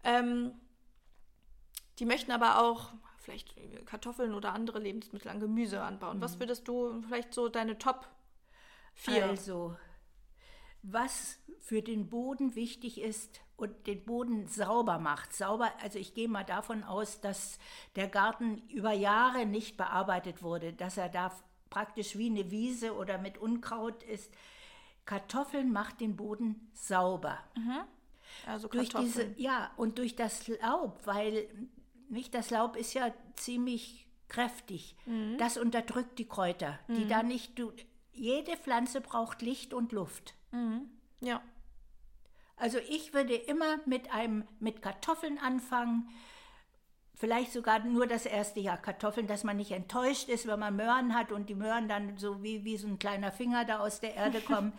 Ähm, 0.02 0.52
die 1.98 2.06
möchten 2.06 2.32
aber 2.32 2.58
auch 2.58 2.92
vielleicht 3.18 3.54
Kartoffeln 3.86 4.34
oder 4.34 4.52
andere 4.52 4.78
Lebensmittel 4.78 5.30
an 5.30 5.40
Gemüse 5.40 5.80
anbauen. 5.80 6.20
Was 6.20 6.38
würdest 6.38 6.68
du 6.68 7.02
vielleicht 7.02 7.32
so 7.32 7.48
deine 7.48 7.78
Top 7.78 8.06
4? 8.94 9.24
Also, 9.26 9.76
was 10.84 11.38
für 11.60 11.82
den 11.82 12.08
Boden 12.08 12.54
wichtig 12.54 13.00
ist 13.00 13.40
und 13.56 13.86
den 13.86 14.04
Boden 14.04 14.46
sauber 14.48 14.98
macht. 14.98 15.32
Sauber, 15.32 15.72
also 15.82 15.98
ich 15.98 16.14
gehe 16.14 16.28
mal 16.28 16.44
davon 16.44 16.84
aus, 16.84 17.20
dass 17.20 17.58
der 17.96 18.08
Garten 18.08 18.62
über 18.68 18.92
Jahre 18.92 19.46
nicht 19.46 19.76
bearbeitet 19.76 20.42
wurde, 20.42 20.72
dass 20.72 20.96
er 20.96 21.08
da 21.08 21.32
praktisch 21.70 22.16
wie 22.16 22.26
eine 22.26 22.50
Wiese 22.50 22.94
oder 22.94 23.18
mit 23.18 23.38
Unkraut 23.38 24.02
ist. 24.02 24.30
Kartoffeln 25.06 25.72
macht 25.72 26.00
den 26.00 26.16
Boden 26.16 26.70
sauber. 26.74 27.38
also 28.46 28.68
Durch 28.68 28.90
Kartoffeln. 28.90 29.34
diese, 29.34 29.42
ja, 29.42 29.70
und 29.76 29.98
durch 29.98 30.16
das 30.16 30.48
Laub, 30.48 31.00
weil 31.04 31.48
nicht 32.08 32.34
das 32.34 32.50
Laub 32.50 32.76
ist 32.76 32.94
ja 32.94 33.12
ziemlich 33.36 34.06
kräftig. 34.28 34.96
Mhm. 35.06 35.38
Das 35.38 35.56
unterdrückt 35.56 36.18
die 36.18 36.28
Kräuter, 36.28 36.78
die 36.88 37.06
da 37.08 37.22
nicht. 37.22 37.60
Jede 38.14 38.56
Pflanze 38.56 39.00
braucht 39.00 39.42
Licht 39.42 39.74
und 39.74 39.92
Luft. 39.92 40.34
ja. 41.20 41.40
Also 42.56 42.78
ich 42.88 43.12
würde 43.12 43.34
immer 43.34 43.78
mit 43.84 44.14
einem 44.14 44.44
mit 44.60 44.80
Kartoffeln 44.80 45.38
anfangen. 45.38 46.08
Vielleicht 47.16 47.52
sogar 47.52 47.80
nur 47.80 48.06
das 48.06 48.26
erste 48.26 48.60
Jahr 48.60 48.76
Kartoffeln, 48.76 49.26
dass 49.26 49.42
man 49.44 49.56
nicht 49.56 49.72
enttäuscht 49.72 50.28
ist, 50.28 50.46
wenn 50.46 50.58
man 50.60 50.76
Möhren 50.76 51.14
hat 51.14 51.32
und 51.32 51.48
die 51.48 51.54
Möhren 51.56 51.88
dann 51.88 52.16
so 52.16 52.42
wie, 52.44 52.64
wie 52.64 52.76
so 52.76 52.86
ein 52.86 52.98
kleiner 53.00 53.32
Finger 53.32 53.64
da 53.64 53.78
aus 53.80 53.98
der 54.00 54.14
Erde 54.14 54.40
kommen. 54.46 54.72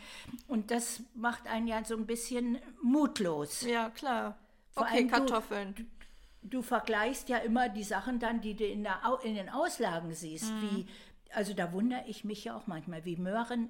Und 0.47 0.71
das 0.71 1.01
macht 1.15 1.47
einen 1.47 1.67
ja 1.67 1.83
so 1.83 1.95
ein 1.95 2.05
bisschen 2.05 2.57
mutlos. 2.81 3.61
Ja, 3.61 3.89
klar. 3.89 4.37
Vor 4.71 4.83
okay, 4.83 4.95
allem 4.95 5.07
du- 5.09 5.13
Kartoffeln. 5.13 5.91
du 6.43 6.61
vergleichst 6.61 7.27
ja 7.29 7.37
immer 7.37 7.67
die 7.69 7.83
Sachen 7.83 8.19
dann, 8.19 8.39
die 8.39 8.53
du 8.55 8.65
in, 8.65 8.83
der, 8.83 9.01
in 9.23 9.35
den 9.35 9.49
Auslagen 9.49 10.13
siehst. 10.13 10.49
Wie, 10.61 10.85
also 11.35 11.53
da 11.53 11.73
wundere 11.73 12.05
ich 12.07 12.23
mich 12.23 12.45
ja 12.45 12.55
auch 12.55 12.67
manchmal, 12.67 13.05
wie 13.05 13.17
Möhren 13.17 13.69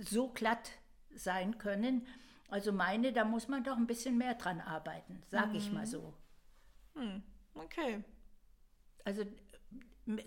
so 0.00 0.28
glatt 0.28 0.70
sein 1.14 1.58
können. 1.58 2.06
Also 2.48 2.72
meine, 2.72 3.12
da 3.12 3.24
muss 3.24 3.48
man 3.48 3.64
doch 3.64 3.76
ein 3.76 3.86
bisschen 3.86 4.16
mehr 4.16 4.34
dran 4.34 4.60
arbeiten, 4.60 5.22
sag 5.28 5.54
ich 5.54 5.72
mal 5.72 5.86
so. 5.86 6.14
Okay. 7.54 8.02
Also 9.04 9.24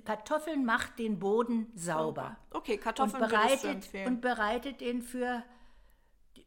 Kartoffeln 0.06 0.66
macht 0.66 1.00
den 1.00 1.20
Boden 1.20 1.72
sauber. 1.74 2.38
Okay, 2.52 2.76
Und 2.76 2.82
Kartoffeln 2.82 3.24
du 3.24 3.30
bereitet, 3.30 3.90
und 4.06 4.22
bereitet 4.22 4.82
ihn 4.82 5.02
für, 5.02 5.44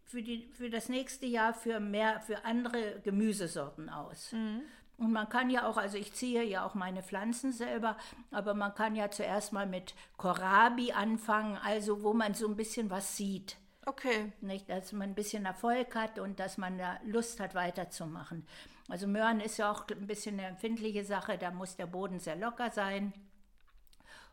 für, 0.04 0.22
die, 0.22 0.48
für 0.52 0.70
das 0.70 0.88
nächste 0.88 1.26
Jahr 1.26 1.54
für 1.54 1.80
mehr, 1.80 2.20
für 2.20 2.44
andere 2.44 3.00
Gemüsesorten 3.00 3.88
aus. 3.88 4.32
Mhm. 4.32 4.62
Und 4.96 5.12
man 5.12 5.28
kann 5.28 5.50
ja 5.50 5.66
auch, 5.66 5.76
also 5.76 5.98
ich 5.98 6.12
ziehe 6.12 6.44
ja 6.44 6.64
auch 6.64 6.74
meine 6.74 7.02
Pflanzen 7.02 7.52
selber, 7.52 7.96
aber 8.30 8.54
man 8.54 8.74
kann 8.74 8.94
ja 8.94 9.10
zuerst 9.10 9.52
mal 9.52 9.66
mit 9.66 9.94
Kohlrabi 10.16 10.92
anfangen, 10.92 11.58
also 11.64 12.02
wo 12.02 12.12
man 12.12 12.34
so 12.34 12.46
ein 12.46 12.56
bisschen 12.56 12.90
was 12.90 13.16
sieht. 13.16 13.56
okay. 13.86 14.32
Nicht, 14.40 14.68
dass 14.68 14.92
man 14.92 15.10
ein 15.10 15.14
bisschen 15.14 15.46
Erfolg 15.46 15.94
hat 15.96 16.18
und 16.18 16.38
dass 16.38 16.58
man 16.58 16.78
da 16.78 16.98
Lust 17.04 17.40
hat, 17.40 17.54
weiterzumachen. 17.54 18.46
Also 18.88 19.06
Möhren 19.06 19.40
ist 19.40 19.56
ja 19.56 19.70
auch 19.70 19.88
ein 19.88 20.06
bisschen 20.06 20.38
eine 20.38 20.48
empfindliche 20.48 21.04
Sache, 21.04 21.38
da 21.38 21.50
muss 21.50 21.76
der 21.76 21.86
Boden 21.86 22.20
sehr 22.20 22.36
locker 22.36 22.70
sein. 22.70 23.12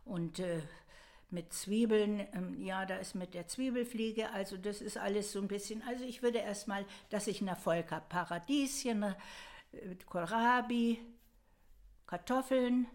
Und 0.05 0.39
äh, 0.39 0.61
mit 1.31 1.53
Zwiebeln, 1.53 2.27
ähm, 2.33 2.61
ja, 2.61 2.85
da 2.85 2.97
ist 2.97 3.15
mit 3.15 3.33
der 3.33 3.47
Zwiebelfliege, 3.47 4.29
also 4.31 4.57
das 4.57 4.81
ist 4.81 4.97
alles 4.97 5.31
so 5.31 5.39
ein 5.39 5.47
bisschen, 5.47 5.81
also 5.87 6.03
ich 6.03 6.21
würde 6.21 6.39
erstmal, 6.39 6.85
dass 7.09 7.27
ich 7.27 7.39
einen 7.39 7.47
Erfolg 7.47 7.91
habe. 7.91 8.05
Paradieschen, 8.09 9.15
äh, 9.71 9.95
Kohlrabi, 10.05 10.99
Kartoffeln. 12.07 12.87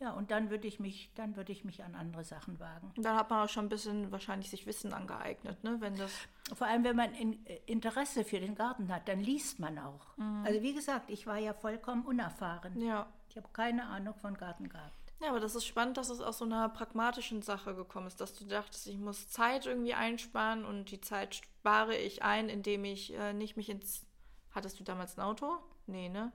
Ja, 0.00 0.12
und 0.12 0.30
dann 0.30 0.48
würde 0.48 0.68
ich 0.68 0.78
mich, 0.78 1.10
dann 1.16 1.34
würde 1.34 1.50
ich 1.50 1.64
mich 1.64 1.82
an 1.82 1.96
andere 1.96 2.22
Sachen 2.22 2.60
wagen. 2.60 2.92
Dann 2.96 3.16
hat 3.16 3.30
man 3.30 3.44
auch 3.44 3.48
schon 3.48 3.66
ein 3.66 3.68
bisschen 3.68 4.12
wahrscheinlich 4.12 4.48
sich 4.48 4.64
Wissen 4.64 4.92
angeeignet, 4.92 5.64
ne? 5.64 5.76
Wenn 5.80 5.96
das. 5.96 6.12
Vor 6.54 6.68
allem, 6.68 6.84
wenn 6.84 6.94
man 6.94 7.12
in, 7.14 7.44
Interesse 7.66 8.24
für 8.24 8.38
den 8.38 8.54
Garten 8.54 8.94
hat, 8.94 9.08
dann 9.08 9.18
liest 9.18 9.58
man 9.58 9.76
auch. 9.78 10.06
Also 10.44 10.62
wie 10.62 10.72
gesagt, 10.72 11.10
ich 11.10 11.26
war 11.26 11.38
ja 11.38 11.52
vollkommen 11.52 12.06
unerfahren. 12.06 12.80
Ja. 12.80 13.08
Ich 13.28 13.36
habe 13.36 13.48
keine 13.52 13.86
Ahnung 13.86 14.14
von 14.14 14.34
Garten 14.34 14.68
gehabt. 14.68 15.08
Ja, 15.20 15.30
aber 15.30 15.40
das 15.40 15.56
ist 15.56 15.66
spannend, 15.66 15.96
dass 15.96 16.10
es 16.10 16.20
aus 16.20 16.38
so 16.38 16.44
einer 16.44 16.68
pragmatischen 16.68 17.42
Sache 17.42 17.74
gekommen 17.74 18.06
ist, 18.06 18.20
dass 18.20 18.34
du 18.34 18.44
dachtest, 18.44 18.86
ich 18.86 18.98
muss 18.98 19.28
Zeit 19.28 19.66
irgendwie 19.66 19.94
einsparen 19.94 20.64
und 20.64 20.92
die 20.92 21.00
Zeit 21.00 21.34
spare 21.34 21.96
ich 21.96 22.22
ein, 22.22 22.48
indem 22.48 22.84
ich 22.84 23.12
äh, 23.14 23.32
nicht 23.32 23.56
mich 23.56 23.68
ins. 23.68 24.06
Hattest 24.52 24.80
du 24.80 24.84
damals 24.84 25.16
ein 25.18 25.24
Auto? 25.24 25.58
Nee, 25.86 26.08
ne? 26.08 26.32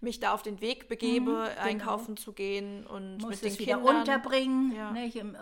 Mich 0.00 0.18
da 0.20 0.32
auf 0.32 0.42
den 0.42 0.60
Weg 0.60 0.88
begebe, 0.88 1.50
einkaufen 1.58 2.16
zu 2.16 2.32
gehen 2.32 2.86
und 2.86 3.18
Muss 3.18 3.30
mit 3.30 3.42
den 3.42 3.52
es 3.52 3.58
Kindern. 3.58 3.82
unterbringen. 3.82 4.72
Ja. 4.72 4.92
Nicht? 4.92 5.16
Im, 5.16 5.34
äh, 5.34 5.38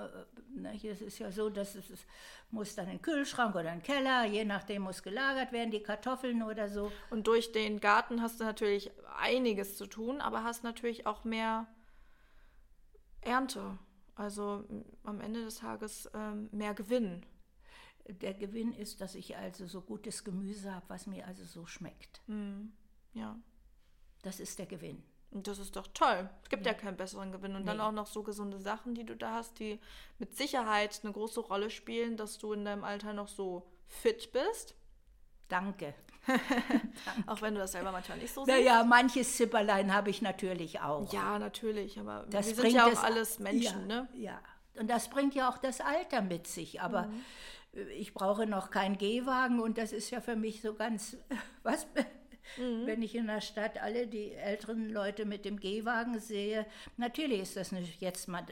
nicht? 0.54 0.84
Es 0.84 1.00
ist 1.00 1.18
ja 1.18 1.30
so, 1.30 1.48
dass 1.48 1.74
es, 1.74 1.88
es 1.90 2.00
muss 2.50 2.74
dann 2.74 2.86
in 2.86 2.96
den 2.96 3.02
Kühlschrank 3.02 3.54
oder 3.54 3.72
in 3.72 3.78
den 3.78 3.82
Keller, 3.82 4.24
je 4.24 4.44
nachdem 4.44 4.82
muss 4.82 5.02
gelagert 5.02 5.52
werden, 5.52 5.70
die 5.70 5.82
Kartoffeln 5.82 6.42
oder 6.42 6.68
so. 6.68 6.90
Und 7.10 7.26
durch 7.26 7.52
den 7.52 7.80
Garten 7.80 8.20
hast 8.20 8.40
du 8.40 8.44
natürlich 8.44 8.90
einiges 9.20 9.76
zu 9.76 9.86
tun, 9.86 10.20
aber 10.20 10.42
hast 10.44 10.64
natürlich 10.64 11.06
auch 11.06 11.24
mehr 11.24 11.66
Ernte. 13.20 13.78
Also 14.14 14.64
am 15.04 15.20
Ende 15.20 15.44
des 15.44 15.56
Tages 15.56 16.10
ähm, 16.14 16.48
mehr 16.52 16.74
Gewinn. 16.74 17.24
Der 18.08 18.34
Gewinn 18.34 18.72
ist, 18.72 19.00
dass 19.00 19.14
ich 19.14 19.36
also 19.36 19.66
so 19.66 19.80
gutes 19.80 20.24
Gemüse 20.24 20.74
habe, 20.74 20.84
was 20.88 21.06
mir 21.06 21.26
also 21.26 21.44
so 21.44 21.66
schmeckt. 21.66 22.20
Ja. 23.14 23.38
Das 24.22 24.40
ist 24.40 24.58
der 24.58 24.66
Gewinn. 24.66 25.02
Und 25.30 25.46
das 25.46 25.58
ist 25.58 25.76
doch 25.76 25.86
toll. 25.94 26.28
Es 26.42 26.50
gibt 26.50 26.66
ja, 26.66 26.74
keinen 26.74 26.96
besseren 26.96 27.32
Gewinn. 27.32 27.56
Und 27.56 27.64
dann 27.64 27.78
Nee. 27.78 27.82
auch 27.84 27.92
noch 27.92 28.06
so 28.06 28.22
gesunde 28.22 28.58
Sachen, 28.60 28.94
die 28.94 29.04
du 29.04 29.16
da 29.16 29.34
hast, 29.36 29.58
die 29.58 29.80
mit 30.18 30.36
Sicherheit 30.36 31.00
eine 31.02 31.12
große 31.12 31.40
Rolle 31.40 31.70
spielen, 31.70 32.16
dass 32.16 32.38
du 32.38 32.52
in 32.52 32.64
deinem 32.66 32.84
Alter 32.84 33.14
noch 33.14 33.28
so 33.28 33.66
fit 33.86 34.30
bist. 34.32 34.74
Danke. 35.48 35.94
Auch 37.26 37.40
wenn 37.42 37.54
du 37.54 37.60
das 37.60 37.72
selber 37.72 37.92
manchmal 37.92 38.18
nicht 38.18 38.32
so 38.32 38.44
siehst. 38.44 38.56
Naja, 38.56 38.84
manches 38.84 39.36
Zipperlein 39.36 39.92
habe 39.92 40.08
ich 40.10 40.22
natürlich 40.22 40.80
auch. 40.80 41.12
Ja, 41.12 41.38
natürlich. 41.38 41.98
Aber 41.98 42.26
Das 42.30 42.46
wir 42.48 42.54
sind 42.54 42.70
ja 42.72 42.86
auch 42.86 43.02
alles 43.02 43.38
Menschen, 43.38 43.80
ja, 43.90 44.02
ne? 44.02 44.08
Ja. 44.14 44.40
Und 44.78 44.88
das 44.88 45.08
bringt 45.08 45.34
ja 45.34 45.48
auch 45.48 45.58
das 45.58 45.80
Alter 45.80 46.22
mit 46.22 46.46
sich. 46.46 46.80
Aber 46.80 47.08
ich 47.96 48.12
brauche 48.12 48.46
noch 48.46 48.70
keinen 48.70 48.98
Gehwagen 48.98 49.60
und 49.60 49.78
das 49.78 49.92
ist 49.92 50.10
ja 50.10 50.20
für 50.20 50.36
mich 50.36 50.60
so 50.60 50.74
ganz, 50.74 51.16
was, 51.62 51.86
mhm. 52.58 52.86
wenn 52.86 53.02
ich 53.02 53.14
in 53.14 53.26
der 53.26 53.40
Stadt 53.40 53.80
alle 53.80 54.06
die 54.06 54.32
älteren 54.32 54.90
Leute 54.90 55.24
mit 55.24 55.44
dem 55.44 55.58
Gehwagen 55.58 56.18
sehe. 56.20 56.66
Natürlich 56.96 57.40
ist 57.40 57.56
das 57.56 57.72
nicht 57.72 58.00
jetzt 58.00 58.28
mal, 58.28 58.44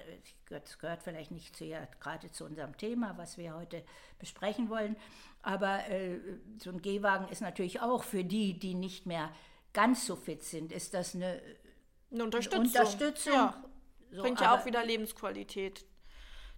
das 0.48 0.78
gehört 0.78 1.02
vielleicht 1.02 1.32
nicht 1.32 1.54
zu, 1.54 1.64
ja, 1.64 1.86
gerade 2.00 2.30
zu 2.30 2.44
unserem 2.44 2.76
Thema, 2.76 3.16
was 3.18 3.36
wir 3.36 3.54
heute 3.54 3.84
besprechen 4.18 4.70
wollen, 4.70 4.96
aber 5.42 5.86
äh, 5.88 6.18
so 6.58 6.70
ein 6.70 6.80
Gehwagen 6.80 7.28
ist 7.28 7.42
natürlich 7.42 7.80
auch 7.80 8.04
für 8.04 8.24
die, 8.24 8.58
die 8.58 8.74
nicht 8.74 9.06
mehr 9.06 9.30
ganz 9.72 10.06
so 10.06 10.16
fit 10.16 10.42
sind, 10.42 10.72
ist 10.72 10.94
das 10.94 11.14
eine, 11.14 11.40
eine 12.10 12.24
Unterstützung. 12.24 12.66
Unterstützung. 12.66 13.32
Ja. 13.32 13.64
So, 14.12 14.22
Bringt 14.22 14.40
ja 14.40 14.56
auch 14.56 14.66
wieder 14.66 14.84
Lebensqualität 14.84 15.84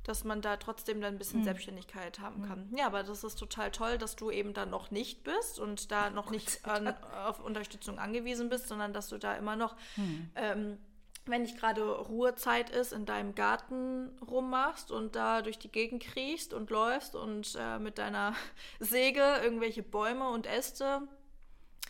dass 0.04 0.24
man 0.24 0.42
da 0.42 0.56
trotzdem 0.56 1.00
dann 1.00 1.14
ein 1.14 1.18
bisschen 1.18 1.40
mhm. 1.40 1.44
Selbstständigkeit 1.44 2.18
haben 2.18 2.42
kann. 2.42 2.72
Ja, 2.76 2.86
aber 2.86 3.02
das 3.02 3.24
ist 3.24 3.38
total 3.38 3.70
toll, 3.70 3.98
dass 3.98 4.16
du 4.16 4.30
eben 4.30 4.52
dann 4.54 4.70
noch 4.70 4.90
nicht 4.90 5.22
bist 5.24 5.58
und 5.58 5.90
da 5.90 6.10
noch 6.10 6.30
nicht 6.30 6.64
an, 6.66 6.94
auf 7.24 7.40
Unterstützung 7.40 7.98
angewiesen 7.98 8.48
bist, 8.48 8.68
sondern 8.68 8.92
dass 8.92 9.08
du 9.08 9.18
da 9.18 9.34
immer 9.34 9.56
noch, 9.56 9.76
mhm. 9.96 10.30
ähm, 10.34 10.78
wenn 11.24 11.42
nicht 11.42 11.56
gerade 11.56 11.84
Ruhezeit 11.84 12.70
ist, 12.70 12.92
in 12.92 13.06
deinem 13.06 13.36
Garten 13.36 14.10
rummachst 14.28 14.90
und 14.90 15.14
da 15.14 15.42
durch 15.42 15.58
die 15.58 15.70
Gegend 15.70 16.02
kriechst 16.02 16.52
und 16.52 16.70
läufst 16.70 17.14
und 17.14 17.56
äh, 17.58 17.78
mit 17.78 17.98
deiner 17.98 18.34
Säge 18.80 19.22
irgendwelche 19.42 19.84
Bäume 19.84 20.28
und 20.28 20.46
Äste 20.46 21.02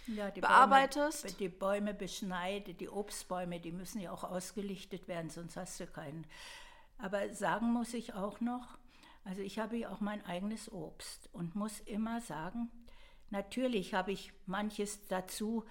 ja, 0.06 0.30
die 0.30 0.40
bearbeitest. 0.40 1.22
Bäume, 1.22 1.36
die 1.38 1.48
Bäume 1.48 1.94
beschneidet, 1.94 2.80
die 2.80 2.88
Obstbäume, 2.88 3.60
die 3.60 3.72
müssen 3.72 4.00
ja 4.00 4.10
auch 4.10 4.24
ausgelichtet 4.24 5.08
werden, 5.08 5.30
sonst 5.30 5.56
hast 5.56 5.80
du 5.80 5.86
keinen 5.86 6.26
aber 7.02 7.34
sagen 7.34 7.72
muss 7.72 7.94
ich 7.94 8.14
auch 8.14 8.40
noch, 8.40 8.78
also 9.24 9.42
ich 9.42 9.58
habe 9.58 9.76
ja 9.76 9.90
auch 9.90 10.00
mein 10.00 10.24
eigenes 10.24 10.70
Obst 10.72 11.28
und 11.32 11.56
muss 11.56 11.80
immer 11.80 12.20
sagen, 12.20 12.70
natürlich 13.30 13.92
habe 13.92 14.12
ich 14.12 14.32
manches 14.46 15.06
dazu, 15.08 15.64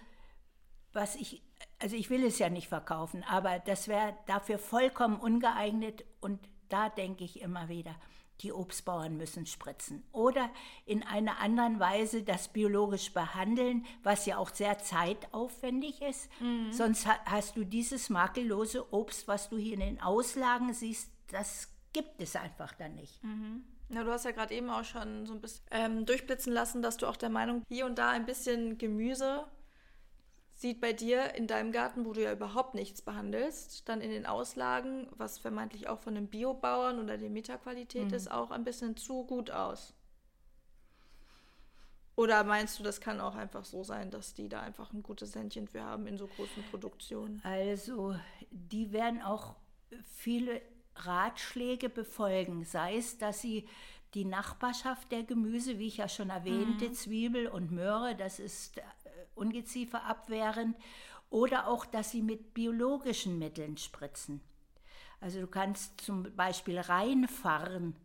was 0.92 1.16
ich, 1.16 1.42
also 1.80 1.96
ich 1.96 2.10
will 2.10 2.26
es 2.26 2.38
ja 2.38 2.50
nicht 2.50 2.68
verkaufen, 2.68 3.24
aber 3.24 3.60
das 3.60 3.88
wäre 3.88 4.14
dafür 4.26 4.60
vollkommen 4.60 5.16
ungeeignet 5.16 6.04
und 6.20 6.40
da 6.68 6.90
denke 6.90 7.24
ich 7.24 7.42
immer 7.42 7.70
wieder, 7.70 7.96
die 8.42 8.52
Obstbauern 8.52 9.16
müssen 9.16 9.46
spritzen. 9.46 10.04
Oder 10.12 10.50
in 10.86 11.04
einer 11.04 11.40
anderen 11.40 11.80
Weise 11.80 12.24
das 12.24 12.48
biologisch 12.48 13.14
behandeln, 13.14 13.86
was 14.04 14.26
ja 14.26 14.38
auch 14.38 14.50
sehr 14.50 14.80
zeitaufwendig 14.80 16.02
ist. 16.02 16.30
Mhm. 16.42 16.72
Sonst 16.72 17.08
hast 17.08 17.56
du 17.56 17.64
dieses 17.64 18.10
makellose 18.10 18.92
Obst, 18.94 19.28
was 19.28 19.50
du 19.50 19.58
hier 19.58 19.76
in 19.76 19.82
den 19.82 20.02
Auslagen 20.02 20.74
siehst, 20.74 21.12
das 21.32 21.70
gibt 21.94 22.22
es 22.22 22.36
einfach 22.36 22.74
dann 22.74 22.96
nicht. 22.96 23.24
Mhm. 23.24 23.64
Ja, 23.90 24.04
du 24.04 24.12
hast 24.12 24.24
ja 24.26 24.32
gerade 24.32 24.54
eben 24.54 24.70
auch 24.70 24.86
schon 24.86 25.26
so 25.26 25.34
ein 25.34 25.42
bisschen 25.42 25.66
ähm, 25.72 26.06
durchblitzen 26.06 26.54
lassen, 26.54 26.82
dass 26.82 26.98
du 26.98 27.08
auch 27.08 27.18
der 27.18 27.30
Meinung 27.30 27.64
hier 27.68 27.86
und 27.86 27.98
da 27.98 28.10
ein 28.10 28.26
bisschen 28.26 28.78
Gemüse 28.78 29.46
sieht 30.54 30.80
bei 30.80 30.94
dir 30.94 31.34
in 31.34 31.48
deinem 31.48 31.72
Garten, 31.72 32.06
wo 32.06 32.14
du 32.14 32.22
ja 32.22 32.32
überhaupt 32.32 32.76
nichts 32.76 33.02
behandelst, 33.02 33.90
dann 33.90 34.00
in 34.00 34.12
den 34.12 34.26
Auslagen, 34.28 35.08
was 35.18 35.40
vermeintlich 35.40 35.90
auch 35.90 36.00
von 36.00 36.16
einem 36.16 36.28
Biobauern 36.28 37.00
oder 37.00 37.18
der 37.18 37.32
Metaqualität 37.32 38.10
mhm. 38.10 38.14
ist, 38.14 38.32
auch 38.32 38.52
ein 38.52 38.64
bisschen 38.64 38.96
zu 38.96 39.26
gut 39.26 39.50
aus. 39.50 39.94
Oder 42.16 42.44
meinst 42.44 42.78
du, 42.78 42.84
das 42.84 43.02
kann 43.02 43.20
auch 43.20 43.36
einfach 43.36 43.66
so 43.66 43.84
sein, 43.84 44.12
dass 44.12 44.36
die 44.36 44.50
da 44.50 44.62
einfach 44.62 44.94
ein 44.94 45.02
gutes 45.02 45.34
Händchen 45.34 45.68
für 45.68 45.82
haben 45.82 46.06
in 46.06 46.18
so 46.18 46.28
großen 46.28 46.64
Produktionen? 46.70 47.42
Also, 47.44 48.16
die 48.52 48.92
werden 48.92 49.22
auch 49.22 49.56
viele 50.06 50.62
Ratschläge 50.96 51.90
befolgen, 51.90 52.64
sei 52.64 52.98
es, 52.98 53.18
dass 53.18 53.42
sie 53.42 53.68
die 54.14 54.26
Nachbarschaft 54.26 55.12
der 55.12 55.24
Gemüse, 55.24 55.80
wie 55.80 55.88
ich 55.88 55.98
ja 55.98 56.10
schon 56.10 56.30
erwähnte, 56.30 56.90
mhm. 56.90 56.94
Zwiebel 56.94 57.48
und 57.48 57.72
Möhre, 57.72 58.16
das 58.16 58.40
ist 58.40 58.78
äh, 58.78 58.82
Ungeziefer 59.36 60.04
abwehrend, 60.04 60.76
oder 61.30 61.68
auch, 61.68 61.86
dass 61.86 62.12
sie 62.12 62.22
mit 62.22 62.54
biologischen 62.54 63.40
Mitteln 63.40 63.78
spritzen. 63.78 64.42
Also 65.22 65.40
du 65.40 65.48
kannst 65.48 66.02
zum 66.02 66.36
Beispiel 66.36 66.80
reinfahren, 66.80 67.96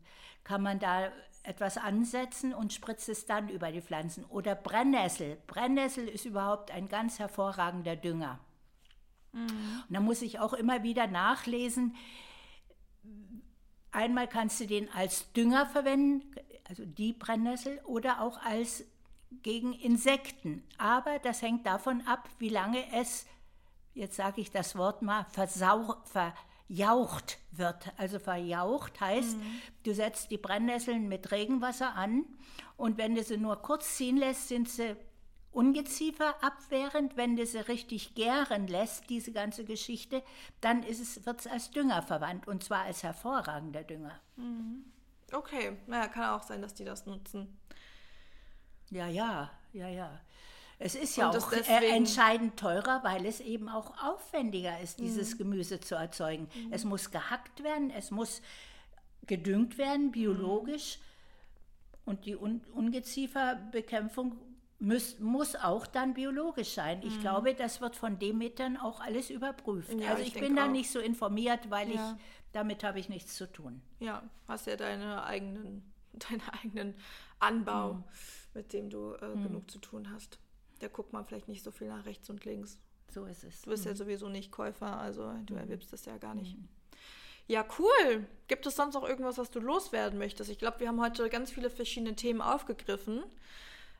kann 0.44 0.62
man 0.62 0.78
da 0.78 1.10
etwas 1.42 1.78
ansetzen 1.78 2.52
und 2.52 2.72
spritzt 2.72 3.08
es 3.08 3.26
dann 3.26 3.48
über 3.48 3.72
die 3.72 3.80
Pflanzen. 3.80 4.24
Oder 4.24 4.54
Brennnessel. 4.54 5.38
Brennnessel 5.46 6.08
ist 6.08 6.24
überhaupt 6.24 6.70
ein 6.70 6.88
ganz 6.88 7.18
hervorragender 7.18 7.96
Dünger. 7.96 8.38
Mhm. 9.32 9.82
Und 9.88 9.94
da 9.94 10.00
muss 10.00 10.22
ich 10.22 10.38
auch 10.38 10.52
immer 10.52 10.82
wieder 10.82 11.06
nachlesen, 11.06 11.96
Einmal 13.92 14.28
kannst 14.28 14.60
du 14.60 14.66
den 14.66 14.92
als 14.92 15.32
Dünger 15.32 15.66
verwenden, 15.66 16.22
also 16.68 16.84
die 16.84 17.12
Brennnessel, 17.12 17.80
oder 17.84 18.20
auch 18.20 18.38
als 18.42 18.84
gegen 19.42 19.72
Insekten. 19.72 20.62
Aber 20.78 21.18
das 21.18 21.42
hängt 21.42 21.66
davon 21.66 22.02
ab, 22.06 22.28
wie 22.38 22.48
lange 22.48 22.84
es, 22.92 23.26
jetzt 23.94 24.16
sage 24.16 24.40
ich 24.40 24.50
das 24.50 24.76
Wort 24.76 25.02
mal, 25.02 25.24
versau, 25.30 25.96
verjaucht 26.04 27.38
wird. 27.52 27.92
Also 27.96 28.18
verjaucht 28.18 29.00
heißt, 29.00 29.36
mhm. 29.36 29.60
du 29.84 29.94
setzt 29.94 30.30
die 30.30 30.38
Brennnesseln 30.38 31.08
mit 31.08 31.30
Regenwasser 31.30 31.94
an 31.94 32.24
und 32.76 32.98
wenn 32.98 33.14
du 33.14 33.22
sie 33.22 33.38
nur 33.38 33.56
kurz 33.56 33.96
ziehen 33.96 34.16
lässt, 34.16 34.48
sind 34.48 34.68
sie 34.68 34.96
Ungeziefer 35.56 36.34
abwehrend, 36.44 37.16
wenn 37.16 37.34
du 37.34 37.46
sie 37.46 37.66
richtig 37.66 38.14
gären 38.14 38.66
lässt, 38.66 39.08
diese 39.08 39.32
ganze 39.32 39.64
Geschichte, 39.64 40.22
dann 40.60 40.84
wird 40.84 41.40
es 41.40 41.46
als 41.46 41.70
Dünger 41.70 42.02
verwandt 42.02 42.46
und 42.46 42.62
zwar 42.62 42.82
als 42.82 43.02
hervorragender 43.02 43.82
Dünger. 43.82 44.20
Mhm. 44.36 44.84
Okay, 45.32 45.78
naja, 45.86 46.08
kann 46.08 46.38
auch 46.38 46.42
sein, 46.42 46.60
dass 46.60 46.74
die 46.74 46.84
das 46.84 47.06
nutzen. 47.06 47.58
Ja, 48.90 49.06
ja, 49.08 49.50
ja, 49.72 49.88
ja. 49.88 50.20
Es 50.78 50.94
ist 50.94 51.16
ja 51.16 51.30
auch 51.30 51.52
äh, 51.52 51.88
entscheidend 51.88 52.58
teurer, 52.58 53.02
weil 53.02 53.24
es 53.24 53.40
eben 53.40 53.70
auch 53.70 53.94
aufwendiger 54.02 54.78
ist, 54.80 55.00
dieses 55.00 55.34
mhm. 55.34 55.38
Gemüse 55.38 55.80
zu 55.80 55.94
erzeugen. 55.94 56.48
Mhm. 56.54 56.72
Es 56.74 56.84
muss 56.84 57.10
gehackt 57.10 57.62
werden, 57.62 57.90
es 57.90 58.10
muss 58.10 58.42
gedüngt 59.26 59.78
werden, 59.78 60.12
biologisch. 60.12 60.98
Mhm. 60.98 61.02
Und 62.04 62.26
die 62.26 62.36
Un 62.36 62.60
Ungezieferbekämpfung 62.74 64.36
muss, 64.78 65.18
muss 65.18 65.56
auch 65.56 65.86
dann 65.86 66.14
biologisch 66.14 66.74
sein. 66.74 67.00
Ich 67.02 67.16
mhm. 67.16 67.20
glaube, 67.20 67.54
das 67.54 67.80
wird 67.80 67.96
von 67.96 68.18
Demetern 68.18 68.76
auch 68.76 69.00
alles 69.00 69.30
überprüft. 69.30 69.92
Ja, 69.98 70.10
also 70.10 70.22
ich, 70.22 70.34
ich 70.34 70.40
bin 70.40 70.56
da 70.56 70.66
nicht 70.66 70.90
so 70.90 71.00
informiert, 71.00 71.70
weil 71.70 71.90
ja. 71.90 71.94
ich 71.94 72.22
damit 72.56 72.84
habe 72.84 72.98
ich 72.98 73.10
nichts 73.10 73.36
zu 73.36 73.52
tun. 73.52 73.82
Ja, 74.00 74.22
hast 74.48 74.66
ja 74.66 74.76
deine 74.76 75.24
eigenen, 75.24 75.82
deinen 76.12 76.42
eigenen 76.62 76.94
Anbau, 77.38 77.94
mhm. 77.94 78.04
mit 78.54 78.72
dem 78.72 78.88
du 78.88 79.12
äh, 79.12 79.28
mhm. 79.28 79.42
genug 79.42 79.70
zu 79.70 79.78
tun 79.78 80.10
hast. 80.10 80.38
Da 80.78 80.88
guckt 80.88 81.12
man 81.12 81.26
vielleicht 81.26 81.48
nicht 81.48 81.62
so 81.62 81.70
viel 81.70 81.88
nach 81.88 82.06
rechts 82.06 82.30
und 82.30 82.44
links. 82.46 82.78
So 83.08 83.26
ist 83.26 83.44
es. 83.44 83.62
Du 83.62 83.70
bist 83.70 83.84
ja 83.84 83.92
mhm. 83.92 83.96
sowieso 83.96 84.28
nicht 84.28 84.50
Käufer, 84.50 84.98
also 84.98 85.32
du 85.44 85.54
mhm. 85.54 85.60
erwirbst 85.60 85.92
das 85.92 86.06
ja 86.06 86.16
gar 86.16 86.34
nicht. 86.34 86.56
Mhm. 86.56 86.68
Ja, 87.46 87.64
cool. 87.78 88.26
Gibt 88.48 88.66
es 88.66 88.74
sonst 88.74 88.96
auch 88.96 89.06
irgendwas, 89.06 89.38
was 89.38 89.50
du 89.50 89.60
loswerden 89.60 90.18
möchtest? 90.18 90.50
Ich 90.50 90.58
glaube, 90.58 90.80
wir 90.80 90.88
haben 90.88 91.00
heute 91.00 91.28
ganz 91.28 91.52
viele 91.52 91.70
verschiedene 91.70 92.16
Themen 92.16 92.40
aufgegriffen. 92.40 93.22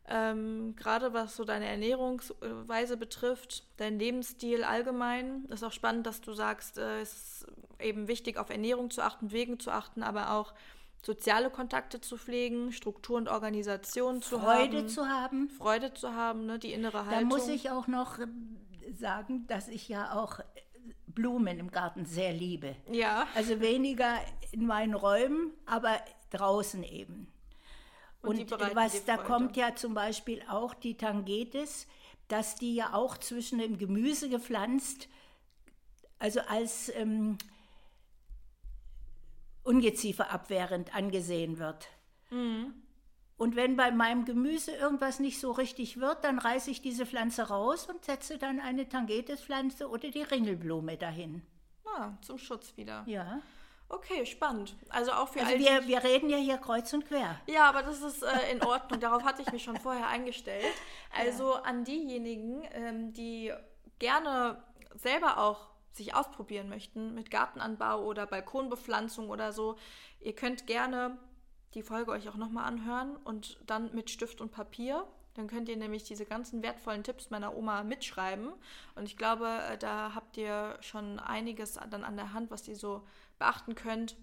Ähm, 0.08 0.74
Gerade 0.76 1.12
was 1.12 1.36
so 1.36 1.44
deine 1.44 1.66
Ernährungsweise 1.66 2.96
betrifft, 2.96 3.64
dein 3.76 3.98
Lebensstil 3.98 4.62
allgemein. 4.62 5.46
Ist 5.46 5.64
auch 5.64 5.72
spannend, 5.72 6.06
dass 6.06 6.20
du 6.20 6.32
sagst, 6.32 6.78
äh, 6.78 7.00
es 7.00 7.12
ist 7.12 7.46
eben 7.80 8.08
wichtig, 8.08 8.38
auf 8.38 8.50
Ernährung 8.50 8.90
zu 8.90 9.02
achten, 9.02 9.32
Wegen 9.32 9.58
zu 9.58 9.70
achten, 9.70 10.02
aber 10.02 10.32
auch 10.32 10.54
soziale 11.02 11.50
Kontakte 11.50 12.00
zu 12.00 12.16
pflegen, 12.18 12.72
Struktur 12.72 13.16
und 13.16 13.28
Organisation 13.28 14.22
zu 14.22 14.38
Freude 14.38 14.48
haben. 14.48 14.70
Freude 14.70 14.86
zu 14.86 15.06
haben. 15.08 15.48
Freude 15.50 15.94
zu 15.94 16.12
haben, 16.14 16.46
ne, 16.46 16.58
die 16.58 16.72
innere 16.72 17.06
Haltung. 17.06 17.28
Da 17.28 17.36
muss 17.36 17.48
ich 17.48 17.70
auch 17.70 17.86
noch 17.86 18.18
äh, 18.18 18.26
sagen, 18.92 19.46
dass 19.46 19.68
ich 19.68 19.88
ja 19.88 20.12
auch 20.12 20.40
äh, 20.40 20.44
Blumen 21.06 21.58
im 21.58 21.70
Garten 21.70 22.06
sehr 22.06 22.32
liebe. 22.32 22.76
Ja. 22.90 23.26
Also 23.34 23.60
weniger 23.60 24.16
in 24.52 24.66
meinen 24.66 24.94
Räumen, 24.94 25.52
aber 25.64 25.98
draußen 26.30 26.82
eben. 26.82 27.28
Und, 28.26 28.52
und 28.52 28.74
was 28.74 29.04
da 29.04 29.16
kommt 29.16 29.56
ja 29.56 29.74
zum 29.74 29.94
Beispiel 29.94 30.42
auch 30.48 30.74
die 30.74 30.96
Tangetes, 30.96 31.86
dass 32.28 32.56
die 32.56 32.74
ja 32.74 32.92
auch 32.92 33.16
zwischen 33.18 33.58
dem 33.58 33.78
Gemüse 33.78 34.28
gepflanzt, 34.28 35.08
also 36.18 36.40
als 36.40 36.90
ähm, 36.94 37.38
ungezieferabwehrend 39.62 40.94
angesehen 40.94 41.58
wird. 41.58 41.88
Mhm. 42.30 42.74
Und 43.38 43.54
wenn 43.54 43.76
bei 43.76 43.90
meinem 43.90 44.24
Gemüse 44.24 44.72
irgendwas 44.72 45.20
nicht 45.20 45.40
so 45.40 45.52
richtig 45.52 46.00
wird, 46.00 46.24
dann 46.24 46.38
reiße 46.38 46.70
ich 46.70 46.80
diese 46.80 47.04
Pflanze 47.04 47.48
raus 47.48 47.86
und 47.86 48.02
setze 48.04 48.38
dann 48.38 48.60
eine 48.60 48.88
Tangetes-Pflanze 48.88 49.90
oder 49.90 50.10
die 50.10 50.22
Ringelblume 50.22 50.96
dahin. 50.96 51.42
Ah, 51.84 52.12
zum 52.22 52.38
Schutz 52.38 52.76
wieder. 52.76 53.04
Ja. 53.06 53.42
Okay, 53.88 54.26
spannend. 54.26 54.74
Also 54.88 55.12
auch 55.12 55.28
für 55.28 55.40
also 55.40 55.58
wir, 55.58 55.86
wir 55.86 56.02
reden 56.02 56.28
ja 56.28 56.38
hier 56.38 56.58
kreuz 56.58 56.92
und 56.92 57.06
quer. 57.06 57.40
Ja, 57.46 57.68
aber 57.68 57.82
das 57.82 58.02
ist 58.02 58.22
äh, 58.22 58.50
in 58.50 58.62
Ordnung. 58.62 58.98
Darauf 58.98 59.22
hatte 59.22 59.42
ich 59.42 59.52
mich 59.52 59.62
schon 59.62 59.76
vorher 59.76 60.08
eingestellt. 60.08 60.64
Also 61.18 61.54
ja. 61.54 61.62
an 61.62 61.84
diejenigen, 61.84 62.62
ähm, 62.72 63.14
die 63.14 63.50
gerne 63.98 64.62
selber 64.94 65.38
auch 65.38 65.68
sich 65.92 66.14
ausprobieren 66.14 66.68
möchten 66.68 67.14
mit 67.14 67.30
Gartenanbau 67.30 68.04
oder 68.04 68.26
Balkonbepflanzung 68.26 69.30
oder 69.30 69.52
so, 69.52 69.76
ihr 70.20 70.34
könnt 70.34 70.66
gerne 70.66 71.16
die 71.72 71.82
Folge 71.82 72.10
euch 72.10 72.28
auch 72.28 72.36
nochmal 72.36 72.64
anhören 72.64 73.16
und 73.16 73.58
dann 73.66 73.94
mit 73.94 74.10
Stift 74.10 74.42
und 74.42 74.50
Papier. 74.50 75.06
Dann 75.36 75.48
könnt 75.48 75.68
ihr 75.68 75.76
nämlich 75.76 76.04
diese 76.04 76.24
ganzen 76.24 76.62
wertvollen 76.62 77.04
Tipps 77.04 77.30
meiner 77.30 77.56
Oma 77.56 77.84
mitschreiben. 77.84 78.52
Und 78.94 79.04
ich 79.04 79.16
glaube, 79.16 79.46
äh, 79.70 79.76
da 79.78 80.14
habt 80.14 80.36
ihr 80.36 80.78
schon 80.80 81.18
einiges 81.18 81.78
dann 81.90 82.04
an 82.04 82.16
der 82.16 82.32
Hand, 82.32 82.50
was 82.50 82.66
ihr 82.68 82.76
so 82.76 83.06
beachten 83.38 83.74
könnt. 83.74 84.16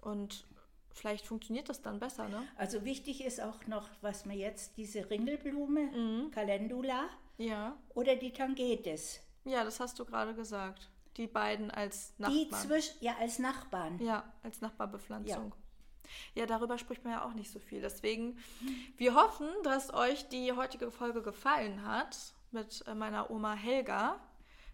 Und 0.00 0.46
vielleicht 0.90 1.26
funktioniert 1.26 1.68
das 1.68 1.82
dann 1.82 1.98
besser, 1.98 2.28
ne? 2.28 2.42
Also 2.56 2.84
wichtig 2.84 3.24
ist 3.24 3.42
auch 3.42 3.66
noch, 3.66 3.88
was 4.00 4.24
man 4.24 4.38
jetzt, 4.38 4.76
diese 4.78 5.10
Ringelblume, 5.10 5.82
mhm. 5.82 6.30
Calendula 6.30 7.08
ja. 7.36 7.76
oder 7.90 8.16
die 8.16 8.32
Tangetes. 8.32 9.20
Ja, 9.44 9.64
das 9.64 9.80
hast 9.80 9.98
du 9.98 10.04
gerade 10.04 10.34
gesagt. 10.34 10.90
Die 11.16 11.26
beiden 11.26 11.70
als 11.70 12.14
Nachbarn. 12.18 12.38
Die 12.38 12.50
zwischen, 12.50 12.96
ja, 13.00 13.16
als 13.20 13.38
Nachbarn. 13.38 14.00
Ja, 14.00 14.32
als 14.42 14.60
Nachbarbepflanzung. 14.60 15.52
Ja. 15.54 15.63
Ja, 16.34 16.46
darüber 16.46 16.78
spricht 16.78 17.04
man 17.04 17.12
ja 17.12 17.24
auch 17.24 17.34
nicht 17.34 17.50
so 17.50 17.58
viel. 17.58 17.80
Deswegen, 17.80 18.38
wir 18.96 19.14
hoffen, 19.14 19.48
dass 19.62 19.92
euch 19.92 20.28
die 20.28 20.52
heutige 20.52 20.90
Folge 20.90 21.22
gefallen 21.22 21.84
hat 21.86 22.34
mit 22.50 22.84
äh, 22.86 22.94
meiner 22.94 23.30
Oma 23.30 23.54
Helga, 23.54 24.20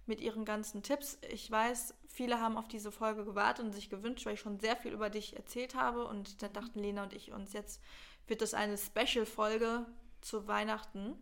mit 0.07 0.20
ihren 0.20 0.45
ganzen 0.45 0.83
Tipps. 0.83 1.18
Ich 1.28 1.51
weiß, 1.51 1.95
viele 2.09 2.41
haben 2.41 2.57
auf 2.57 2.68
diese 2.68 2.93
Folge 2.93 3.24
gewartet 3.24 3.64
und 3.64 3.72
sich 3.72 3.91
gewünscht, 3.91 4.26
weil 4.26 4.35
ich 4.35 4.41
schon 4.41 4.61
sehr 4.61 4.76
viel 4.76 4.93
über 4.93 5.11
dich 5.11 5.37
erzählt 5.37 5.74
habe. 5.74 6.07
Und 6.07 6.43
da 6.43 6.49
dachten 6.49 6.81
Lena 6.81 7.05
und 7.05 7.12
ich 7.12 7.33
uns, 7.33 7.53
jetzt 7.53 7.81
wird 8.26 8.43
das 8.43 8.55
eine 8.55 8.76
Special-Folge 8.76 9.87
zu 10.20 10.47
Weihnachten. 10.47 11.16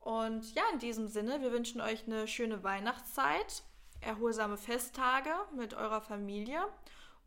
Und 0.00 0.54
ja, 0.54 0.62
in 0.72 0.78
diesem 0.80 1.06
Sinne, 1.06 1.40
wir 1.42 1.52
wünschen 1.52 1.80
euch 1.80 2.06
eine 2.06 2.26
schöne 2.26 2.64
Weihnachtszeit, 2.64 3.62
erholsame 4.00 4.56
Festtage 4.56 5.32
mit 5.54 5.74
eurer 5.74 6.00
Familie 6.00 6.60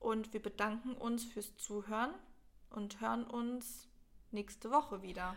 und 0.05 0.33
wir 0.33 0.41
bedanken 0.41 0.93
uns 0.93 1.25
fürs 1.25 1.57
Zuhören 1.57 2.13
und 2.69 3.01
hören 3.01 3.25
uns 3.25 3.89
nächste 4.31 4.69
Woche 4.69 5.01
wieder. 5.01 5.35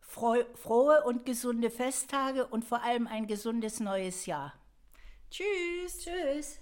Frohe 0.00 1.04
und 1.04 1.24
gesunde 1.24 1.70
Festtage 1.70 2.44
und 2.46 2.64
vor 2.64 2.82
allem 2.82 3.06
ein 3.06 3.28
gesundes 3.28 3.78
neues 3.78 4.26
Jahr. 4.26 4.54
Tschüss. 5.30 5.98
Tschüss. 5.98 6.60